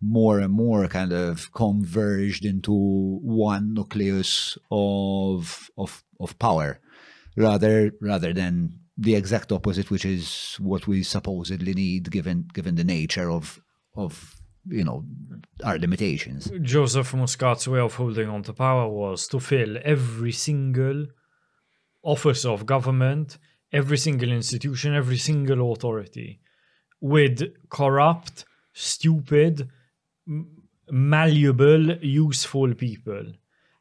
[0.02, 2.73] more and more kind of converged into
[3.23, 6.81] one nucleus of of of power,
[7.36, 12.84] rather rather than the exact opposite, which is what we supposedly need given given the
[12.84, 13.60] nature of
[13.94, 14.12] of
[14.66, 15.04] you know
[15.64, 16.50] our limitations.
[16.62, 21.06] Joseph Muscat's way of holding on to power was to fill every single
[22.02, 23.38] office of government,
[23.72, 26.40] every single institution, every single authority.
[27.00, 29.68] with corrupt, stupid,
[30.90, 33.32] malleable, useful people.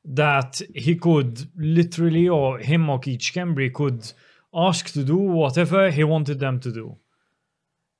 [0.05, 4.11] That he could literally, or him or Keith Schembri could
[4.53, 6.97] ask to do whatever he wanted them to do.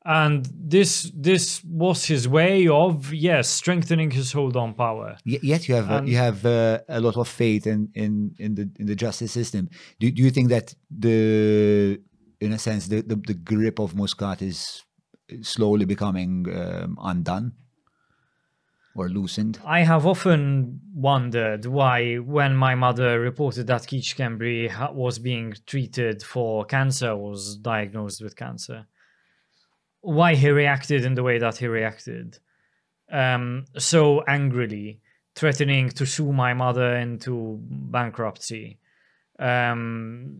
[0.06, 5.18] And this this was his way of yes strengthening his hold on power.
[5.26, 8.32] Y- Yet you have uh, And- you have uh, a lot of faith in in
[8.40, 9.68] in the in the justice system.
[10.00, 12.00] Do do you think that the
[12.40, 14.84] in a sense the the, the grip of Muscat is
[15.42, 17.52] slowly becoming um, undone
[18.98, 19.60] or loosened?
[19.64, 25.54] I have often wondered why, when my mother reported that Keith Schembri ha- was being
[25.66, 28.88] treated for cancer, was diagnosed with cancer,
[30.02, 32.40] why he reacted in the way that he reacted.
[33.12, 35.02] Um, so angrily,
[35.36, 38.80] threatening to sue my mother into bankruptcy,
[39.40, 40.36] um,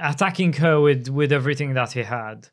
[0.00, 2.48] attacking her with, with everything that he had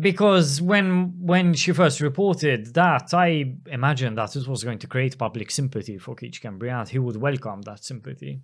[0.00, 5.16] because when when she first reported that, I imagined that it was going to create
[5.16, 8.40] public sympathy for Keith Schembri and he would welcome that sympathy.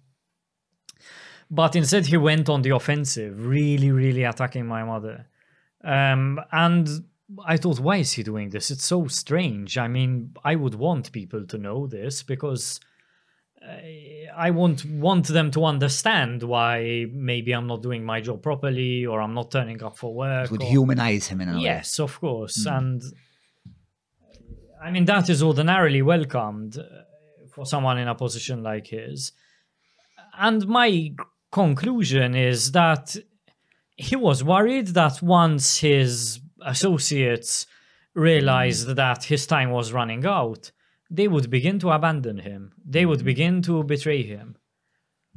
[1.51, 5.27] But instead, he went on the offensive, really, really attacking my mother.
[5.83, 6.89] Um, and
[7.45, 8.71] I thought, why is he doing this?
[8.71, 9.77] It's so strange.
[9.77, 12.81] I mean, I would want people to know this because
[14.37, 19.21] I- won't want them to understand why maybe I'm not doing my job properly or
[19.23, 20.47] I'm not turning up for work.
[20.47, 21.61] It would or- humanize him in a way.
[21.63, 22.67] Yes, of course.
[22.67, 23.03] And
[24.83, 26.83] I mean, that is ordinarily welcomed uh,
[27.55, 29.33] for someone in a position like his.
[30.39, 31.15] And my
[31.51, 33.17] conclusion is that
[33.97, 37.67] he was worried that once his associates
[38.15, 40.71] realized that his time was running out,
[41.17, 42.73] they would begin to abandon him.
[42.85, 43.27] They would mm-hmm.
[43.27, 44.57] begin to betray him.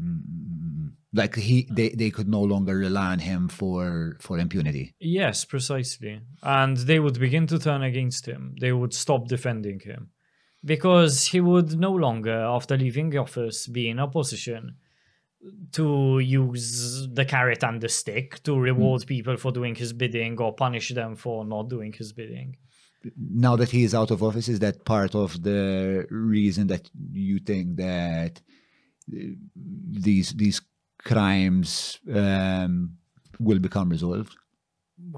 [0.01, 0.87] Mm-hmm.
[1.13, 4.93] Like he they, they could no longer rely on him for for impunity.
[4.99, 6.21] Yes, precisely.
[6.43, 8.55] And they would begin to turn against him.
[8.59, 10.09] They would stop defending him.
[10.65, 14.75] Because he would no longer, after leaving the office, be in a position
[15.71, 19.07] to use the carrot and the stick to reward mm-hmm.
[19.07, 22.57] people for doing his bidding or punish them for not doing his bidding.
[23.17, 27.39] Now that he is out of office, is that part of the reason that you
[27.39, 28.41] think that
[29.13, 29.19] uh,
[29.55, 30.61] these these
[31.03, 32.97] crimes um,
[33.39, 34.35] will become resolved?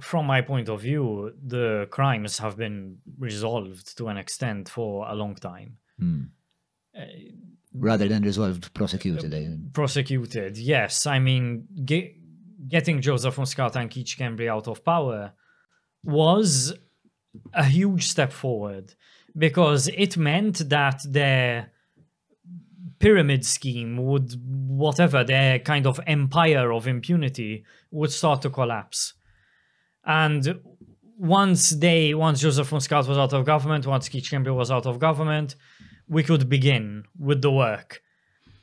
[0.02, 5.16] From my point of view, the crimes have been resolved to an extent for a
[5.16, 5.78] long time.
[7.74, 9.34] rather than resolved, prosecuted.
[9.34, 10.58] I- prosecuted.
[10.58, 12.16] Yes, I mean, ge-
[12.68, 15.34] getting Joseph Muscat and Keith Schembri out of power
[16.04, 16.74] was
[17.54, 18.94] a huge step forward
[19.38, 21.72] because it meant that their
[23.00, 29.14] pyramid scheme would, whatever, their kind of empire of impunity would start to collapse.
[30.06, 30.60] And
[31.18, 35.56] once they, once Joseph Muscat was out of government, once Keith was out of government,
[36.08, 38.02] we could begin with the work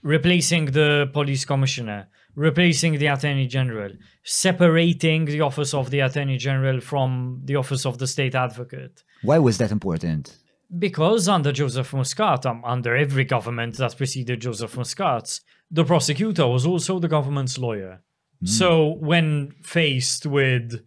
[0.07, 3.91] replacing the police commissioner, replacing the attorney general,
[4.23, 9.03] separating the office of the attorney general from the office of the state advocate.
[9.23, 10.39] Why was that important?
[10.79, 16.65] Because under Joseph Muscat, um, under every government that preceded Joseph Muscat, the prosecutor was
[16.65, 18.01] also the government's lawyer.
[18.45, 20.85] So when faced with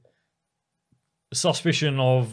[1.33, 2.27] suspicion of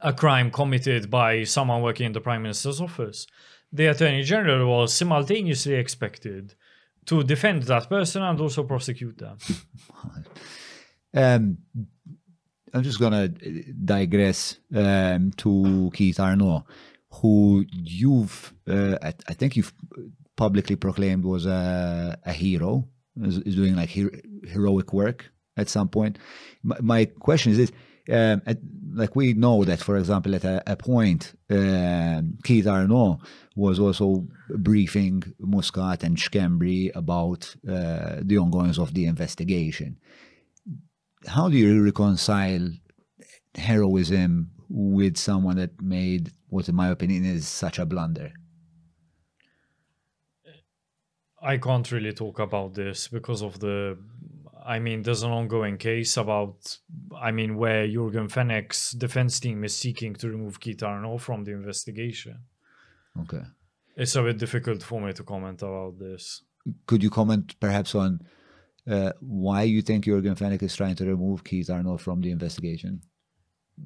[0.00, 3.26] a crime committed by someone working in the prime minister's office,
[3.72, 6.54] the attorney general was simultaneously expected
[7.06, 9.38] to defend that person and also prosecute them.
[11.12, 11.58] Um,
[12.72, 16.64] I'm just gonna digress um, to Keith Arnaud,
[17.14, 19.74] who you've, uh, I, I think you've
[20.36, 22.88] publicly proclaimed was a, a hero,
[23.20, 24.10] is, is doing like her,
[24.46, 26.18] heroic work at some point.
[26.62, 27.72] My, my question is this.
[28.08, 28.58] Um, at,
[28.92, 33.20] like we know that, for example, at a, a point, um, Keith Arnaud
[33.56, 39.98] was also briefing Muscat and Schembri about uh, the ongoings of the investigation
[41.26, 42.70] how do you reconcile
[43.54, 48.32] heroism with someone that made what in my opinion is such a blunder
[51.42, 53.96] I can't really talk about this because of the.
[54.66, 56.78] I mean, there's an ongoing case about.
[57.20, 61.52] I mean, where Yorgen Fenech's defense team is seeking to remove Keith Arnaud from the
[61.52, 62.38] investigation.
[63.22, 63.42] okay
[63.96, 66.42] It's a bit difficult for me to comment about this.
[66.86, 68.20] could you comment perhaps on
[68.88, 73.02] uh, why you think Yorgen Fenech is trying to remove Keith Arnaud from the investigation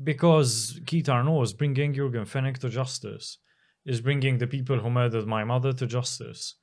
[0.02, 3.38] Because Keith Arnaud is bringing Yorgen Fenech to justice,
[3.84, 6.56] is bringing the people who murdered my mother to justice.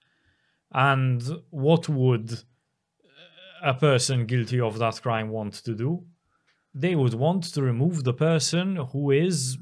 [0.74, 2.44] And what would
[3.64, 6.04] a person guilty of that crime want to do?
[6.74, 9.58] they would want to remove the person who is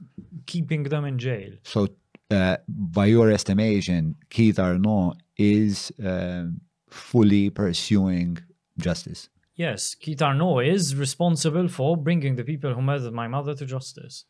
[0.45, 1.51] keeping them in jail.
[1.63, 1.87] So,
[2.31, 8.37] uh, by your estimation, Keith Arnaud is um, fully pursuing
[8.77, 9.29] justice.
[9.55, 14.25] Yes, Keith Arnaud is responsible for bringing the people who murdered my mother to justice,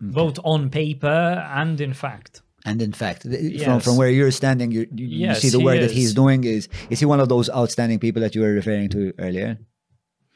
[0.00, 2.42] both on paper and in fact.
[2.64, 3.84] And in fact, th- from, Yes.
[3.84, 6.68] from where you're standing, you, you, you see the he work that he's doing is
[6.90, 9.58] is he one of those outstanding people that you were referring to earlier?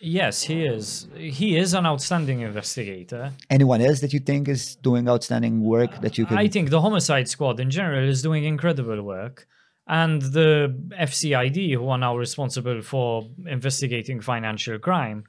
[0.00, 1.08] Yes, he is.
[1.16, 3.32] He is an outstanding investigator.
[3.50, 6.38] Anyone else that you think is doing outstanding work that you could?
[6.38, 9.48] I think the homicide squad in general is doing incredible work.
[9.88, 15.24] And the FCID, who are now responsible for investigating financial crime,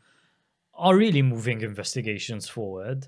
[0.75, 3.07] are really moving investigations forward.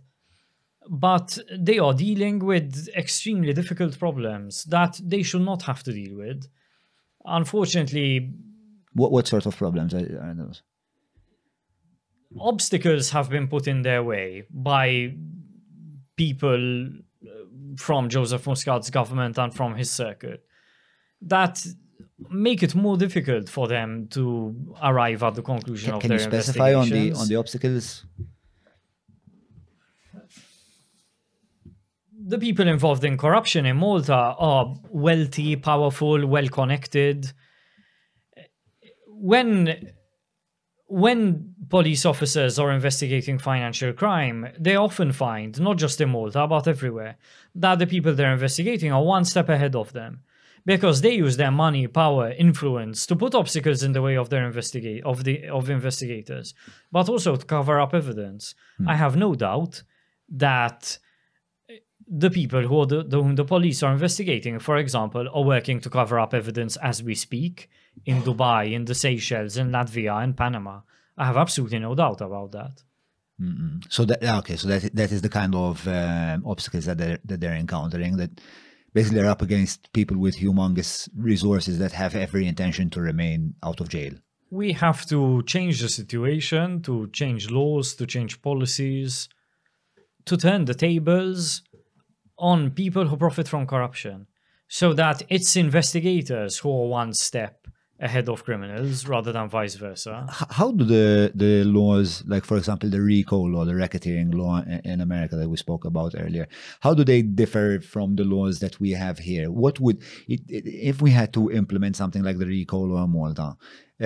[0.93, 6.18] But they are dealing with extremely difficult problems that they should not have to deal
[6.18, 6.47] with.
[7.23, 8.34] Unfortunately,
[8.93, 10.63] what what sort of problems are, those?
[12.39, 15.13] obstacles have been put in their way by
[16.15, 17.30] people uh,
[17.77, 20.45] from Joseph Muscat's government and from his circuit
[21.22, 21.65] that
[22.30, 26.19] make it more difficult for them to arrive at the conclusion Can, of can their
[26.19, 28.05] you specify on the on the obstacles?
[32.27, 37.31] The people involved in corruption in Malta are wealthy, powerful, well connected.
[39.07, 39.91] When
[40.88, 46.68] when police officers are investigating financial crime, they often find, not just in Malta, but
[46.68, 47.15] everywhere,
[47.56, 50.19] that the people they're investigating are one step ahead of them.
[50.65, 54.45] Because they use their money, power, influence to put obstacles in the way of their
[54.45, 56.53] investigate of the of investigators,
[56.91, 58.53] but also to cover up evidence.
[58.77, 58.89] Hmm.
[58.89, 59.81] I have no doubt
[60.30, 60.99] that
[62.13, 65.89] the people who the, the, whom the police are investigating, for example, are working to
[65.89, 67.69] cover up evidence as we speak
[68.05, 70.81] in Dubai, in the Seychelles, in Latvia, in Panama.
[71.17, 72.83] I have absolutely no doubt about that.
[73.89, 77.39] So that okay, so that that is the kind of um, obstacles that they're that
[77.39, 78.17] they're encountering.
[78.17, 78.39] That
[78.93, 83.79] basically they're up against people with humongous resources that have every intention to remain out
[83.81, 84.13] of jail.
[84.51, 89.27] We have to change the situation, to change laws, to change policies,
[90.25, 91.63] to turn the tables
[92.41, 94.27] on people who profit from corruption,
[94.68, 97.55] so that it's investigators who are one step
[97.99, 100.26] ahead of criminals rather than vice versa.
[100.59, 105.01] How do the the laws, like for example, the RICO law, the racketeering law in
[105.01, 106.47] America that we spoke about earlier,
[106.80, 109.51] how do they differ from the laws that we have here?
[109.51, 109.97] What would
[110.27, 113.55] it, it- if we had to implement something like the RICO law in Malta?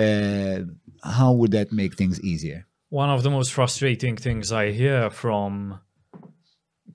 [0.04, 0.58] Uh,
[1.02, 2.66] how would that make things easier?
[2.90, 5.80] One of the most frustrating things I hear from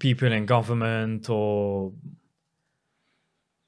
[0.02, 1.94] people in government or,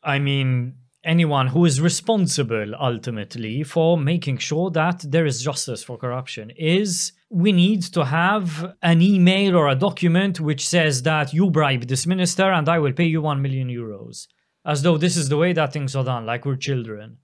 [0.03, 5.95] I mean, anyone who is responsible ultimately for making sure that there is justice for
[5.97, 11.51] corruption is we need to have an email or a document which says that you
[11.51, 14.27] bribe this minister and I will pay you 1 million euros.
[14.65, 17.17] As though this is the way that things are done, like we're children.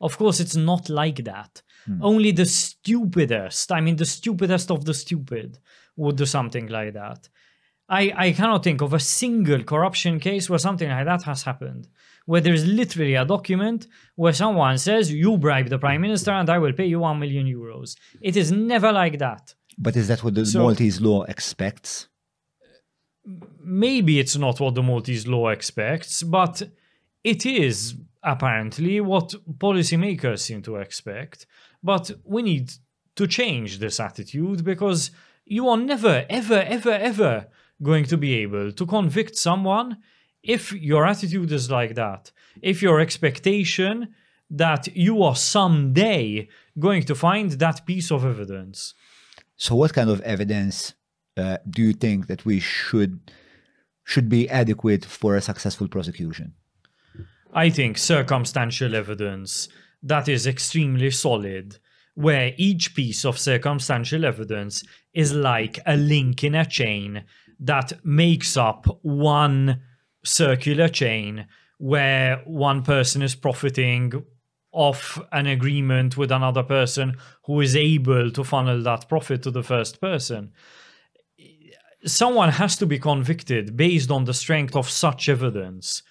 [0.00, 1.62] Of course, it's not like that.
[1.86, 2.02] Hmm.
[2.02, 5.58] Only the stupidest, I mean, the stupidest of the stupid,
[5.96, 7.28] would do something like that.
[7.88, 11.88] I, I cannot think of a single corruption case where something like that has happened.
[12.24, 13.86] Where there's literally a document
[14.16, 17.46] where someone says, You bribe the prime minister and I will pay you 1 million
[17.46, 17.96] euros.
[18.20, 19.54] It is never like that.
[19.78, 22.08] But is that what the So- Maltese law expects?
[23.60, 26.62] maybe it's not what the Maltese law expects, but
[27.24, 31.46] it is apparently what policymakers seem to expect.
[31.82, 32.72] But we need
[33.16, 35.10] to change this attitude because
[35.44, 37.46] you are never, ever, ever, ever
[37.82, 39.98] going to be able to convict someone
[40.42, 42.30] if your attitude is like that.
[42.62, 44.14] If your expectation
[44.50, 46.48] that you are someday
[46.78, 48.94] going to find that piece of evidence.
[49.56, 50.94] So, what kind of evidence
[51.36, 53.32] uh, do you think that we should
[54.04, 56.54] should be adequate for a successful prosecution?
[57.52, 59.68] I think circumstantial evidence
[60.02, 61.78] that is extremely solid,
[62.14, 67.24] where each piece of circumstantial evidence is like a link in a chain
[67.60, 69.82] that makes up one
[70.24, 71.46] circular chain
[71.78, 74.24] where one person is profiting
[74.72, 79.62] off an agreement with another person who is able to funnel that profit to the
[79.62, 80.52] first person.
[82.04, 86.02] Someone has to be convicted based on the strength of such evidence.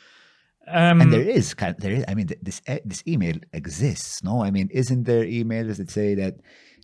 [0.67, 2.03] Um, And there is there is.
[2.07, 4.23] I mean, this e- this email exists.
[4.23, 6.37] No, I mean, isn't there emails that say that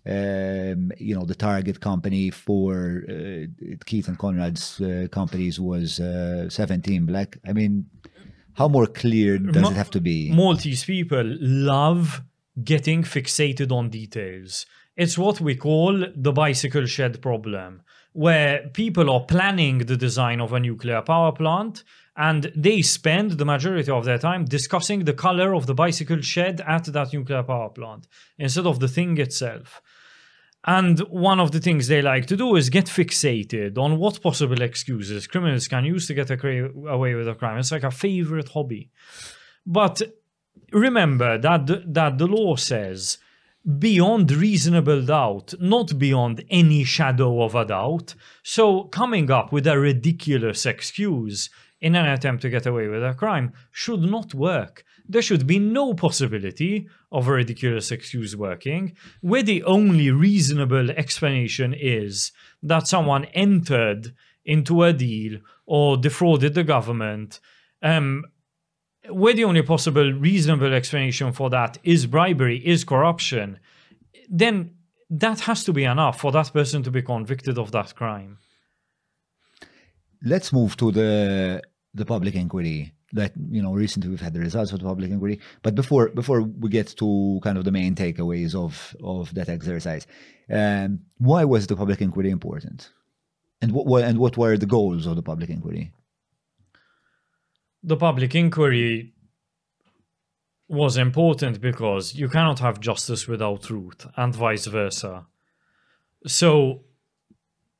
[0.06, 3.46] um, you know the target company for uh,
[3.86, 7.38] Keith and Konrad's uh, companies was uh, 17 Black?
[7.48, 7.86] I mean,
[8.54, 10.32] how more clear does Ma- it have to be?
[10.32, 12.22] Maltese people love
[12.64, 14.66] getting fixated on details.
[14.98, 17.82] It's what we call the bicycle shed problem,
[18.14, 21.84] where people are planning the design of a nuclear power plant
[22.18, 26.62] and they spend the majority of their time discussing the color of the bicycle shed
[26.68, 28.08] at that nuclear power plant
[28.38, 29.82] instead of the thing itself.
[30.66, 34.62] And one of the things they like to do is get fixated on what possible
[34.62, 37.58] excuses criminals can use to get away with a crime.
[37.58, 38.92] It's like a favorite hobby.
[39.66, 40.02] But
[40.72, 43.18] remember that that the law says
[43.80, 48.16] beyond reasonable doubt, not beyond any shadow of a doubt.
[48.44, 53.14] So coming up with a ridiculous excuse in an attempt to get away with a
[53.14, 54.84] crime should not work.
[55.12, 61.74] There should be no possibility of a ridiculous excuse working, where the only reasonable explanation
[61.74, 62.32] is
[62.64, 64.14] that someone entered
[64.46, 67.42] into a deal or defrauded the government.
[67.82, 68.24] Um,
[69.10, 73.60] where the only possible reasonable explanation for that is bribery, is corruption,
[74.30, 74.76] then
[75.10, 78.38] that has to be enough for that person to be convicted of that crime.
[80.24, 81.62] Let's move to the
[81.94, 82.94] the public inquiry.
[83.14, 85.40] That you know, recently we've had the results of the public inquiry.
[85.62, 90.08] But before before we get to kind of the main takeaways of of that exercise,
[90.50, 92.90] um, why was the public inquiry important?
[93.62, 95.92] And what were, and what were the goals of the public inquiry?
[97.84, 99.14] The public inquiry
[100.68, 105.26] was important because you cannot have justice without truth, and vice versa.
[106.26, 106.86] So,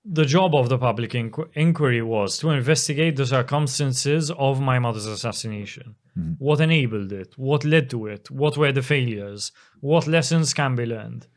[0.04, 5.06] the job of the public inqu- inquiry was to investigate the circumstances of my mother's
[5.06, 5.96] assassination.
[6.18, 6.34] Mm-hmm.
[6.40, 7.38] What enabled it?
[7.38, 8.32] What led to it?
[8.32, 9.52] What were the failures?
[9.80, 11.28] What lessons can be learned?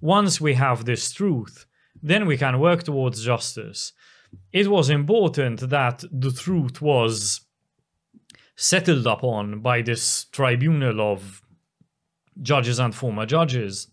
[0.00, 1.66] Once we have this truth,
[2.00, 3.92] then we can work towards justice.
[4.52, 7.40] It was important that the truth was
[8.54, 11.42] settled upon by this tribunal of
[12.40, 13.88] judges and former judges,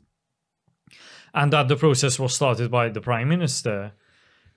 [1.35, 3.91] and that the process was started by the Prime Minister.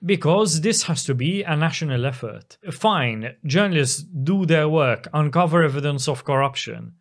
[0.03, 2.57] Because this has to be a national effort.
[2.71, 6.93] Fine, journalists do their work, uncover evidence of corruption.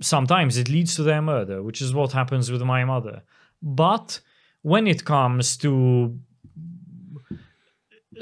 [0.00, 3.22] Sometimes it leads to their murder, which is what happens with my mother.
[3.60, 4.20] But
[4.62, 6.18] when it comes to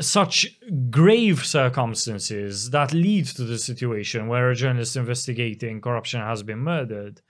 [0.00, 0.58] such
[0.90, 7.20] grave circumstances that lead to the situation where a journalist investigating corruption has been murdered,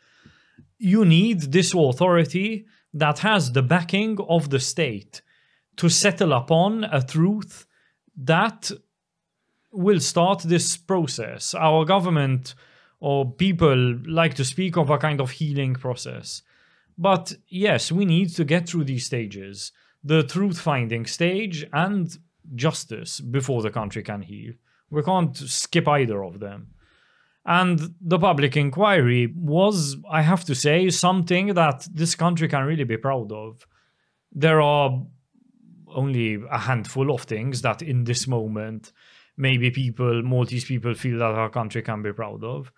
[0.79, 5.23] you need this authority that has the backing of the state
[5.77, 7.67] to settle upon a truth
[8.17, 8.71] that
[9.73, 11.55] will start this process.
[11.55, 12.55] Our government
[12.99, 16.43] or people like to speak of a kind of healing process.
[16.99, 19.73] But yes, we need to get through these stages
[20.03, 22.17] the truth finding stage and
[22.55, 24.53] justice before the country can heal.
[24.91, 26.75] We can't skip either of them.
[27.47, 32.85] And the public inquiry was, I have to say, something that this country can really
[32.85, 33.67] be proud of.
[34.33, 35.03] There are
[35.95, 38.93] only a handful of things that in this moment
[39.37, 42.71] maybe people, Maltese people, feel that our country can be proud of.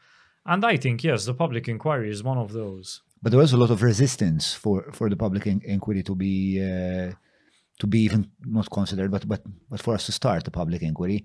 [0.47, 3.03] And I think, yes, the public inquiry is one of those.
[3.21, 6.61] But there was a lot of resistance for, for the public in- inquiry to be
[6.61, 7.13] uh,
[7.79, 11.25] to be even not considered, but but but for us to start the public inquiry.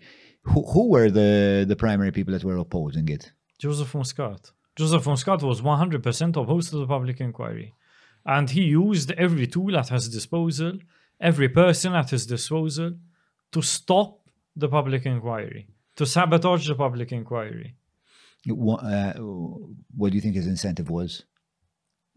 [0.50, 3.24] Who who were the the primary people that were opposing it?
[3.60, 4.52] Joseph Muscat.
[4.76, 7.74] Joseph Muscat was 100% opposed to the public inquiry.
[8.36, 10.74] And he used every tool at his disposal,
[11.20, 12.92] every person at his disposal,
[13.54, 14.12] to stop
[14.56, 17.76] the public inquiry, to sabotage the public inquiry.
[18.46, 19.14] Wha- Uh,
[20.00, 21.24] what do you think his incentive was?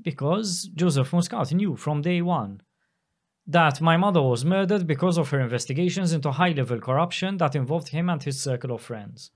[0.03, 0.49] Because
[0.81, 2.61] Joseph Muscat knew from day one
[3.51, 7.89] that my mother was murdered because of her investigations into high level corruption that involved
[7.89, 9.33] him and his circle of friends.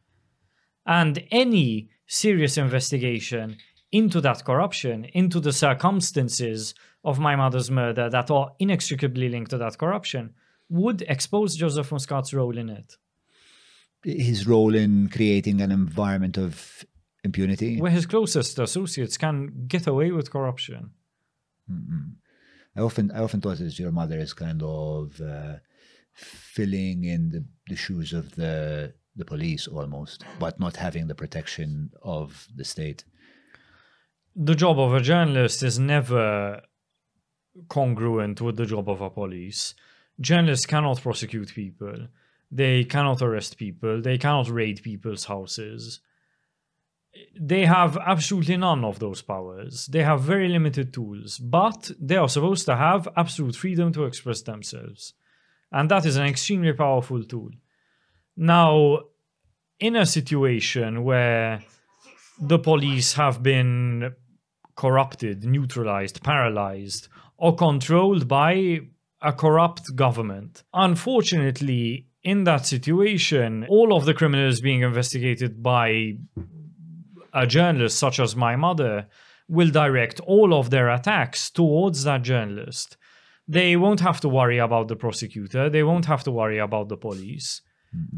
[0.86, 3.56] And any serious investigation
[3.90, 6.74] into that corruption, into the circumstances
[7.04, 10.34] of my mother's murder that are inextricably linked to that corruption,
[10.68, 12.96] would expose Joseph Muscat's role in it.
[14.04, 16.84] His role in creating an environment of
[17.24, 17.80] impunity.
[17.80, 20.90] Where his closest associates can get away with corruption.
[21.70, 22.10] Mm-hmm.
[22.76, 25.56] I often I often thought that your mother is kind of uh,
[26.14, 31.90] filling in the, the shoes of the the police almost, but not having the protection
[32.02, 33.04] of the state.
[34.36, 36.60] the job of a journalist is never
[37.68, 39.74] congruent with the job of a police.
[40.20, 42.08] Journalists cannot prosecute people.
[42.50, 44.00] They cannot arrest people.
[44.00, 46.00] They cannot raid people's houses.
[47.38, 49.86] They have absolutely none of those powers.
[49.86, 54.42] They have very limited tools, but they are supposed to have absolute freedom to express
[54.42, 55.14] themselves.
[55.70, 57.50] And that is an extremely powerful tool.
[58.36, 59.00] Now,
[59.80, 61.62] in a situation where
[62.40, 64.14] the police have been
[64.76, 68.80] corrupted, neutralized, paralyzed, or controlled by
[69.22, 70.62] a corrupt government.
[70.72, 76.16] Unfortunately, in that situation, all of the criminals being investigated by
[77.34, 79.06] a journalist such as my mother
[79.48, 82.96] will direct all of their attacks towards that journalist.
[83.46, 86.96] They won't have to worry about the prosecutor, they won't have to worry about the
[86.96, 87.60] police.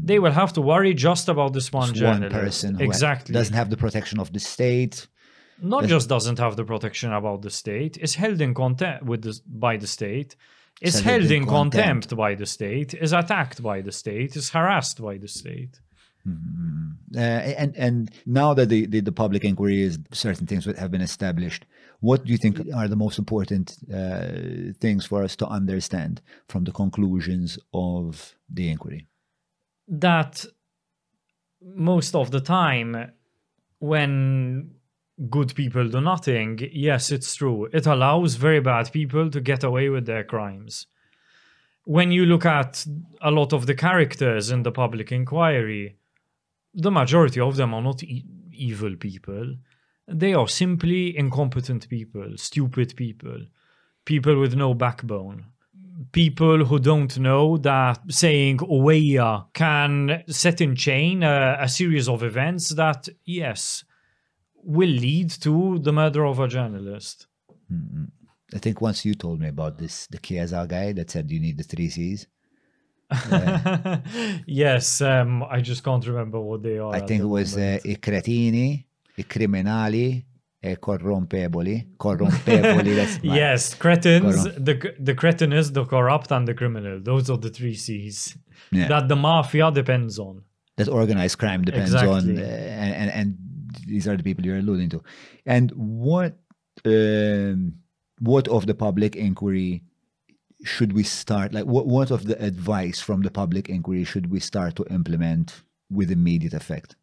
[0.09, 2.45] They will have to worry just about this one Just one journalist.
[2.45, 3.33] person who exactly.
[3.33, 5.07] doesn't have the protection of the state.
[5.61, 9.39] not just doesn't have the protection about the state, is held in contempt with the,
[9.47, 10.35] by the state,
[10.81, 15.01] is Held in in contempt by the state, is attacked by the state, is harassed
[15.01, 15.79] by the state.
[17.15, 20.91] Uh, and and now that the, the, the public inquiry is certain things that have
[20.91, 21.65] been established,
[22.01, 26.65] what do you think are the most important uh, things for us to understand from
[26.65, 29.07] the conclusions of the inquiry?
[29.87, 30.45] That
[31.61, 33.11] most of the time,
[33.79, 34.71] when
[35.29, 37.69] good people do nothing, yes, it's true.
[37.73, 40.87] It allows very bad people to get away with their crimes.
[41.85, 42.85] When you look at
[43.21, 45.96] a lot of the characters in the public inquiry,
[46.77, 49.55] the majority of them are not e- evil people.
[50.07, 53.39] They are simply incompetent people, stupid people,
[54.05, 55.47] people with no backbone.
[56.11, 62.21] People who don't know that saying Oweya can set in chain a, a series of
[62.21, 63.83] events that, yes,
[64.63, 67.25] will lead to the murder of a journalist.
[67.73, 68.05] Mm-hmm.
[68.53, 71.57] I think once you told me about this, the Chiesa guy that said you need
[71.57, 72.27] the three C's.
[74.45, 76.93] yes, um, I just can't remember what they are.
[76.93, 78.85] I think it was uh, i cretini,
[79.17, 80.25] i criminali,
[80.61, 81.95] e corrompeboli.
[81.97, 84.65] Corrompeboli, Yes, cretins, Corrupt.
[84.65, 86.99] the the cretinous, the corrupt, and the criminal.
[87.01, 88.37] Those are the three C's
[88.71, 88.87] Yeah.
[88.89, 90.43] that the mafia depends on.
[90.77, 92.41] that organized crime depends on, uh,
[92.83, 93.37] and, and and
[93.87, 95.01] these are the people you're alluding to.
[95.45, 96.37] And what
[96.85, 97.73] um,
[98.19, 99.83] what of the public inquiry
[100.63, 101.53] should we start?
[101.53, 105.63] Like, what what of the advice from the public inquiry should we start to implement
[105.89, 106.95] with immediate effect?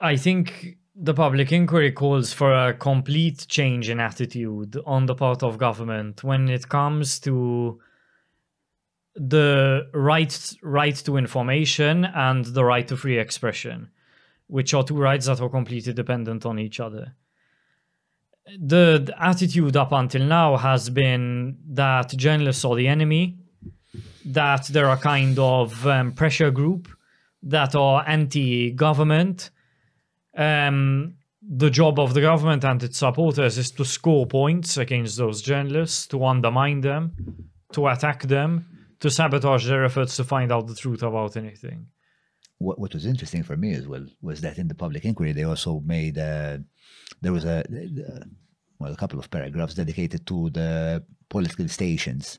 [0.00, 5.42] I think the public inquiry calls for a complete change in attitude on the part
[5.42, 7.80] of government when it comes to
[9.14, 13.90] the right right to information and the right to free expression,
[14.46, 17.14] which are two rights that are completely dependent on each other.
[18.58, 23.36] The, the attitude up until now has been that journalists are the enemy,
[24.24, 26.88] that they're a kind of um, pressure group
[27.42, 29.50] that are anti-government.
[30.36, 35.42] Um, the job of the government and its supporters is to score points against those
[35.42, 37.12] journalists, to undermine them,
[37.72, 38.66] to attack them,
[39.00, 41.86] to sabotage their efforts to find out the truth about anything.
[42.58, 45.44] What what was interesting for me as well was that in the public inquiry they
[45.44, 46.58] also made uh,
[47.20, 48.24] there was a uh,
[48.78, 52.38] well a couple of paragraphs dedicated to the political stations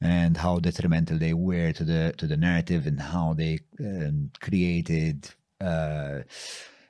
[0.00, 5.30] and how detrimental they were to the to the narrative and how they um, created
[5.60, 6.20] uh,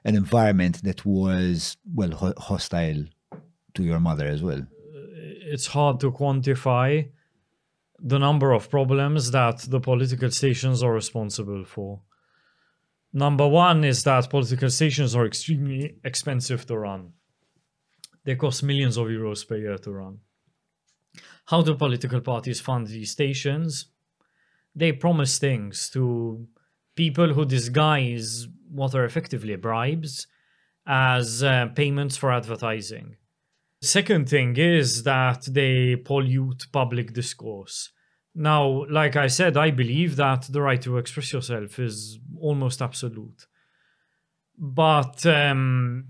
[0.05, 3.05] an environment that was well ho- hostile
[3.75, 4.63] to your mother as well.
[5.53, 7.09] It's hard to quantify
[7.99, 12.01] the number of problems that the political stations are responsible for.
[13.17, 17.13] Number one is that political stations are extremely expensive to run.
[18.25, 20.19] They cost millions of euros per year to run.
[21.47, 23.87] How do political parties fund these stations?
[24.75, 26.49] They promise things to
[26.97, 30.27] people who disguise what are effectively bribes
[30.85, 33.17] as uh, payments for advertising.
[33.81, 37.93] Second thing is that they pollute public discourse.
[38.35, 42.19] Now, like I said, I believe that the right to express yourself is
[42.49, 43.47] almost absolute.
[44.57, 46.05] But um,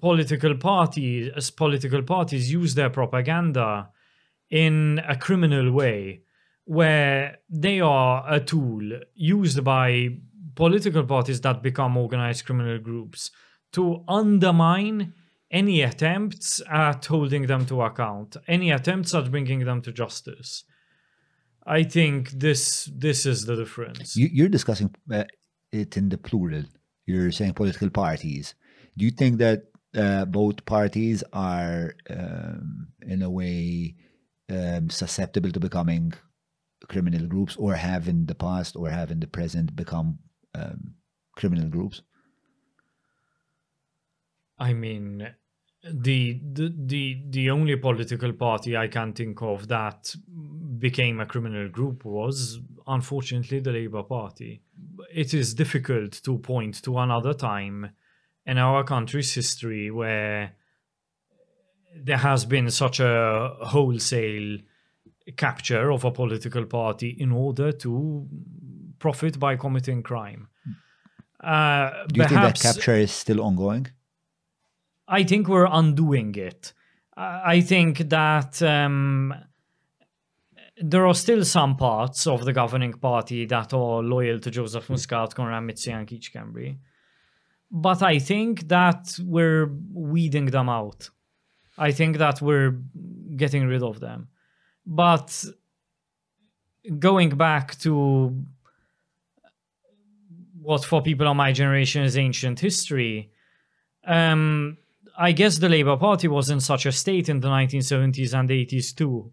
[0.00, 3.90] political parties, as political parties use their propaganda
[4.50, 6.22] in a criminal way,
[6.64, 8.82] where they are a tool
[9.14, 9.86] used by
[10.54, 13.30] political parties that become organized criminal groups
[13.72, 15.12] to undermine
[15.50, 20.64] any attempts at holding them to account, any attempts at bringing them to justice.
[21.66, 24.16] I think this this is the difference.
[24.16, 25.24] You, you're discussing uh,
[25.70, 26.64] it in the plural.
[27.06, 28.54] You're saying political parties.
[28.96, 29.64] Do you think that
[29.96, 33.94] uh, both parties are, um, in a way,
[34.50, 36.12] um, susceptible to becoming
[36.88, 40.18] criminal groups, or have in the past, or have in the present become
[40.54, 40.94] um,
[41.36, 42.02] criminal groups?
[44.58, 45.28] I mean,
[45.82, 50.14] the, the the the only political party I can think of that
[50.82, 54.60] became a criminal group was unfortunately the Labour Party.
[55.14, 57.90] It is difficult to point to another time
[58.44, 60.56] in our country's history where
[61.94, 64.58] there has been such a wholesale
[65.36, 68.26] capture of a political party in order to
[68.98, 70.48] profit by committing crime.
[71.40, 73.86] Uh, Do you think that capture is still ongoing?
[75.06, 76.72] I think we're undoing it.
[77.16, 79.34] I I think that um,
[80.82, 85.34] there are still some parts of the governing party that are loyal to Joseph Muscat,
[85.34, 86.76] Konrad Mizzi, and Keith Schembri.
[87.70, 91.08] But I think that we're weeding them out.
[91.78, 92.78] I think that we're
[93.36, 94.28] getting rid of them.
[94.84, 95.44] But
[96.98, 98.44] going back to
[100.60, 103.30] what for people of my generation is ancient history,
[104.04, 104.76] um,
[105.16, 108.94] I guess the Labour Party was in such a state in the 1970s and 80s
[108.94, 109.32] too.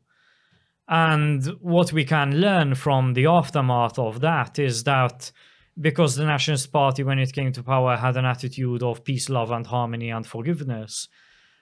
[0.89, 5.31] And what we can learn from the aftermath of that is that
[5.79, 9.51] because the Nationalist Party, when it came to power, had an attitude of peace, love,
[9.51, 11.07] and harmony and forgiveness,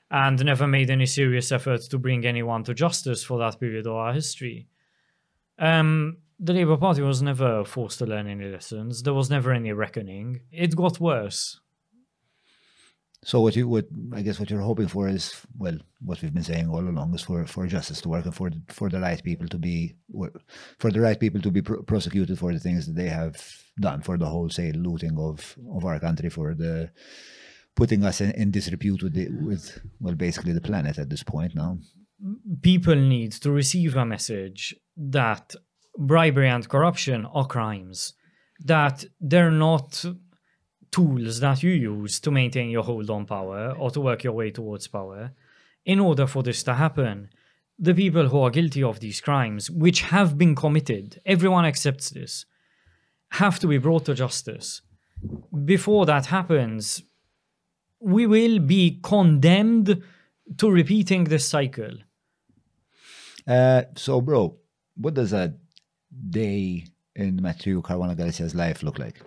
[0.10, 3.94] and never made any serious effort to bring anyone to justice for that period of
[3.94, 4.70] our history.
[5.60, 9.04] Um, the Labour Party was never forced to learn any lessons.
[9.04, 10.42] There was never any reckoning.
[10.52, 11.60] It got worse.
[13.28, 16.50] So what you what I guess what you're hoping for is well what we've been
[16.52, 19.22] saying all along is for for justice to work and for the, for the right
[19.22, 19.98] people to be
[20.80, 23.36] for the right people to be pr- prosecuted for the things that they have
[23.82, 26.90] done for the wholesale looting of of our country for the
[27.76, 31.54] putting us in, in disrepute with the, with well basically the planet at this point
[31.54, 31.78] now.
[32.62, 35.54] people need to receive a message that
[35.98, 38.14] bribery and corruption are crimes,
[38.64, 40.06] that they're not
[40.92, 44.52] tools that you use to maintain your hold on power or to work your way
[44.52, 45.32] towards power.
[45.86, 47.30] In order for this to happen,
[47.80, 52.46] the people who are guilty of these crimes, which have been committed, everyone accepts this,
[53.32, 54.82] have to be brought to justice.
[55.66, 57.04] Before that happens,
[58.00, 60.04] we will be condemned
[60.58, 61.98] to repeating this cycle.
[63.48, 64.58] Uh, so bro,
[64.96, 65.54] what does a
[66.30, 66.86] day
[67.16, 69.22] in Matthew Caruana Galizia's life look like?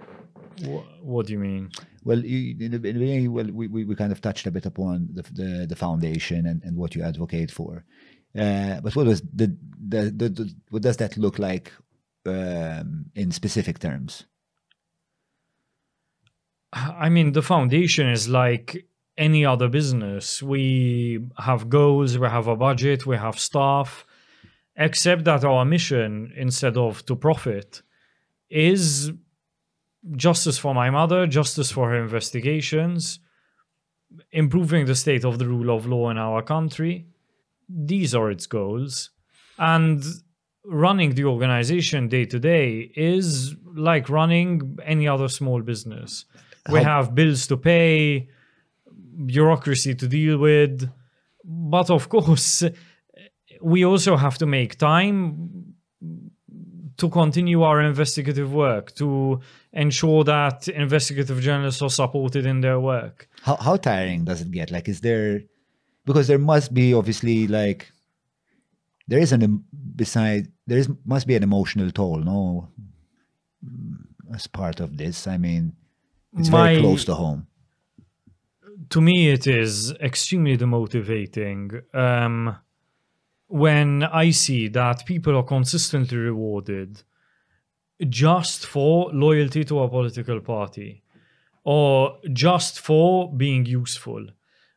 [0.64, 1.70] Wha what do you mean?
[2.04, 5.08] Well, you, in, the beginning, well, we, we, we kind of touched a bit upon
[5.12, 7.84] the the, the foundation and, and what you advocate for.
[8.38, 9.56] Uh, but what was the,
[9.88, 11.72] the, the, the what does that look like
[12.26, 14.24] um, in specific terms?
[16.72, 18.86] I mean, the foundation is like
[19.18, 20.42] any other business.
[20.42, 24.06] We have goals, we have a budget, we have staff,
[24.76, 27.82] except that our mission, instead of to profit,
[28.48, 29.12] is
[30.16, 33.20] justice for my mother, justice for her investigations,
[34.32, 37.06] improving the state of the rule of law in our country.
[37.68, 39.10] These are its goals.
[39.58, 40.02] And
[40.64, 46.24] running the organization day to day is like running any other small business.
[46.70, 48.28] We have bills to pay,
[49.26, 50.88] bureaucracy to deal with,
[51.44, 52.64] but of course,
[53.62, 55.59] we also have to make time
[57.00, 59.40] to continue our investigative work, to
[59.72, 63.28] ensure that investigative journalists are supported in their work.
[63.42, 64.70] How how tiring does it get?
[64.70, 65.42] Like, is there
[66.04, 67.80] because there must be obviously like
[69.08, 69.64] there is an
[69.96, 72.68] beside there is must be an emotional toll, no,
[74.34, 75.26] as part of this.
[75.26, 75.72] I mean,
[76.36, 77.46] it's very close to home.
[78.90, 82.56] to me it is extremely demotivating um,
[83.50, 87.02] when I see that people are consistently rewarded
[88.08, 91.02] just for loyalty to a political party
[91.64, 94.24] or just for being useful.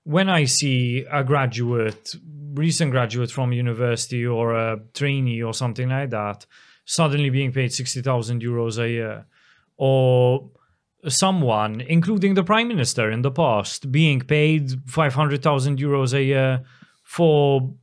[0.04, 2.16] When I see a graduate,
[2.56, 6.48] recent graduate from university or a trainee or something like that,
[6.84, 9.26] suddenly being paid 60,000 euros a year,
[9.78, 10.50] or
[11.08, 16.64] someone, including the prime minister in the past, being paid 500,000 euros a year
[17.04, 17.74] for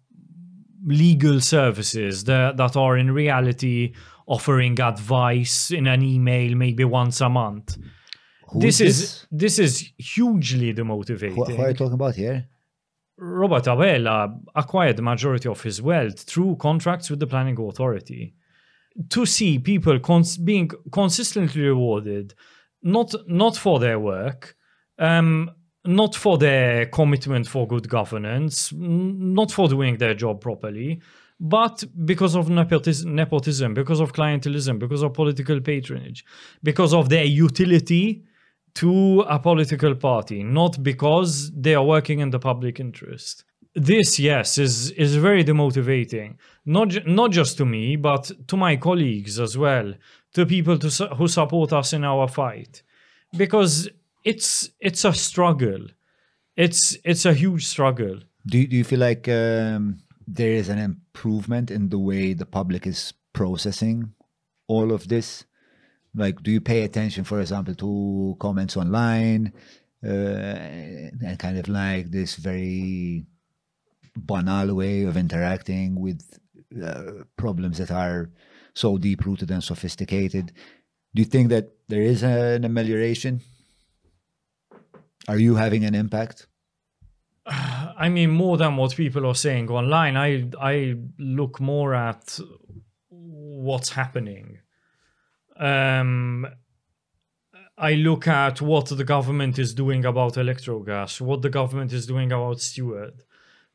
[0.86, 3.92] legal services that, that are in reality
[4.26, 7.76] offering advice in an email maybe once a month.
[8.50, 11.34] Who this is is this is hugely demotivating.
[11.34, 12.48] Who, who are you talking about here?
[13.16, 18.34] Robert Abela acquired the majority of his wealth through contracts with the planning authority.
[19.10, 22.34] To see people cons- being consistently rewarded,
[22.82, 24.56] not not for their work,
[24.98, 25.50] um,
[25.84, 31.00] not for their commitment for good governance, not for doing their job properly,
[31.40, 36.24] but because of nepotism, because of clientelism, because of political patronage,
[36.62, 38.22] because of their utility
[38.74, 43.44] to a political party, not because they are working in the public interest.
[43.74, 46.36] This, yes, is is very demotivating.
[46.66, 49.94] Not not just to me, but to my colleagues as well,
[50.34, 52.82] to people to who support us in our fight,
[53.36, 53.88] because
[54.24, 55.86] it's it's a struggle.
[56.56, 58.20] It's it's a huge struggle.
[58.46, 62.46] Do you, do you feel like um, there is an improvement in the way the
[62.46, 64.14] public is processing
[64.66, 65.44] all of this?
[66.14, 69.52] Like, do you pay attention, for example, to comments online
[70.04, 73.26] uh, and kind of like this very
[74.16, 76.22] banal way of interacting with
[76.82, 78.30] uh, problems that are
[78.74, 80.52] so deep rooted and sophisticated?
[81.14, 83.40] Do you think that there is an amelioration?
[85.30, 86.38] Are you having an impact?
[88.04, 90.30] I mean, more than what people are saying online, I
[90.72, 90.74] I
[91.18, 92.38] look more at
[93.68, 94.58] what's happening.
[95.56, 96.46] Um,
[97.90, 102.32] I look at what the government is doing about electrogas, what the government is doing
[102.32, 103.16] about Steward,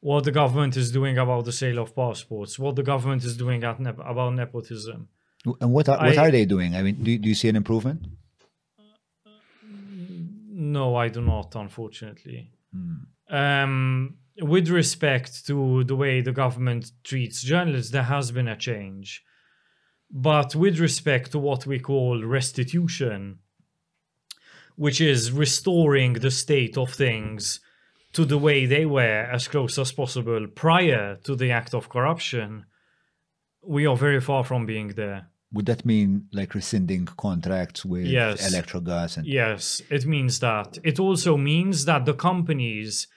[0.02, 3.64] what the government is doing about the sale of passports, what the government is doing
[3.64, 5.08] at nep- about nepotism.
[5.62, 6.76] And what are, what I- are they doing?
[6.76, 8.00] I mean, do, do you see an improvement?
[10.58, 12.50] No, I do not, unfortunately.
[13.30, 19.22] Um, with respect to the way the government treats journalists, there has been a change.
[20.10, 23.40] But with respect to what we call restitution,
[24.78, 27.60] which is restoring the state of things
[28.14, 32.66] to the way they were as close as possible prior to the act of corruption,
[33.62, 35.28] we are very far from being there.
[35.56, 38.38] Would that mean like rescinding contracts with Yes.
[38.48, 39.18] Electrogas?
[39.18, 40.78] And Yes, it means that.
[40.84, 43.08] It also means that the companies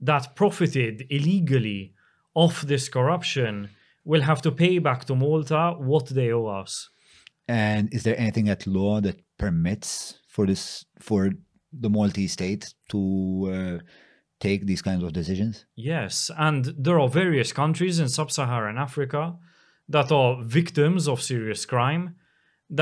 [0.00, 1.92] that profited illegally
[2.34, 3.70] off this corruption
[4.04, 6.88] will have to pay back to Malta what they owe us.
[7.48, 9.90] And is there anything at law that permits
[10.28, 11.32] for this for
[11.72, 13.00] the Maltese state to
[13.52, 13.78] uh,
[14.38, 15.66] take these kinds of decisions?
[15.74, 19.36] Yes, and there are various countries in sub Saharan Africa
[19.90, 22.04] that are victims of serious crime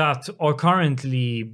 [0.01, 1.51] that are currently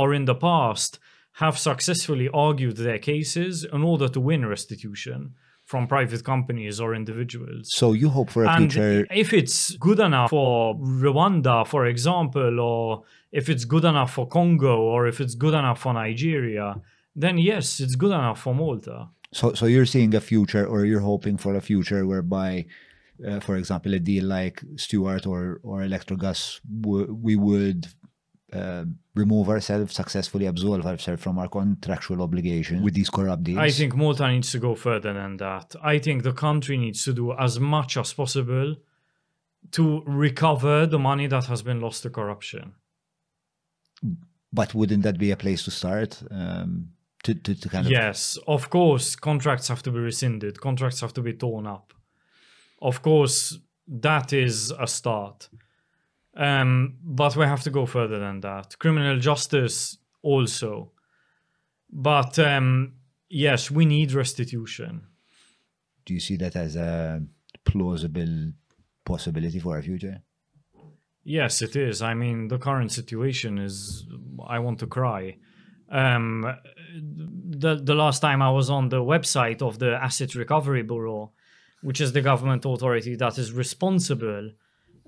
[0.00, 0.98] or in the past
[1.42, 5.20] have successfully argued their cases in order to win restitution
[5.64, 7.64] from private companies or individuals.
[7.72, 9.06] So you hope for a And future.
[9.24, 14.74] if it's good enough for Rwanda, for example, or if it's good enough for Congo,
[14.92, 16.68] or if it's good enough for Nigeria,
[17.14, 19.08] then yes, it's good enough for Malta.
[19.32, 22.66] So so you're seeing a future, or you're hoping for a future whereby.
[23.26, 27.86] Uh, for example, a deal like Steward or or Electrogas, we would
[28.52, 28.84] uh,
[29.14, 33.58] remove ourselves successfully, absolve ourselves from our contractual obligation with these corrupt deals.
[33.58, 35.74] I think Malta needs to go further than that.
[35.82, 38.76] I think the country needs to do as much as possible
[39.72, 42.74] to recover the money that has been lost to corruption.
[44.52, 46.22] But wouldn't that be a place to start?
[46.30, 46.88] Um,
[47.22, 51.12] to, to, to kind of Yes, of course, contracts have to be rescinded, contracts have
[51.14, 51.92] to be torn up.
[52.80, 55.48] Of course, that is a start.
[56.36, 58.78] Um, but we have to go further than that.
[58.78, 60.92] Criminal justice also.
[61.92, 62.94] But um,
[63.28, 65.02] yes, we need restitution.
[66.04, 67.22] do you see that as a
[67.64, 68.52] plausible
[69.04, 70.22] possibility for our future?
[71.22, 72.00] Yes, it is.
[72.02, 74.06] I mean, the current situation is.
[74.46, 75.36] I want to cry.
[75.90, 76.46] Um,
[76.94, 81.32] the the last time I was on the website of the Asset Recovery Bureau,
[81.82, 84.50] which is the government authority that is responsible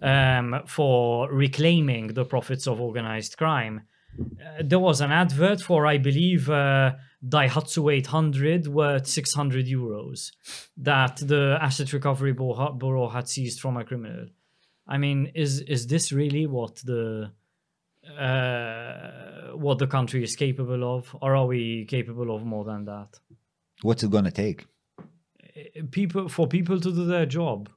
[0.03, 3.83] um, for reclaiming the profits of organized crime,
[4.19, 6.93] uh, there was an advert for, I believe, uh,
[7.27, 10.33] Daihatsu 800 worth 600 euros
[10.77, 14.27] that the Asset Recovery Bureau had seized from a criminal.
[14.87, 17.31] I mean, is is this really what the
[18.19, 23.21] uh, what the country is capable of, or are we capable of more than that?
[23.83, 24.67] What's it going to take?
[25.91, 27.69] People for people to do their job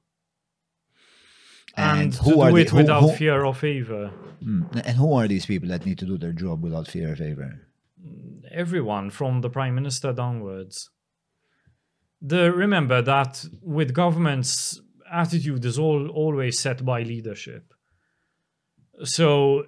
[1.77, 4.11] And, and, who are do the, it who- without who- fear or favor.
[4.43, 7.15] Mm, and who are these people that need to do their job without fear or
[7.15, 7.49] favor?
[8.51, 10.89] Everyone from the prime minister downwards.
[12.21, 14.79] The remember that with governments,
[15.11, 17.73] attitude is all always set by leadership.
[19.03, 19.65] So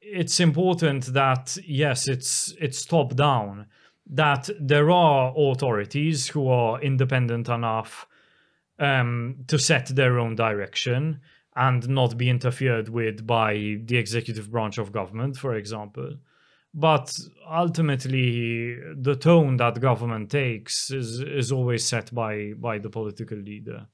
[0.00, 3.66] it's important that yes, it's it's top down.
[4.12, 8.06] That there are authorities who are independent enough
[8.78, 11.20] um, to set their own direction
[11.54, 16.16] and not be interfered with by the executive branch of government, for example.
[16.72, 17.18] But
[17.50, 23.86] ultimately, the tone that government takes is, is always set by, by the political leader.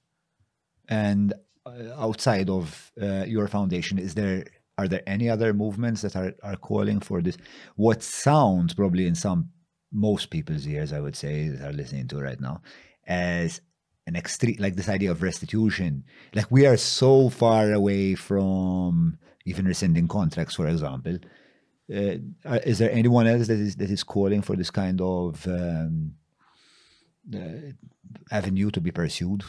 [0.88, 1.32] And
[1.64, 4.44] uh, outside of uh, your foundation, is there
[4.78, 7.38] are there any other movements that are, are calling for this?
[7.76, 9.48] What sounds probably in some
[9.92, 12.62] most people's ears, I would say, that are listening to right now,
[13.06, 13.60] as
[14.06, 16.04] an extreme like this idea of restitution.
[16.34, 21.18] Like we are so far away from even rescinding contracts, for example.
[21.88, 22.18] Uh,
[22.64, 26.14] is there anyone else that is that is calling for this kind of um,
[27.34, 27.72] uh,
[28.30, 29.42] avenue to be pursued.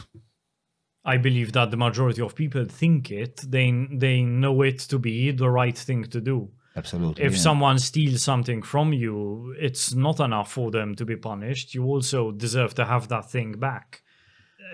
[1.04, 3.36] I believe that the majority of people think it.
[3.36, 6.50] They they know it to be the right thing to do.
[6.78, 7.24] Absolutely.
[7.24, 7.38] If yeah.
[7.38, 11.74] someone steals something from you, it's not enough for them to be punished.
[11.74, 14.02] You also deserve to have that thing back.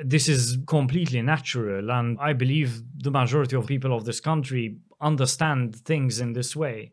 [0.05, 5.77] This is completely natural, and I believe the majority of people of this country understand
[5.77, 6.93] things in this way.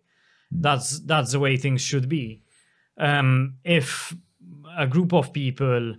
[0.51, 2.43] That's that's the way things should be.
[2.97, 4.15] Um, if
[4.77, 5.95] a group of people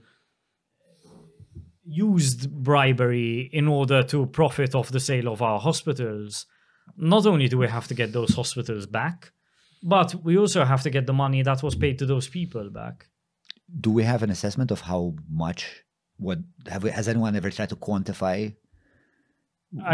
[1.84, 6.46] used bribery in order to profit off the sale of our hospitals,
[6.96, 9.32] not only do we have to get those hospitals back,
[9.82, 13.08] but we also have to get the money that was paid to those people back.
[13.80, 15.62] do we have an assessment of how much?
[16.18, 16.38] What
[16.72, 16.90] have we?
[16.90, 18.54] Has anyone ever tried to quantify?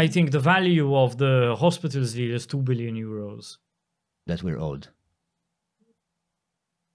[0.03, 3.57] I think the value of the hospitals deal is 2 billion euros.
[4.27, 4.87] that we're owed.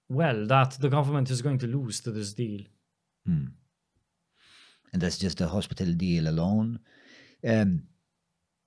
[0.07, 2.61] Well, that the government is going to lose to this deal.
[3.25, 6.79] And that's just the hospital deal alone.
[7.43, 7.83] Um,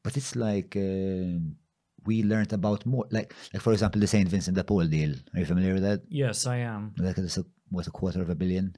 [0.09, 1.39] but it's like uh,
[2.07, 3.07] we learned about more.
[3.11, 5.13] Like, like for example, the Saint Vincent de Paul deal.
[5.35, 6.01] Are you familiar with that?
[6.09, 6.95] Yes, I am.
[6.97, 8.75] Like, it's a, what a quarter of a billion.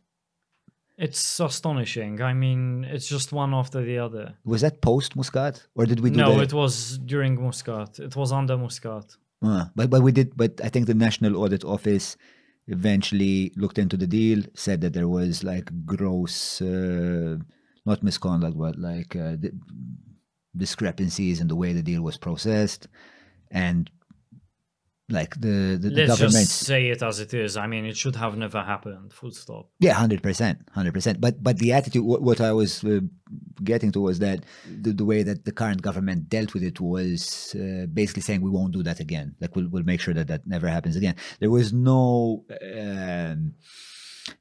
[0.98, 2.20] It's astonishing.
[2.20, 4.34] I mean, it's just one after the other.
[4.44, 8.00] Was that post Muscat, or did we do No, it was during Muscat.
[8.00, 9.16] It was under Muscat.
[9.40, 10.36] Uh, but but we did.
[10.36, 12.16] But I think the National Audit Office
[12.66, 17.36] eventually looked into the deal, said that there was like gross, uh,
[17.86, 19.36] not misconduct, but like uh,
[20.56, 22.88] discrepancies in the way the deal was processed,
[23.50, 23.90] and
[25.10, 27.56] like the the, the Let's just say it as it is.
[27.56, 29.12] I mean, it should have never happened.
[29.12, 29.68] Full stop.
[29.80, 31.20] Yeah, hundred percent, hundred percent.
[31.20, 33.00] But but the attitude, what, what I was uh,
[33.62, 34.44] getting to was that
[34.82, 38.50] the, the way that the current government dealt with it was uh, basically saying we
[38.50, 39.34] won't do that again.
[39.40, 41.16] Like we'll we'll make sure that that never happens again.
[41.40, 43.54] There was no um,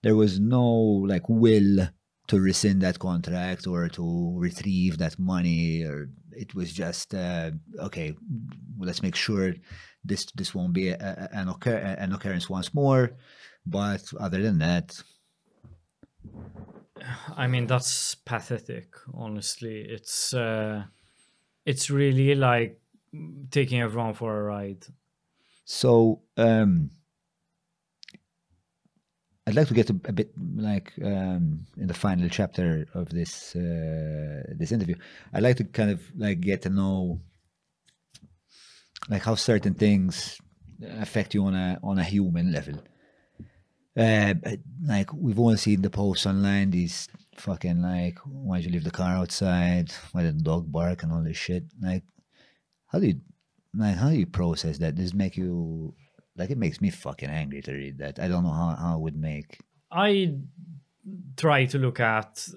[0.04, 1.90] there was no like will
[2.30, 4.06] to rescind that contract or to
[4.40, 8.16] retrieve that money or it was just uh, okay
[8.80, 9.54] let's make sure
[10.04, 13.12] this this won't be a, a- an, occur, an occurrence once more
[13.66, 15.02] but other than that
[17.36, 18.94] I mean, that's pathetic.
[19.14, 20.84] Honestly, it's uh,
[21.66, 22.80] it's really like
[23.52, 24.86] taking everyone for a ride.
[25.66, 26.90] so um
[29.50, 33.56] i'd like to get a, a bit like um in the final chapter of this
[33.56, 34.96] uh this interview
[35.34, 37.20] i'd like to kind of like get to know
[39.10, 40.40] like how certain things
[40.82, 42.76] affect you on a on a human level.
[43.98, 44.34] Uh
[44.86, 49.16] like we've all seen the posts online these fucking like why'd you leave the car
[49.16, 49.92] outside?
[50.12, 51.66] Why did the dog bark and all this shit?
[51.82, 52.04] Like
[52.88, 53.22] how do you
[53.74, 54.96] like how do you process that?
[54.96, 55.96] Does make you
[56.40, 59.02] like it makes me fucking angry to read that i don't know how, how it
[59.02, 59.60] would make
[59.92, 60.36] I
[61.38, 62.48] try to look at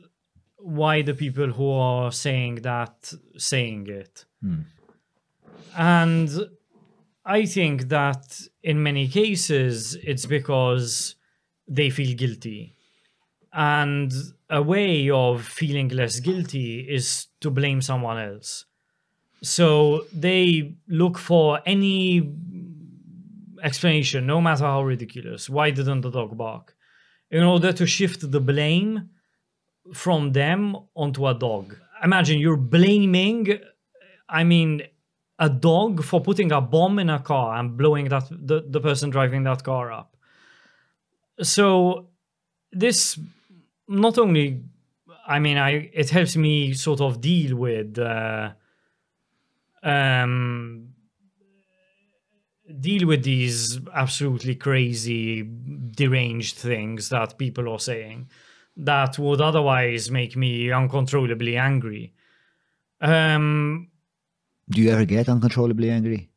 [0.58, 4.24] why the people who are saying that saying it.
[4.40, 4.60] Hmm.
[5.76, 6.30] And
[7.24, 11.16] I think that in many cases it's because
[11.66, 12.76] they feel guilty.
[13.52, 14.12] And
[14.48, 18.66] a way of feeling less guilty is to blame someone else.
[19.42, 22.20] So they look for any
[23.62, 25.48] explanation, no matter how ridiculous.
[25.48, 26.74] Why didn't the dog bark?
[27.30, 29.10] In order to shift the blame
[29.94, 31.76] from them onto a dog.
[32.02, 33.58] Imagine you're blaming,
[34.28, 34.82] I mean,
[35.38, 39.10] a dog for putting a bomb in a car and blowing that the, the person
[39.10, 40.16] driving that car up.
[41.40, 42.08] So
[42.70, 43.18] this
[43.88, 44.62] not only
[45.26, 48.52] I mean I it helps me sort of deal with uh,
[49.82, 50.91] um
[52.80, 58.28] deal with these absolutely crazy deranged things that people are saying
[58.76, 62.12] that would otherwise make me uncontrollably angry.
[63.00, 63.88] Um
[64.70, 66.30] do you ever get uncontrollably angry?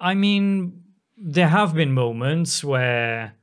[0.00, 0.82] I mean,
[1.16, 3.34] there have been moments where,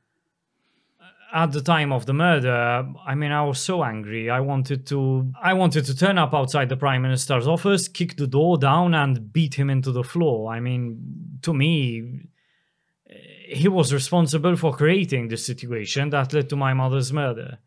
[1.33, 4.29] at the time of the murder, I mean, I was so angry.
[4.29, 8.27] I wanted to, I wanted to turn up outside the prime minister's office, kick the
[8.27, 10.51] door down, and beat him into the floor.
[10.53, 12.27] I mean, to me,
[13.51, 17.59] he was responsible for creating the situation that led to my mother's murder.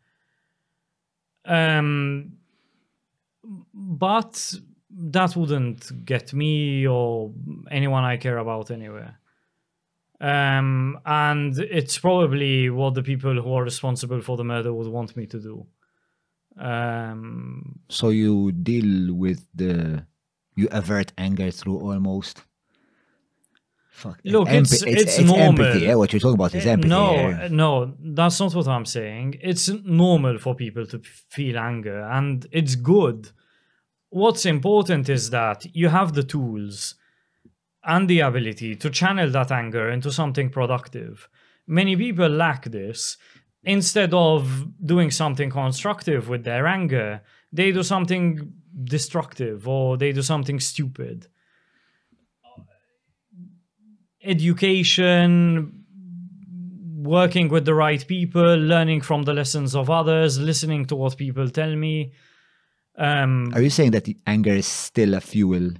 [1.45, 2.33] Um,
[3.43, 4.55] but
[4.89, 7.31] that wouldn't get me or
[7.69, 9.19] anyone I care about anywhere.
[10.21, 15.15] Um, and it's probably what the people who are responsible for the murder would want
[15.17, 15.65] me to do.
[16.57, 20.05] Um, so you deal with the
[20.55, 22.43] you avert anger through almost
[23.91, 24.19] Fuck.
[24.25, 25.39] Look, Emp- it's- it's normal.
[25.65, 25.85] empathy.
[25.85, 26.89] Yeah, what you're talking about is empathy.
[26.89, 27.47] no, here.
[27.49, 29.35] no, that's not what I'm saying.
[29.41, 33.29] It's normal for people to feel anger and it's good.
[34.09, 36.95] What's important is that you have the tools
[37.85, 41.29] and the ability to channel that anger into something productive.
[41.67, 43.17] Many people lack this.
[43.63, 47.21] Instead of doing something constructive with their anger,
[47.51, 48.53] they do something
[48.83, 51.27] destructive or they do something stupid.
[54.23, 55.83] Education,
[56.97, 61.49] working with the right people, learning from the lessons of others, listening to what people
[61.49, 62.13] tell me.
[62.97, 65.71] Um, Are you saying that the anger is still a fuel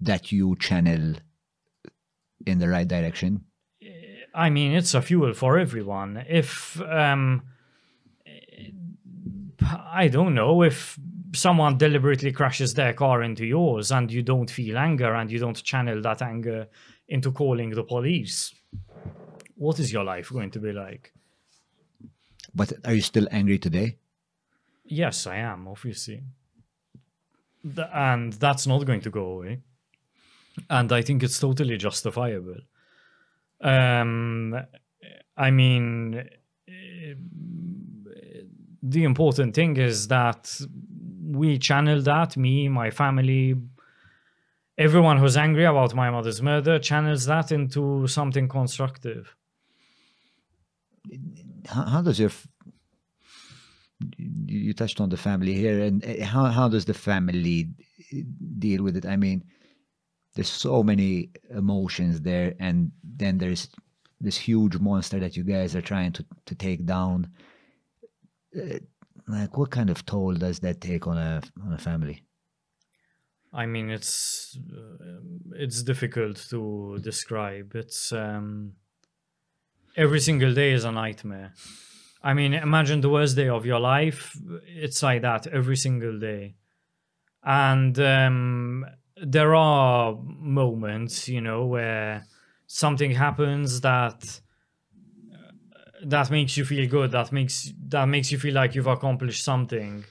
[0.00, 1.14] that you channel
[2.46, 3.44] in the right direction?
[4.34, 6.24] I mean, it's a fuel for everyone.
[6.28, 7.42] If um,
[9.94, 10.98] I don't know if
[11.34, 15.62] someone deliberately crashes their car into yours and you don't feel anger and you don't
[15.62, 16.68] channel that anger
[17.08, 18.54] into calling the police,
[19.56, 21.12] what is your life going to be like?
[22.54, 23.96] But are you still angry today?
[24.84, 26.22] Yes, I am, obviously.
[27.62, 29.60] Th- And that's not going to go away.
[30.70, 32.60] And I think it's totally justifiable.
[33.60, 34.56] Um,
[35.36, 36.28] I mean,
[36.68, 37.14] eh,
[38.82, 40.60] the important thing is that
[41.30, 43.54] we channel that, me, my family,
[44.78, 49.34] everyone who's angry about my mother's murder channels that into something constructive.
[51.66, 52.30] How, does your
[54.18, 57.70] you touched on the family here, and uh, how how does the family
[58.58, 59.06] deal with it?
[59.06, 59.44] I mean,
[60.36, 63.68] there's so many emotions there, and then there's
[64.20, 67.28] this huge monster that you guys are trying to to take down.
[68.56, 68.78] Uh,
[69.28, 72.22] like, what kind of toll does that take on a on a family?
[73.52, 75.20] I mean, it's uh,
[75.54, 77.74] it's difficult to describe.
[77.74, 78.74] It's um,
[79.96, 81.54] every single day is a nightmare.
[82.22, 84.36] I mean, imagine the worst day of your life.
[84.66, 86.56] It's like that every single day,
[87.42, 88.84] and um,
[89.16, 92.26] there are moments, you know, where
[92.66, 94.40] something happens that
[96.04, 97.10] that makes you feel good.
[97.12, 100.04] That makes that makes you feel like you've accomplished something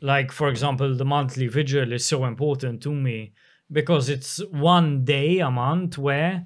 [0.00, 3.32] like for example the monthly vigil is so important to me
[3.72, 6.44] because it's one day a month where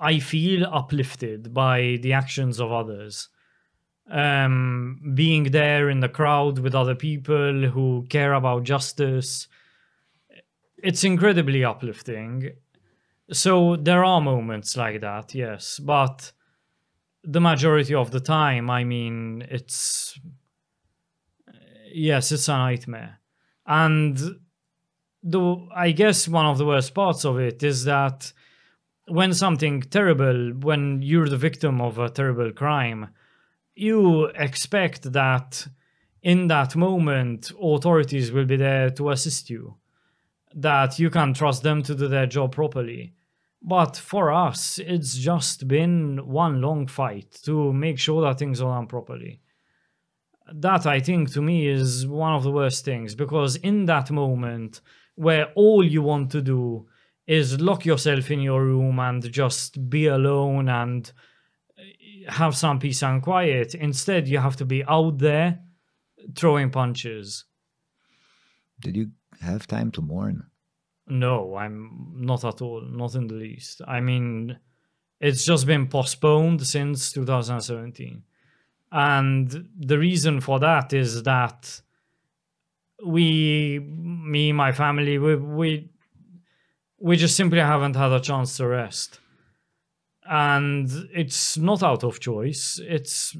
[0.00, 3.28] i feel uplifted by the actions of others
[4.10, 9.46] um being there in the crowd with other people who care about justice
[10.82, 12.50] it's incredibly uplifting
[13.30, 16.32] so there are moments like that yes but
[17.24, 20.18] the majority of the time i mean it's
[21.94, 23.20] yes, it's a nightmare.
[23.66, 24.18] And
[25.22, 28.32] the I guess one of the worst parts of it is that
[29.06, 33.08] when something terrible, when you're the victim of a terrible crime,
[33.74, 35.66] you expect that
[36.22, 39.76] in that moment authorities will be there to assist you,
[40.54, 43.14] that you can trust them to do their job properly.
[43.60, 48.74] But for us, it's just been one long fight to make sure that things are
[48.74, 49.40] done properly
[50.52, 54.80] that I think to me is one of the worst things because in that moment
[55.14, 56.86] where all you want to do
[57.26, 61.12] is lock yourself in your room and just be alone and
[62.28, 65.60] have some peace and quiet, instead you have to be out there
[66.36, 67.44] throwing punches.
[68.80, 69.10] Did you
[69.42, 70.44] have time to mourn?
[71.06, 73.82] No, I'm not at all, not in the least.
[73.86, 74.58] I mean,
[75.20, 78.22] it's just been postponed since 2017.
[78.92, 81.80] And the reason for that is that
[83.04, 85.90] we, me, my family, we, we,
[86.98, 89.18] we just simply haven't had a chance to rest.
[90.24, 93.36] And it's not out of choice, it's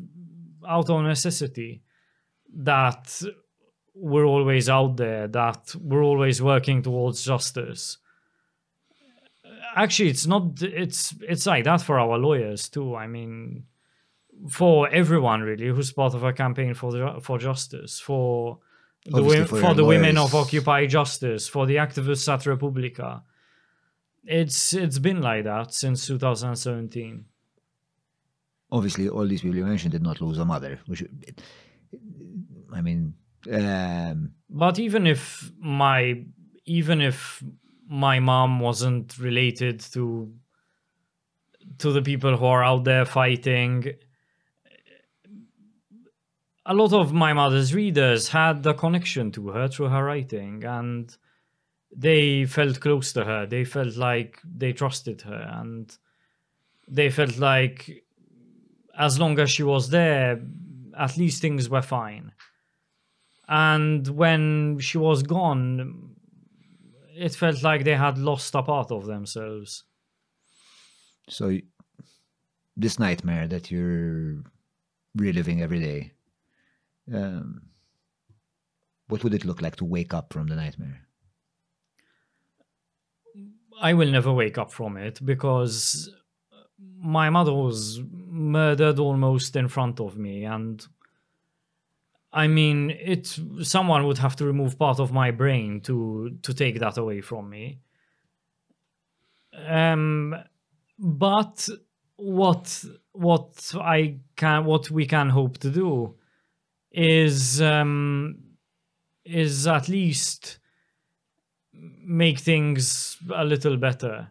[0.66, 1.82] out of necessity
[2.54, 3.22] that
[3.94, 7.98] we're always out there, that we're always working towards justice.
[9.74, 12.94] Actually, it's not, it's, it's like that for our lawyers too.
[12.94, 13.64] I mean,
[14.48, 18.58] for everyone really who's part of a campaign for the, for justice for
[19.04, 20.34] the Obviously for for, the women of.
[20.34, 23.22] Occupy Justice for the activists at Repubblika.
[24.24, 27.24] It's it's been like that since 2017.
[28.70, 30.78] Obviously, all these people you mentioned did not lose a mother.
[30.86, 31.04] Which,
[32.72, 33.14] I mean,
[33.50, 36.24] um, But even if my
[36.64, 37.42] even if
[37.88, 40.32] my mom wasn't related to
[41.78, 43.92] to the people who are out there fighting
[46.64, 51.16] a lot of my mother's readers had a connection to her through her writing and
[51.94, 55.98] they felt close to her they felt like they trusted her and
[56.88, 58.04] they felt like
[58.96, 60.40] as long as she was there,
[60.98, 62.32] at least things were fine.
[63.48, 66.14] And when she was gone,
[67.14, 69.84] it felt like they had lost a part of themselves.
[71.28, 71.58] So
[72.76, 74.42] this nightmare that you're
[75.14, 76.12] reliving every day,
[77.12, 77.62] um,
[79.08, 81.06] what would it look like to wake up from the nightmare?
[83.80, 86.10] I will never wake up from it because
[86.98, 90.86] my mother was murdered almost in front of me and
[92.32, 96.78] I mean it someone would have to remove part of my brain to to take
[96.80, 97.80] that away from me.
[99.66, 100.34] Um
[100.98, 101.68] but
[102.16, 106.14] what what I can what we can hope to do
[106.90, 108.38] is um
[109.24, 110.58] is at least
[111.72, 114.28] make things a little better.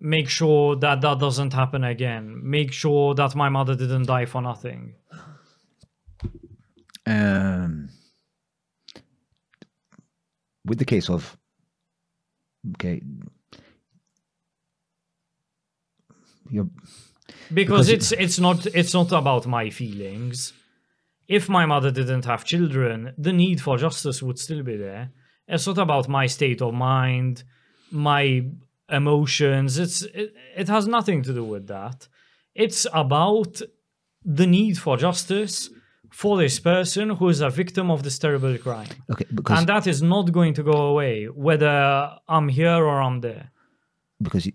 [0.00, 2.40] Make sure that that doesn't happen again.
[2.42, 4.94] Make sure that my mother didn't die for nothing.
[7.08, 7.88] Um,
[10.64, 11.36] with the case of,
[12.74, 13.00] okay,
[16.50, 16.68] Because,
[17.54, 20.52] Because it- it's it's not it's not about my feelings.
[21.26, 25.10] If my mother didn't have children, the need for justice would still be there.
[25.46, 27.44] It's not about my state of mind,
[27.90, 28.46] my
[28.90, 29.78] emotions.
[29.78, 32.08] It's it, it has nothing to do with that.
[32.54, 33.60] It's about
[34.24, 35.70] the need for justice
[36.10, 38.88] for this person who is a victim of this terrible crime.
[39.10, 43.20] okay, because And that is not going to go away, whether I'm here or I'm
[43.20, 43.50] there.
[44.22, 44.52] because you,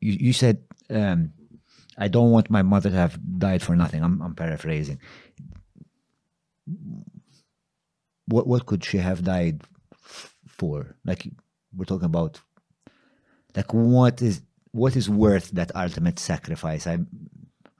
[0.00, 1.32] you, you said um,
[1.96, 4.02] I don't want my mother to have died for nothing.
[4.02, 4.98] I'm, I'm paraphrasing.
[8.26, 9.62] What what could she have died
[9.92, 10.96] f- for?
[11.04, 11.28] Like
[11.74, 12.40] we're talking about,
[13.56, 14.42] like what is
[14.72, 16.86] what is worth that ultimate sacrifice?
[16.86, 17.06] I'm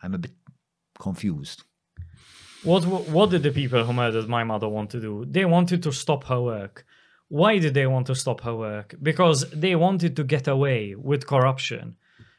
[0.02, 0.32] I'm a bit
[0.98, 1.64] confused.
[2.68, 5.24] What what did the people who murdered my mother want to do?
[5.24, 6.84] They wanted to stop her work.
[7.28, 8.94] Why did they want to stop her work?
[9.02, 11.96] Because they wanted to get away with corruption.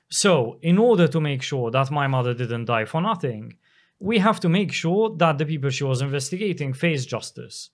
[0.09, 3.55] So, in order to make sure that my mother didn't die for nothing,
[3.99, 7.71] we have to make sure that the people she was investigating face justice.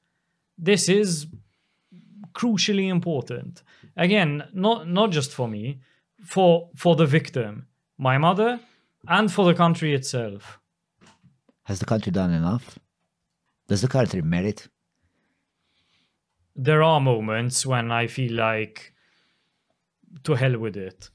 [0.58, 1.28] This is
[2.34, 3.64] crucially important.
[3.98, 5.82] Again, not not just for me,
[6.34, 7.68] for for the victim,
[7.98, 8.62] my mother,
[9.18, 10.60] and for the country itself.
[11.66, 12.80] Has the country done enough?
[13.68, 14.68] Does the country merit?
[16.56, 18.94] there are moments when I feel like
[20.24, 21.10] to hell with it.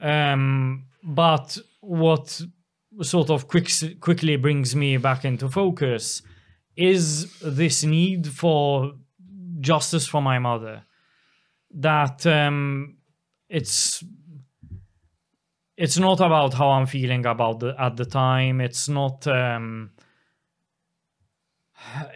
[0.00, 2.40] Um, but what
[3.02, 3.70] sort of quick,
[4.00, 6.22] quickly brings me back into focus
[6.76, 8.94] is this need for
[9.60, 10.82] justice for my mother.
[11.70, 12.96] That um,
[13.48, 14.02] it's
[15.76, 18.60] it's not about how I'm feeling about the at the time.
[18.60, 19.26] It's not.
[19.26, 19.90] Um,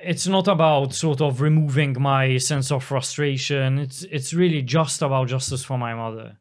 [0.03, 3.79] it's not about sort of removing my sense of frustration.
[3.79, 6.39] It's it's really just about justice for my mother.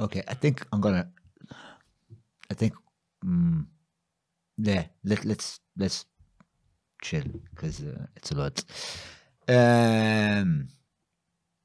[0.00, 1.08] Okay, I think I'm gonna.
[2.50, 2.74] I think,
[3.24, 3.66] mm,
[4.58, 4.84] yeah.
[5.04, 6.04] Let let's let's
[7.02, 8.64] chill because uh, it's a lot.
[9.48, 10.68] Um,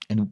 [0.09, 0.31] and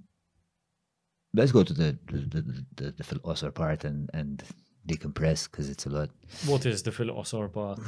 [1.33, 4.43] let's go to the the the, the, philosopher part and and
[4.87, 6.09] decompress because it's a lot.
[6.45, 7.79] What is the philosopher part?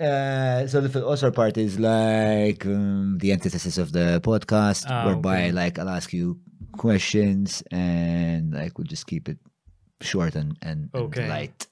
[0.00, 5.44] Uh, so the philosopher part is like um, the antithesis of the podcast, Ah, whereby
[5.44, 5.52] okay.
[5.52, 6.40] like I'll ask you
[6.72, 9.38] questions and like we'll just keep it
[10.00, 11.66] short and and, and light.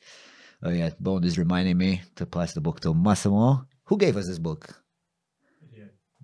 [0.62, 3.66] Oh yeah, Bone is reminding me to pass the book to Massimo.
[3.84, 4.74] Who gave us this book?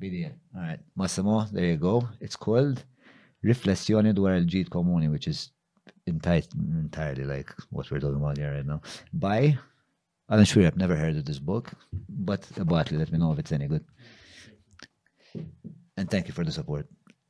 [0.01, 0.35] BDN.
[0.55, 1.47] All right, Massimo.
[1.53, 2.09] There you go.
[2.21, 2.85] It's called
[3.45, 5.51] Riflessioni dwar il-ġid komuni, which is
[6.07, 8.81] entirely like what we're talking about here right now.
[9.13, 9.59] By
[10.31, 11.73] Alan sure I've never heard of this book,
[12.09, 13.85] but about let me know if it's any good.
[15.97, 16.87] And thank you for the support.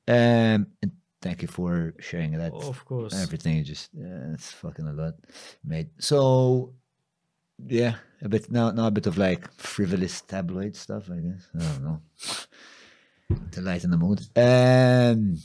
[0.06, 2.52] Um, and thank you for sharing that.
[2.52, 3.14] Of course.
[3.20, 5.14] Everything you just, yeah, it's fucking a lot,
[5.64, 5.88] mate.
[5.98, 6.74] So,
[7.66, 11.48] yeah, a bit now, now a bit of like frivolous tabloid stuff, I guess.
[11.54, 12.00] I don't know.
[13.52, 14.20] to lighten the mood.
[14.36, 15.38] Um,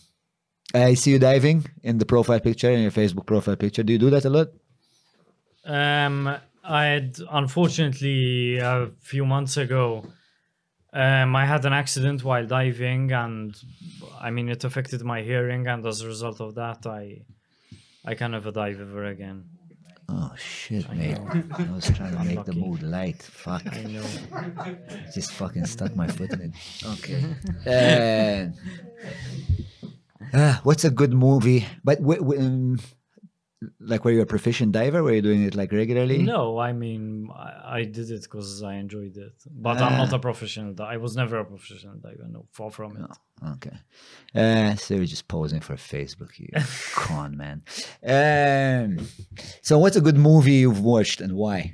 [0.74, 3.84] I see you diving in the profile picture, in your Facebook profile picture.
[3.84, 4.50] Do you do that a lot?
[5.66, 10.06] Um, I had unfortunately a few months ago.
[10.92, 13.56] Um, I had an accident while diving, and
[14.20, 17.22] I mean it affected my hearing, and as a result of that, I
[18.06, 19.46] I can never dive ever again.
[20.12, 21.18] Oh shit, I mate.
[21.54, 23.22] I was trying to make the mood light.
[23.22, 23.64] Fuck.
[23.72, 24.06] I know.
[25.14, 26.54] Just fucking stuck my foot in it.
[26.94, 27.24] Okay.
[27.68, 28.50] Uh,
[30.34, 31.66] Uh, what's a good movie?
[31.84, 32.80] But w- w- um,
[33.82, 35.04] like, were you a proficient diver?
[35.04, 36.20] Were you doing it like regularly?
[36.24, 39.34] No, I mean, I, I did it because I enjoyed it.
[39.52, 40.16] But I'm not Ah.
[40.16, 40.74] a professional.
[40.82, 42.26] I was never a professional diver.
[42.30, 43.12] No, far from it.
[43.56, 43.78] Okay.
[44.34, 46.48] Uh, so you're just posing for Facebook, you
[46.96, 47.64] con man.
[48.06, 49.06] Um,
[49.62, 51.74] so what's a good movie you've watched and why?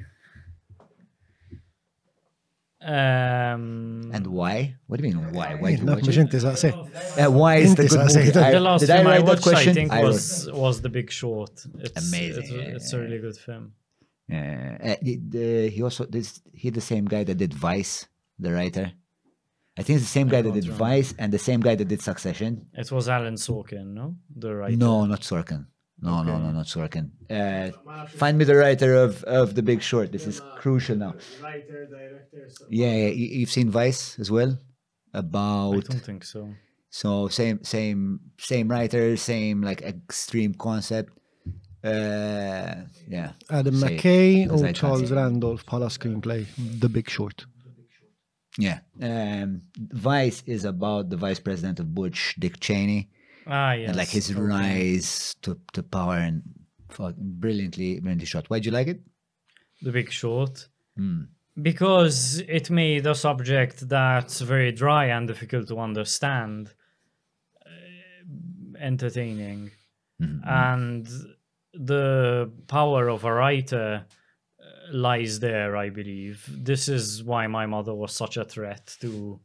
[2.85, 4.75] Um, And why?
[4.87, 5.55] What do you mean why?
[5.55, 6.75] Why do you Naf watch mux it?
[6.75, 8.15] Uh, why is the Inti good saqsi.
[8.17, 8.31] movie?
[8.31, 10.49] The I- the last did I film I, write that watched, I think, I was
[10.65, 11.53] was The Big Short.
[11.85, 13.73] It's Amazing, It's, yeah, it's a really good film.
[14.31, 17.93] Uh, uh, the, the- he also this he the same guy that did Vice,
[18.39, 18.91] the writer.
[19.77, 20.85] I think it's the same guy that did remember.
[20.85, 22.51] Vice and the same guy that did Succession.
[22.73, 24.15] It was Alan Sorkin, no?
[24.43, 24.77] The writer.
[24.77, 25.65] No, not Sorkin.
[26.01, 26.43] No, no, Okay.
[26.43, 27.11] no, not Sorkin.
[27.29, 27.71] Uh,
[28.07, 30.11] find me the writer of, of The Big Short.
[30.11, 31.15] This is crucial now.
[31.41, 31.87] Writer,
[32.69, 34.57] Yeah, yeah, you- you've seen Vice as well.
[35.13, 35.71] About.
[35.73, 36.49] I About don't think so.
[36.89, 41.11] so same same same writer, same like extreme concept.
[41.83, 42.75] Uh,
[43.07, 43.31] yeah.
[43.49, 45.11] Adam Say McKay because u I can't Charles.
[45.11, 46.45] Randolph bħala screenplay,
[46.81, 47.45] The Big Short.
[48.57, 48.79] Yeah.
[49.01, 53.09] Um, Vice is about the vice president of Bush, Dick Cheney,
[53.47, 53.89] Ah, yes.
[53.89, 54.39] and like his okay.
[54.39, 56.41] rise to, to power and
[57.17, 58.49] brilliantly, brilliantly shot.
[58.49, 59.01] Why'd you like it?
[59.81, 60.67] The Big Short.
[60.97, 61.23] Hmm.
[61.61, 66.73] Because it made a subject that's very dry and difficult to understand
[67.65, 69.71] uh, entertaining.
[70.21, 70.47] Mm-hmm.
[70.47, 71.07] And
[71.73, 74.05] the power of a writer
[74.59, 76.49] uh, lies there, I believe.
[76.49, 79.39] This is why my mother was such a threat to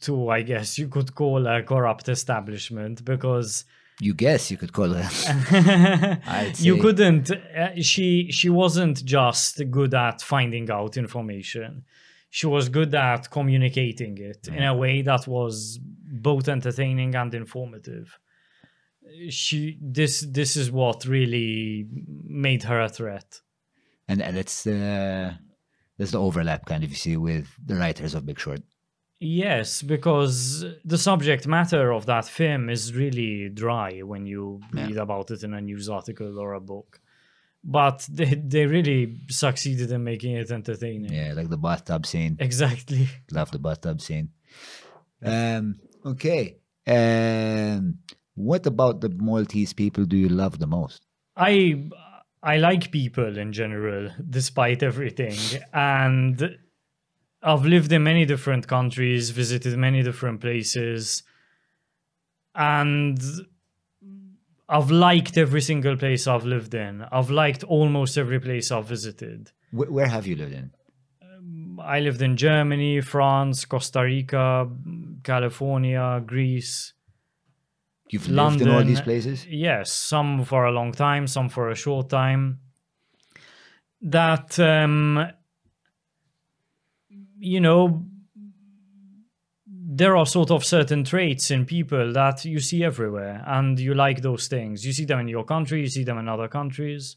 [0.00, 3.64] to I guess you could call a corrupt establishment because
[4.00, 5.14] You guess you could call it.
[6.26, 11.84] I'd you couldn't uh, she she wasn't just good at finding out information
[12.30, 15.78] she was good at communicating it in a way that was
[16.28, 18.18] both entertaining and informative
[19.28, 21.86] she this this is what really
[22.46, 23.40] made her a threat
[24.08, 25.32] and and it's uh,
[25.96, 28.60] there's the overlap kind of you see with the writers of Big Short.
[29.20, 34.86] Yes, because the subject matter of that film is really dry when you Yeah.
[34.86, 37.00] read about it in a news article or a book.
[37.62, 41.12] But they, they really succeeded in making it entertaining.
[41.12, 42.36] Yeah, like the bathtub scene.
[42.38, 43.08] Exactly.
[43.32, 44.28] Love the bathtub scene.
[45.24, 46.58] Um, okay.
[46.86, 47.98] Um,
[48.34, 51.06] what about the Maltese people do you love the most?
[51.36, 51.88] I
[52.42, 55.38] I like people in general, despite everything.
[55.72, 56.58] And
[57.44, 61.22] I've lived in many different countries, visited many different places,
[62.54, 63.20] and
[64.68, 67.04] I've liked every single place I've lived in.
[67.12, 69.52] I've liked almost every place I've visited.
[69.70, 70.70] Wh- where have you lived in?
[71.80, 74.66] I lived in Germany, France, Costa Rica,
[75.22, 76.94] California, Greece.
[78.10, 79.46] You've lived in all these places?
[79.46, 82.60] Yes, some for a long time, some for a short time.
[84.00, 85.26] That um
[87.44, 88.04] you know
[89.66, 94.22] there are sort of certain traits in people that you see everywhere and you like
[94.22, 94.84] those things.
[94.84, 97.16] You see them in your country, you see them in other countries.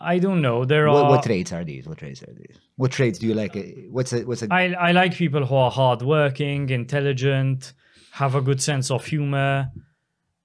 [0.00, 0.64] I don't know.
[0.64, 1.86] There What, are what traits are these?
[1.86, 2.58] What traits are these?
[2.76, 3.56] What traits do you like?
[3.56, 7.72] Uh, What's a what's a I, I like people who are hardworking, intelligent,
[8.12, 9.70] have a good sense of humor,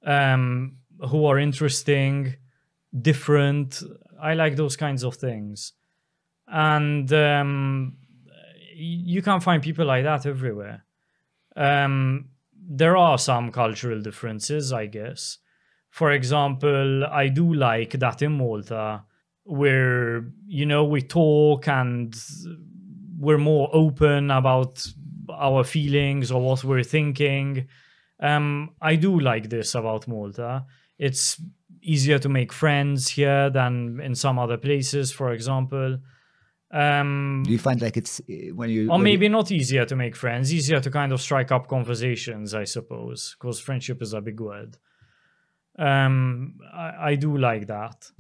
[0.06, 0.78] um,
[1.10, 2.36] who are interesting,
[3.02, 3.82] different.
[4.22, 5.74] I like those kinds of things.
[6.48, 7.98] And um,
[8.76, 10.86] you can find people like that everywhere.
[11.56, 12.30] Um,
[12.68, 15.38] there are some cultural differences, I guess.
[15.90, 19.04] For example, I do like that in Malta,
[19.44, 22.14] where, you know, we talk and
[23.18, 24.86] we're more open about
[25.30, 27.68] our feelings or what we're thinking.
[28.20, 30.66] Um, I do like this about Malta.
[30.98, 31.42] It's
[31.82, 36.00] easier to make friends here than in some other places, for example.
[36.76, 39.86] Um, do you find like it's uh, when you or when you- maybe not easier
[39.86, 44.14] to make friends, easier to kind of strike up conversations, I suppose, because friendship is
[44.14, 44.78] a big word.
[45.78, 48.12] Um, I, I do like that.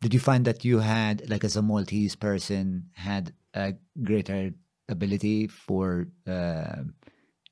[0.00, 4.52] did you find that you had like as a Maltese person had a greater
[4.88, 6.82] ability for uh,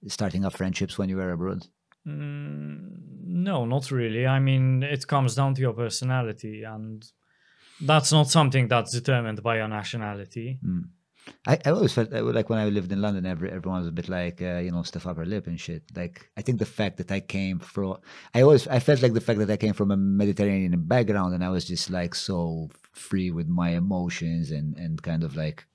[0.06, 1.66] starting up friendships when you were abroad?
[2.06, 2.90] Mm,
[3.26, 4.26] no, not really.
[4.26, 7.04] I mean, it comes down to your personality, and
[7.80, 10.58] that's not something that's determined by your nationality.
[11.46, 13.92] I, I always felt uh, like when I lived in London, every, everyone was a
[13.92, 15.82] bit like, uh, you know, stiff upper lip and shit.
[15.94, 17.98] Like, I think the fact that I came from,
[18.34, 21.44] I always, I felt like the fact that I came from a Mediterranean background and
[21.44, 25.66] I was just like so free with my emotions and, and kind of like,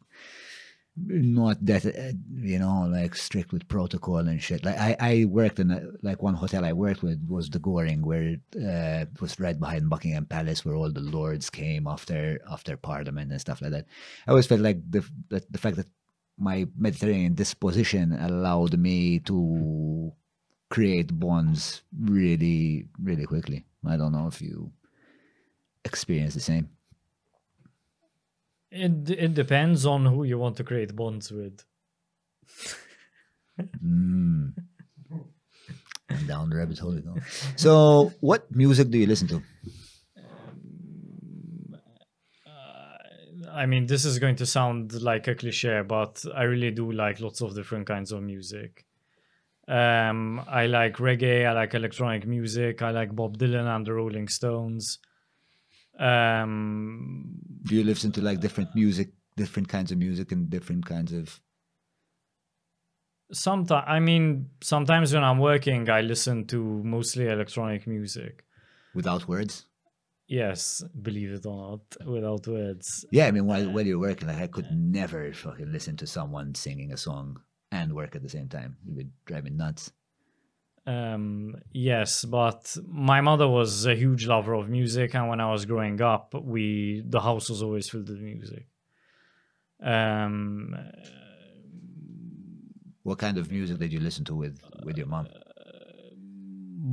[0.96, 4.64] not that uh, you know like strict with protocol and shit.
[4.64, 8.06] Like I, I worked in a, like one hotel I worked with was the Goring,
[8.06, 12.78] where uh, it was right behind Buckingham Palace, where all the lords came after after
[12.78, 13.86] Parliament and stuff like that.
[14.28, 15.88] I always felt like the the, the fact that
[16.38, 20.14] my Mediterranean disposition allowed me to
[20.70, 23.66] create bonds really really quickly.
[23.88, 24.72] I don't know if you
[25.86, 26.70] experience the same.
[28.74, 31.64] It it depends on who you want to create bonds with.
[33.86, 34.54] Mm.
[36.10, 37.00] And down the rabbit hole.
[37.56, 39.44] So, what music do you listen to?
[43.54, 47.20] I mean, this is going to sound like a cliche, but I really do like
[47.20, 48.86] lots of different kinds of music.
[49.68, 54.28] Um, I like reggae, I like electronic music, I like Bob Dylan and the Rolling
[54.28, 54.98] Stones.
[56.00, 61.14] Um, Do you listen to like different music, different kinds of music, and different kinds
[61.14, 61.40] of?
[63.34, 68.46] sometimes, I mean, sometimes when I'm working, I listen to mostly electronic music.
[68.94, 69.66] Without words?
[70.28, 73.06] Yes, believe it or not, without words.
[73.12, 76.56] Yeah, I mean, while, while you're working, like, I could never fucking listen to someone
[76.56, 77.42] singing a song
[77.72, 78.78] and work at the same time.
[78.88, 79.92] It would drive me nuts.
[80.86, 85.66] Um, yes, but my mother was a huge lover of music, and when I was
[85.66, 88.68] growing up, we the house was always filled with music.
[89.82, 90.76] Um,
[93.04, 95.28] What kind of music did you listen to with with your mom?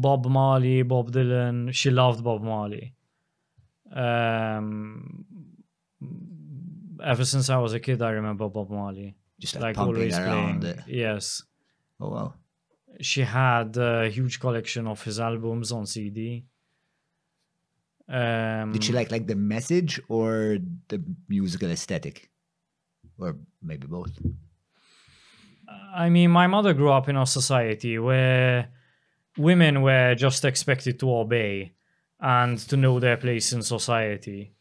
[0.02, 1.72] Bob Marley, Bob Dylan.
[1.72, 2.94] She loved Bob Marley.
[3.92, 5.24] Um,
[7.02, 9.16] ever since I was a kid, I remember Bob Marley.
[9.38, 10.78] Just like, Like always around playing.
[10.78, 10.84] it.
[10.88, 11.42] Yes,
[12.00, 12.34] Oh wow!
[13.00, 16.44] She had a huge collection of his albums on CD.
[18.08, 22.28] Um, Did she like like the message or the musical aesthetic,
[23.18, 24.10] or maybe both?
[25.94, 28.70] I mean, my mother grew up in a society where
[29.36, 31.72] women were just expected to obey
[32.18, 34.52] and to know their place in society.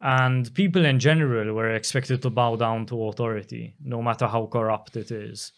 [0.00, 4.96] And people in general were expected to bow down to authority, no matter how corrupt
[4.96, 5.52] it is.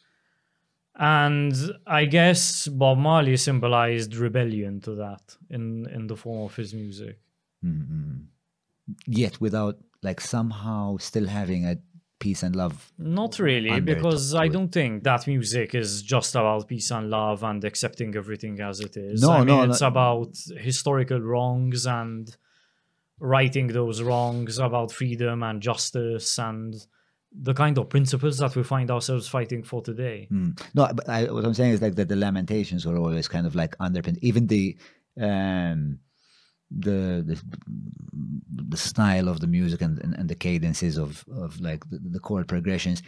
[0.96, 1.54] And
[1.86, 7.18] I guess Bob Marley symbolized rebellion to that in, in the form of his music.
[7.64, 8.26] Mm-mm.
[9.06, 11.78] Yet without like somehow still having a
[12.20, 12.92] peace and love.
[12.98, 17.64] Not really, because I don't think that music is just about peace and love and
[17.64, 19.22] accepting everything as it is.
[19.22, 19.88] No, I mean, no, it's no.
[19.88, 22.34] about historical wrongs and
[23.18, 26.74] righting those wrongs, about freedom and justice and
[27.34, 30.28] the kind of principles that we find ourselves fighting for today.
[30.30, 30.60] Mm.
[30.74, 33.54] No, but I, what I'm saying is like that the lamentations were always kind of
[33.54, 34.18] like underpinned.
[34.22, 34.76] Even the
[35.20, 35.98] um
[36.70, 37.40] the the
[38.68, 42.20] the style of the music and, and, and the cadences of of like the, the
[42.20, 43.02] chord progressions,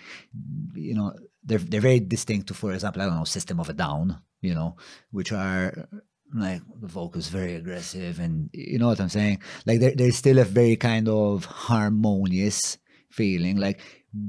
[0.75, 1.15] you know,
[1.45, 4.55] they're they're very distinct to, for example, I don't know, System of a Down, you
[4.55, 4.77] know,
[5.11, 5.89] which are
[6.35, 9.41] like the vocals very aggressive and you know what I'm saying?
[9.65, 12.79] Like there there's still a very kind of harmonious
[13.11, 13.57] feeling.
[13.57, 13.81] Like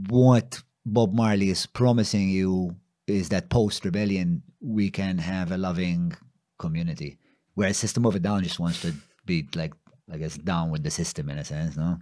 [0.10, 2.76] what Bob Marley is promising you
[3.06, 6.14] is that post rebellion we can have a loving
[6.60, 7.18] community.
[7.54, 8.94] Whereas System of a Down just wants to
[9.26, 9.74] be like
[10.12, 11.98] I guess down with the system in a sense, no?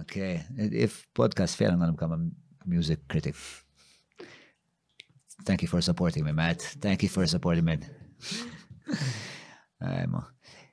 [0.00, 0.42] okay.
[0.56, 3.34] If podcast fail, I'm gonna become a music critic.
[5.44, 6.62] Thank you for supporting me, Matt.
[6.62, 7.78] Thank you for supporting me.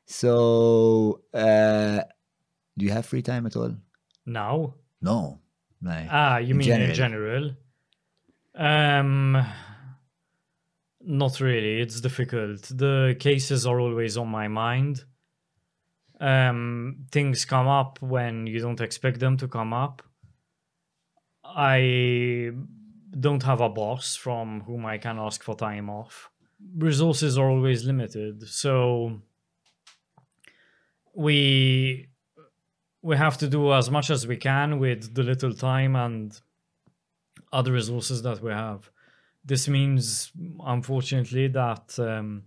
[0.06, 2.02] So, uh,
[2.82, 3.76] do you have free time at all?
[4.26, 5.40] Now, No.
[5.84, 7.52] Like, ah, you in mean in general?
[8.56, 9.46] Um,
[11.02, 11.80] not really.
[11.80, 12.62] It's difficult.
[12.64, 15.06] The cases are always on my mind.
[16.20, 20.02] Um, things come up when you don't expect them to come up.
[21.44, 22.52] I
[23.20, 26.32] don't have a boss from whom I can ask for time off.
[26.78, 29.22] Resources are always limited, so
[31.16, 32.11] we
[33.02, 36.40] we have to do as much as we can with the little time and
[37.52, 38.90] other resources that we have.
[39.44, 40.32] This means,
[40.64, 42.44] unfortunately, that um,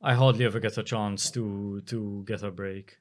[0.00, 2.98] I hardly ever get a chance to to get a break.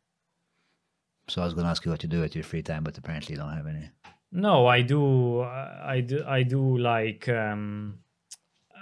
[1.28, 3.36] so I was gonna ask you what you do at your free time, but apparently
[3.36, 3.90] you don't have any.
[4.32, 5.42] No, I do.
[5.42, 6.24] I do.
[6.26, 7.30] I do like.
[7.30, 8.00] Um,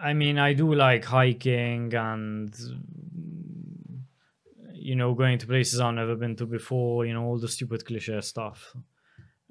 [0.01, 2.53] I mean, I do like hiking and
[4.85, 7.05] you know going to places I've never been to before.
[7.05, 8.75] You know all the stupid cliche stuff.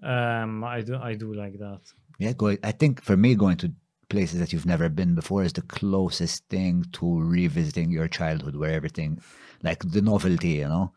[0.02, 0.96] Um, I do.
[0.96, 1.80] I do like that.
[2.18, 2.56] Yeah, go.
[2.62, 3.72] I think for me, going to
[4.08, 8.72] places that you've never been before is the closest thing to revisiting your childhood, where
[8.72, 9.20] everything,
[9.62, 10.92] like the novelty, you know,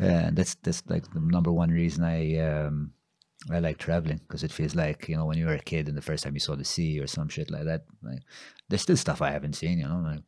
[0.00, 2.92] uh, that's that's like the number one reason I um,
[3.50, 5.96] I like traveling because it feels like you know when you were a kid and
[5.96, 7.84] the first time you saw the sea or some shit like that.
[8.02, 8.22] Like,
[8.68, 10.18] there's still stuff I haven't seen, you know,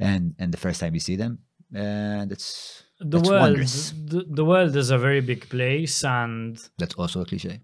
[0.00, 1.38] and and the first time you see them,
[1.72, 3.56] and it's The that's world,
[4.10, 7.60] the, the world is a very big place, and That's also a cliche.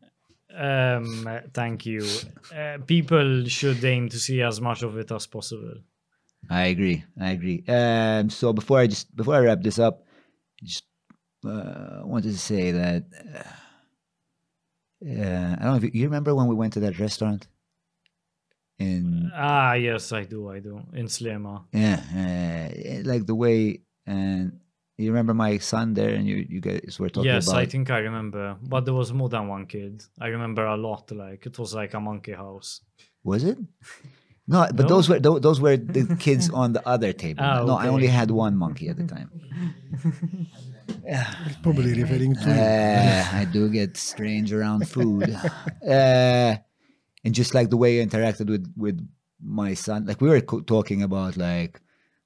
[0.54, 2.06] um, thank you.
[2.54, 5.74] Uh, people should aim to see as much of it as possible.
[6.50, 7.04] I agree.
[7.18, 7.64] I agree.
[7.66, 10.04] Um, so before I just before I wrap this up,
[10.62, 10.84] just
[11.46, 13.04] uh, wanted to say that
[15.04, 17.46] uh, I don't know if you, you remember when we went to that restaurant
[18.78, 20.50] in Ah, yes, I do.
[20.50, 20.80] I do.
[20.94, 21.64] In Sliema.
[21.72, 24.58] yeah, uh, like the way and
[25.02, 27.70] you remember my son there and you you guys were talking Yes, about Yes, I
[27.72, 28.56] think I remember.
[28.72, 29.94] But there was more than one kid.
[30.20, 31.10] I remember a lot.
[31.10, 32.80] Like it was like a monkey house.
[33.24, 33.58] was it?
[34.48, 34.88] No, but No?
[34.94, 37.44] those were tho- those were the kids on the other table.
[37.44, 39.30] Ah, no, I only had one monkey at the time.
[41.62, 45.30] Probably referring to Uh, I do get strange around food.
[45.86, 46.56] Uh,
[47.24, 48.98] and just like the way I interacted with, with
[49.40, 51.80] my son, like we were co- talking about like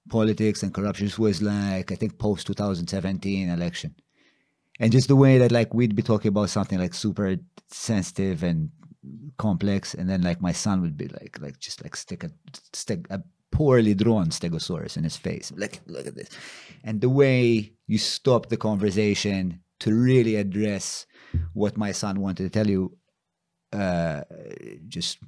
[0.08, 1.06] politics and corruption.
[1.06, 3.94] This was like, I think post 2017 election.
[4.78, 7.36] And just the way that like we'd be talking about something like super
[7.70, 8.70] sensitive and
[9.38, 9.94] complex.
[9.94, 12.30] And then like my son would be like, like just like stick a,
[12.72, 15.52] stick a poorly drawn stegosaurus in his face.
[15.56, 16.28] Like, look at this.
[16.84, 21.06] And the way you stop the conversation to really address
[21.54, 22.96] what my son wanted to tell you
[23.72, 24.22] uh,
[24.88, 25.18] just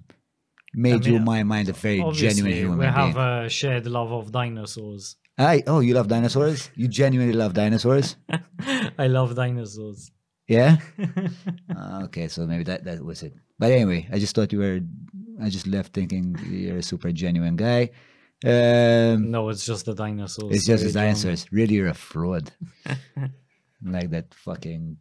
[0.74, 2.94] made you mean, my mind a very genuine human we being.
[2.94, 5.16] have a shared love of dinosaurs.
[5.38, 6.70] I, oh, you love dinosaurs?
[6.74, 8.16] You genuinely love dinosaurs?
[8.98, 10.10] I love dinosaurs.
[10.48, 10.78] Yeah?
[11.76, 13.34] Ah, okay, so maybe that, that was it.
[13.58, 14.80] But anyway, I just thought you were,
[15.40, 17.90] I just left thinking you're a super genuine guy.
[18.44, 20.54] Um, No, it's just the dinosaurs.
[20.56, 21.46] it's just the dinosaurs.
[21.52, 22.50] Really, you're a fraud.
[23.84, 24.96] like that fucking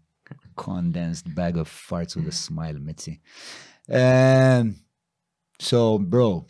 [0.55, 3.19] condensed bag of farts with a smile, Mizzi.
[3.89, 4.75] Um,
[5.59, 6.45] so, bro,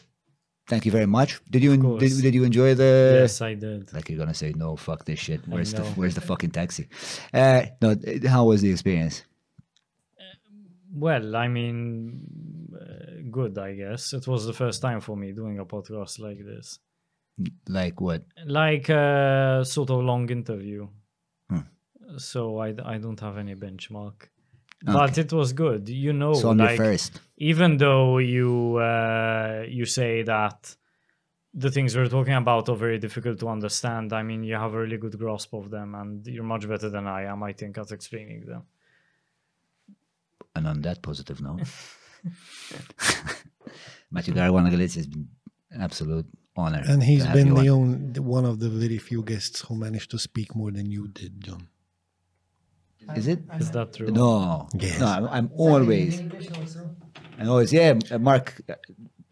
[0.68, 1.40] thank you very much.
[1.50, 3.20] Did you did, did you enjoy the?
[3.22, 3.94] Yes, I did.
[3.94, 5.42] Like you're gonna say no, fuck this shit.
[5.48, 5.84] Where's the.
[5.96, 6.88] Where's the fucking taxi?
[7.34, 7.96] Uh, no,
[8.28, 9.24] how was the experience?
[10.94, 14.14] Well, I mean, uh, good, I guess.
[14.14, 16.80] It was the first time for me doing a podcast like this.
[17.68, 18.24] Like what?
[18.46, 20.88] Like a sort of long interview.
[21.50, 21.60] Hmm.
[22.18, 24.30] So I, I don't have any benchmark.
[24.84, 25.90] But it was good.
[25.90, 27.20] You know, So I'm your like, first.
[27.38, 30.76] even though you uh, you say that
[31.54, 34.80] the things we're talking about are very difficult to understand, I mean, you have a
[34.80, 37.92] really good grasp of them, and you're much better than I am, I think, at
[37.92, 38.64] explaining them.
[40.56, 41.62] And on that positive note,
[44.12, 45.28] Matthew Caruana Galizia has been
[45.80, 46.26] absolute
[46.56, 46.84] honor.
[46.88, 47.80] And he's to have been the on.
[47.80, 51.42] only one of the very few guests who managed to speak more than you did,
[51.44, 51.68] John.
[53.16, 53.40] Is it?
[53.60, 54.08] Is that true?
[54.08, 54.68] No.
[54.74, 55.00] Yes.
[55.00, 56.20] No, I'm, I'm always.
[56.20, 57.94] And always, yeah.
[58.12, 58.74] uh, Mark uh,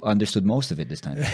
[0.04, 1.18] understood most of it this time.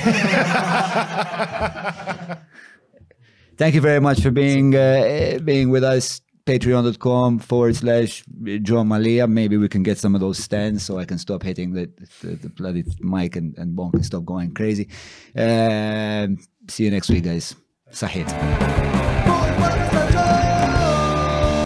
[3.58, 6.22] Thank you very much for being uh, being with us.
[6.46, 8.24] Patreon.com forward slash
[8.64, 9.28] John Malia.
[9.28, 11.88] Maybe we can get some of those stands so I can stop hitting the,
[12.22, 14.90] the, the bloody mic and, and Bonk can stop going crazy.
[15.36, 17.56] Um, see you next week, guys.
[17.92, 19.01] Sahit.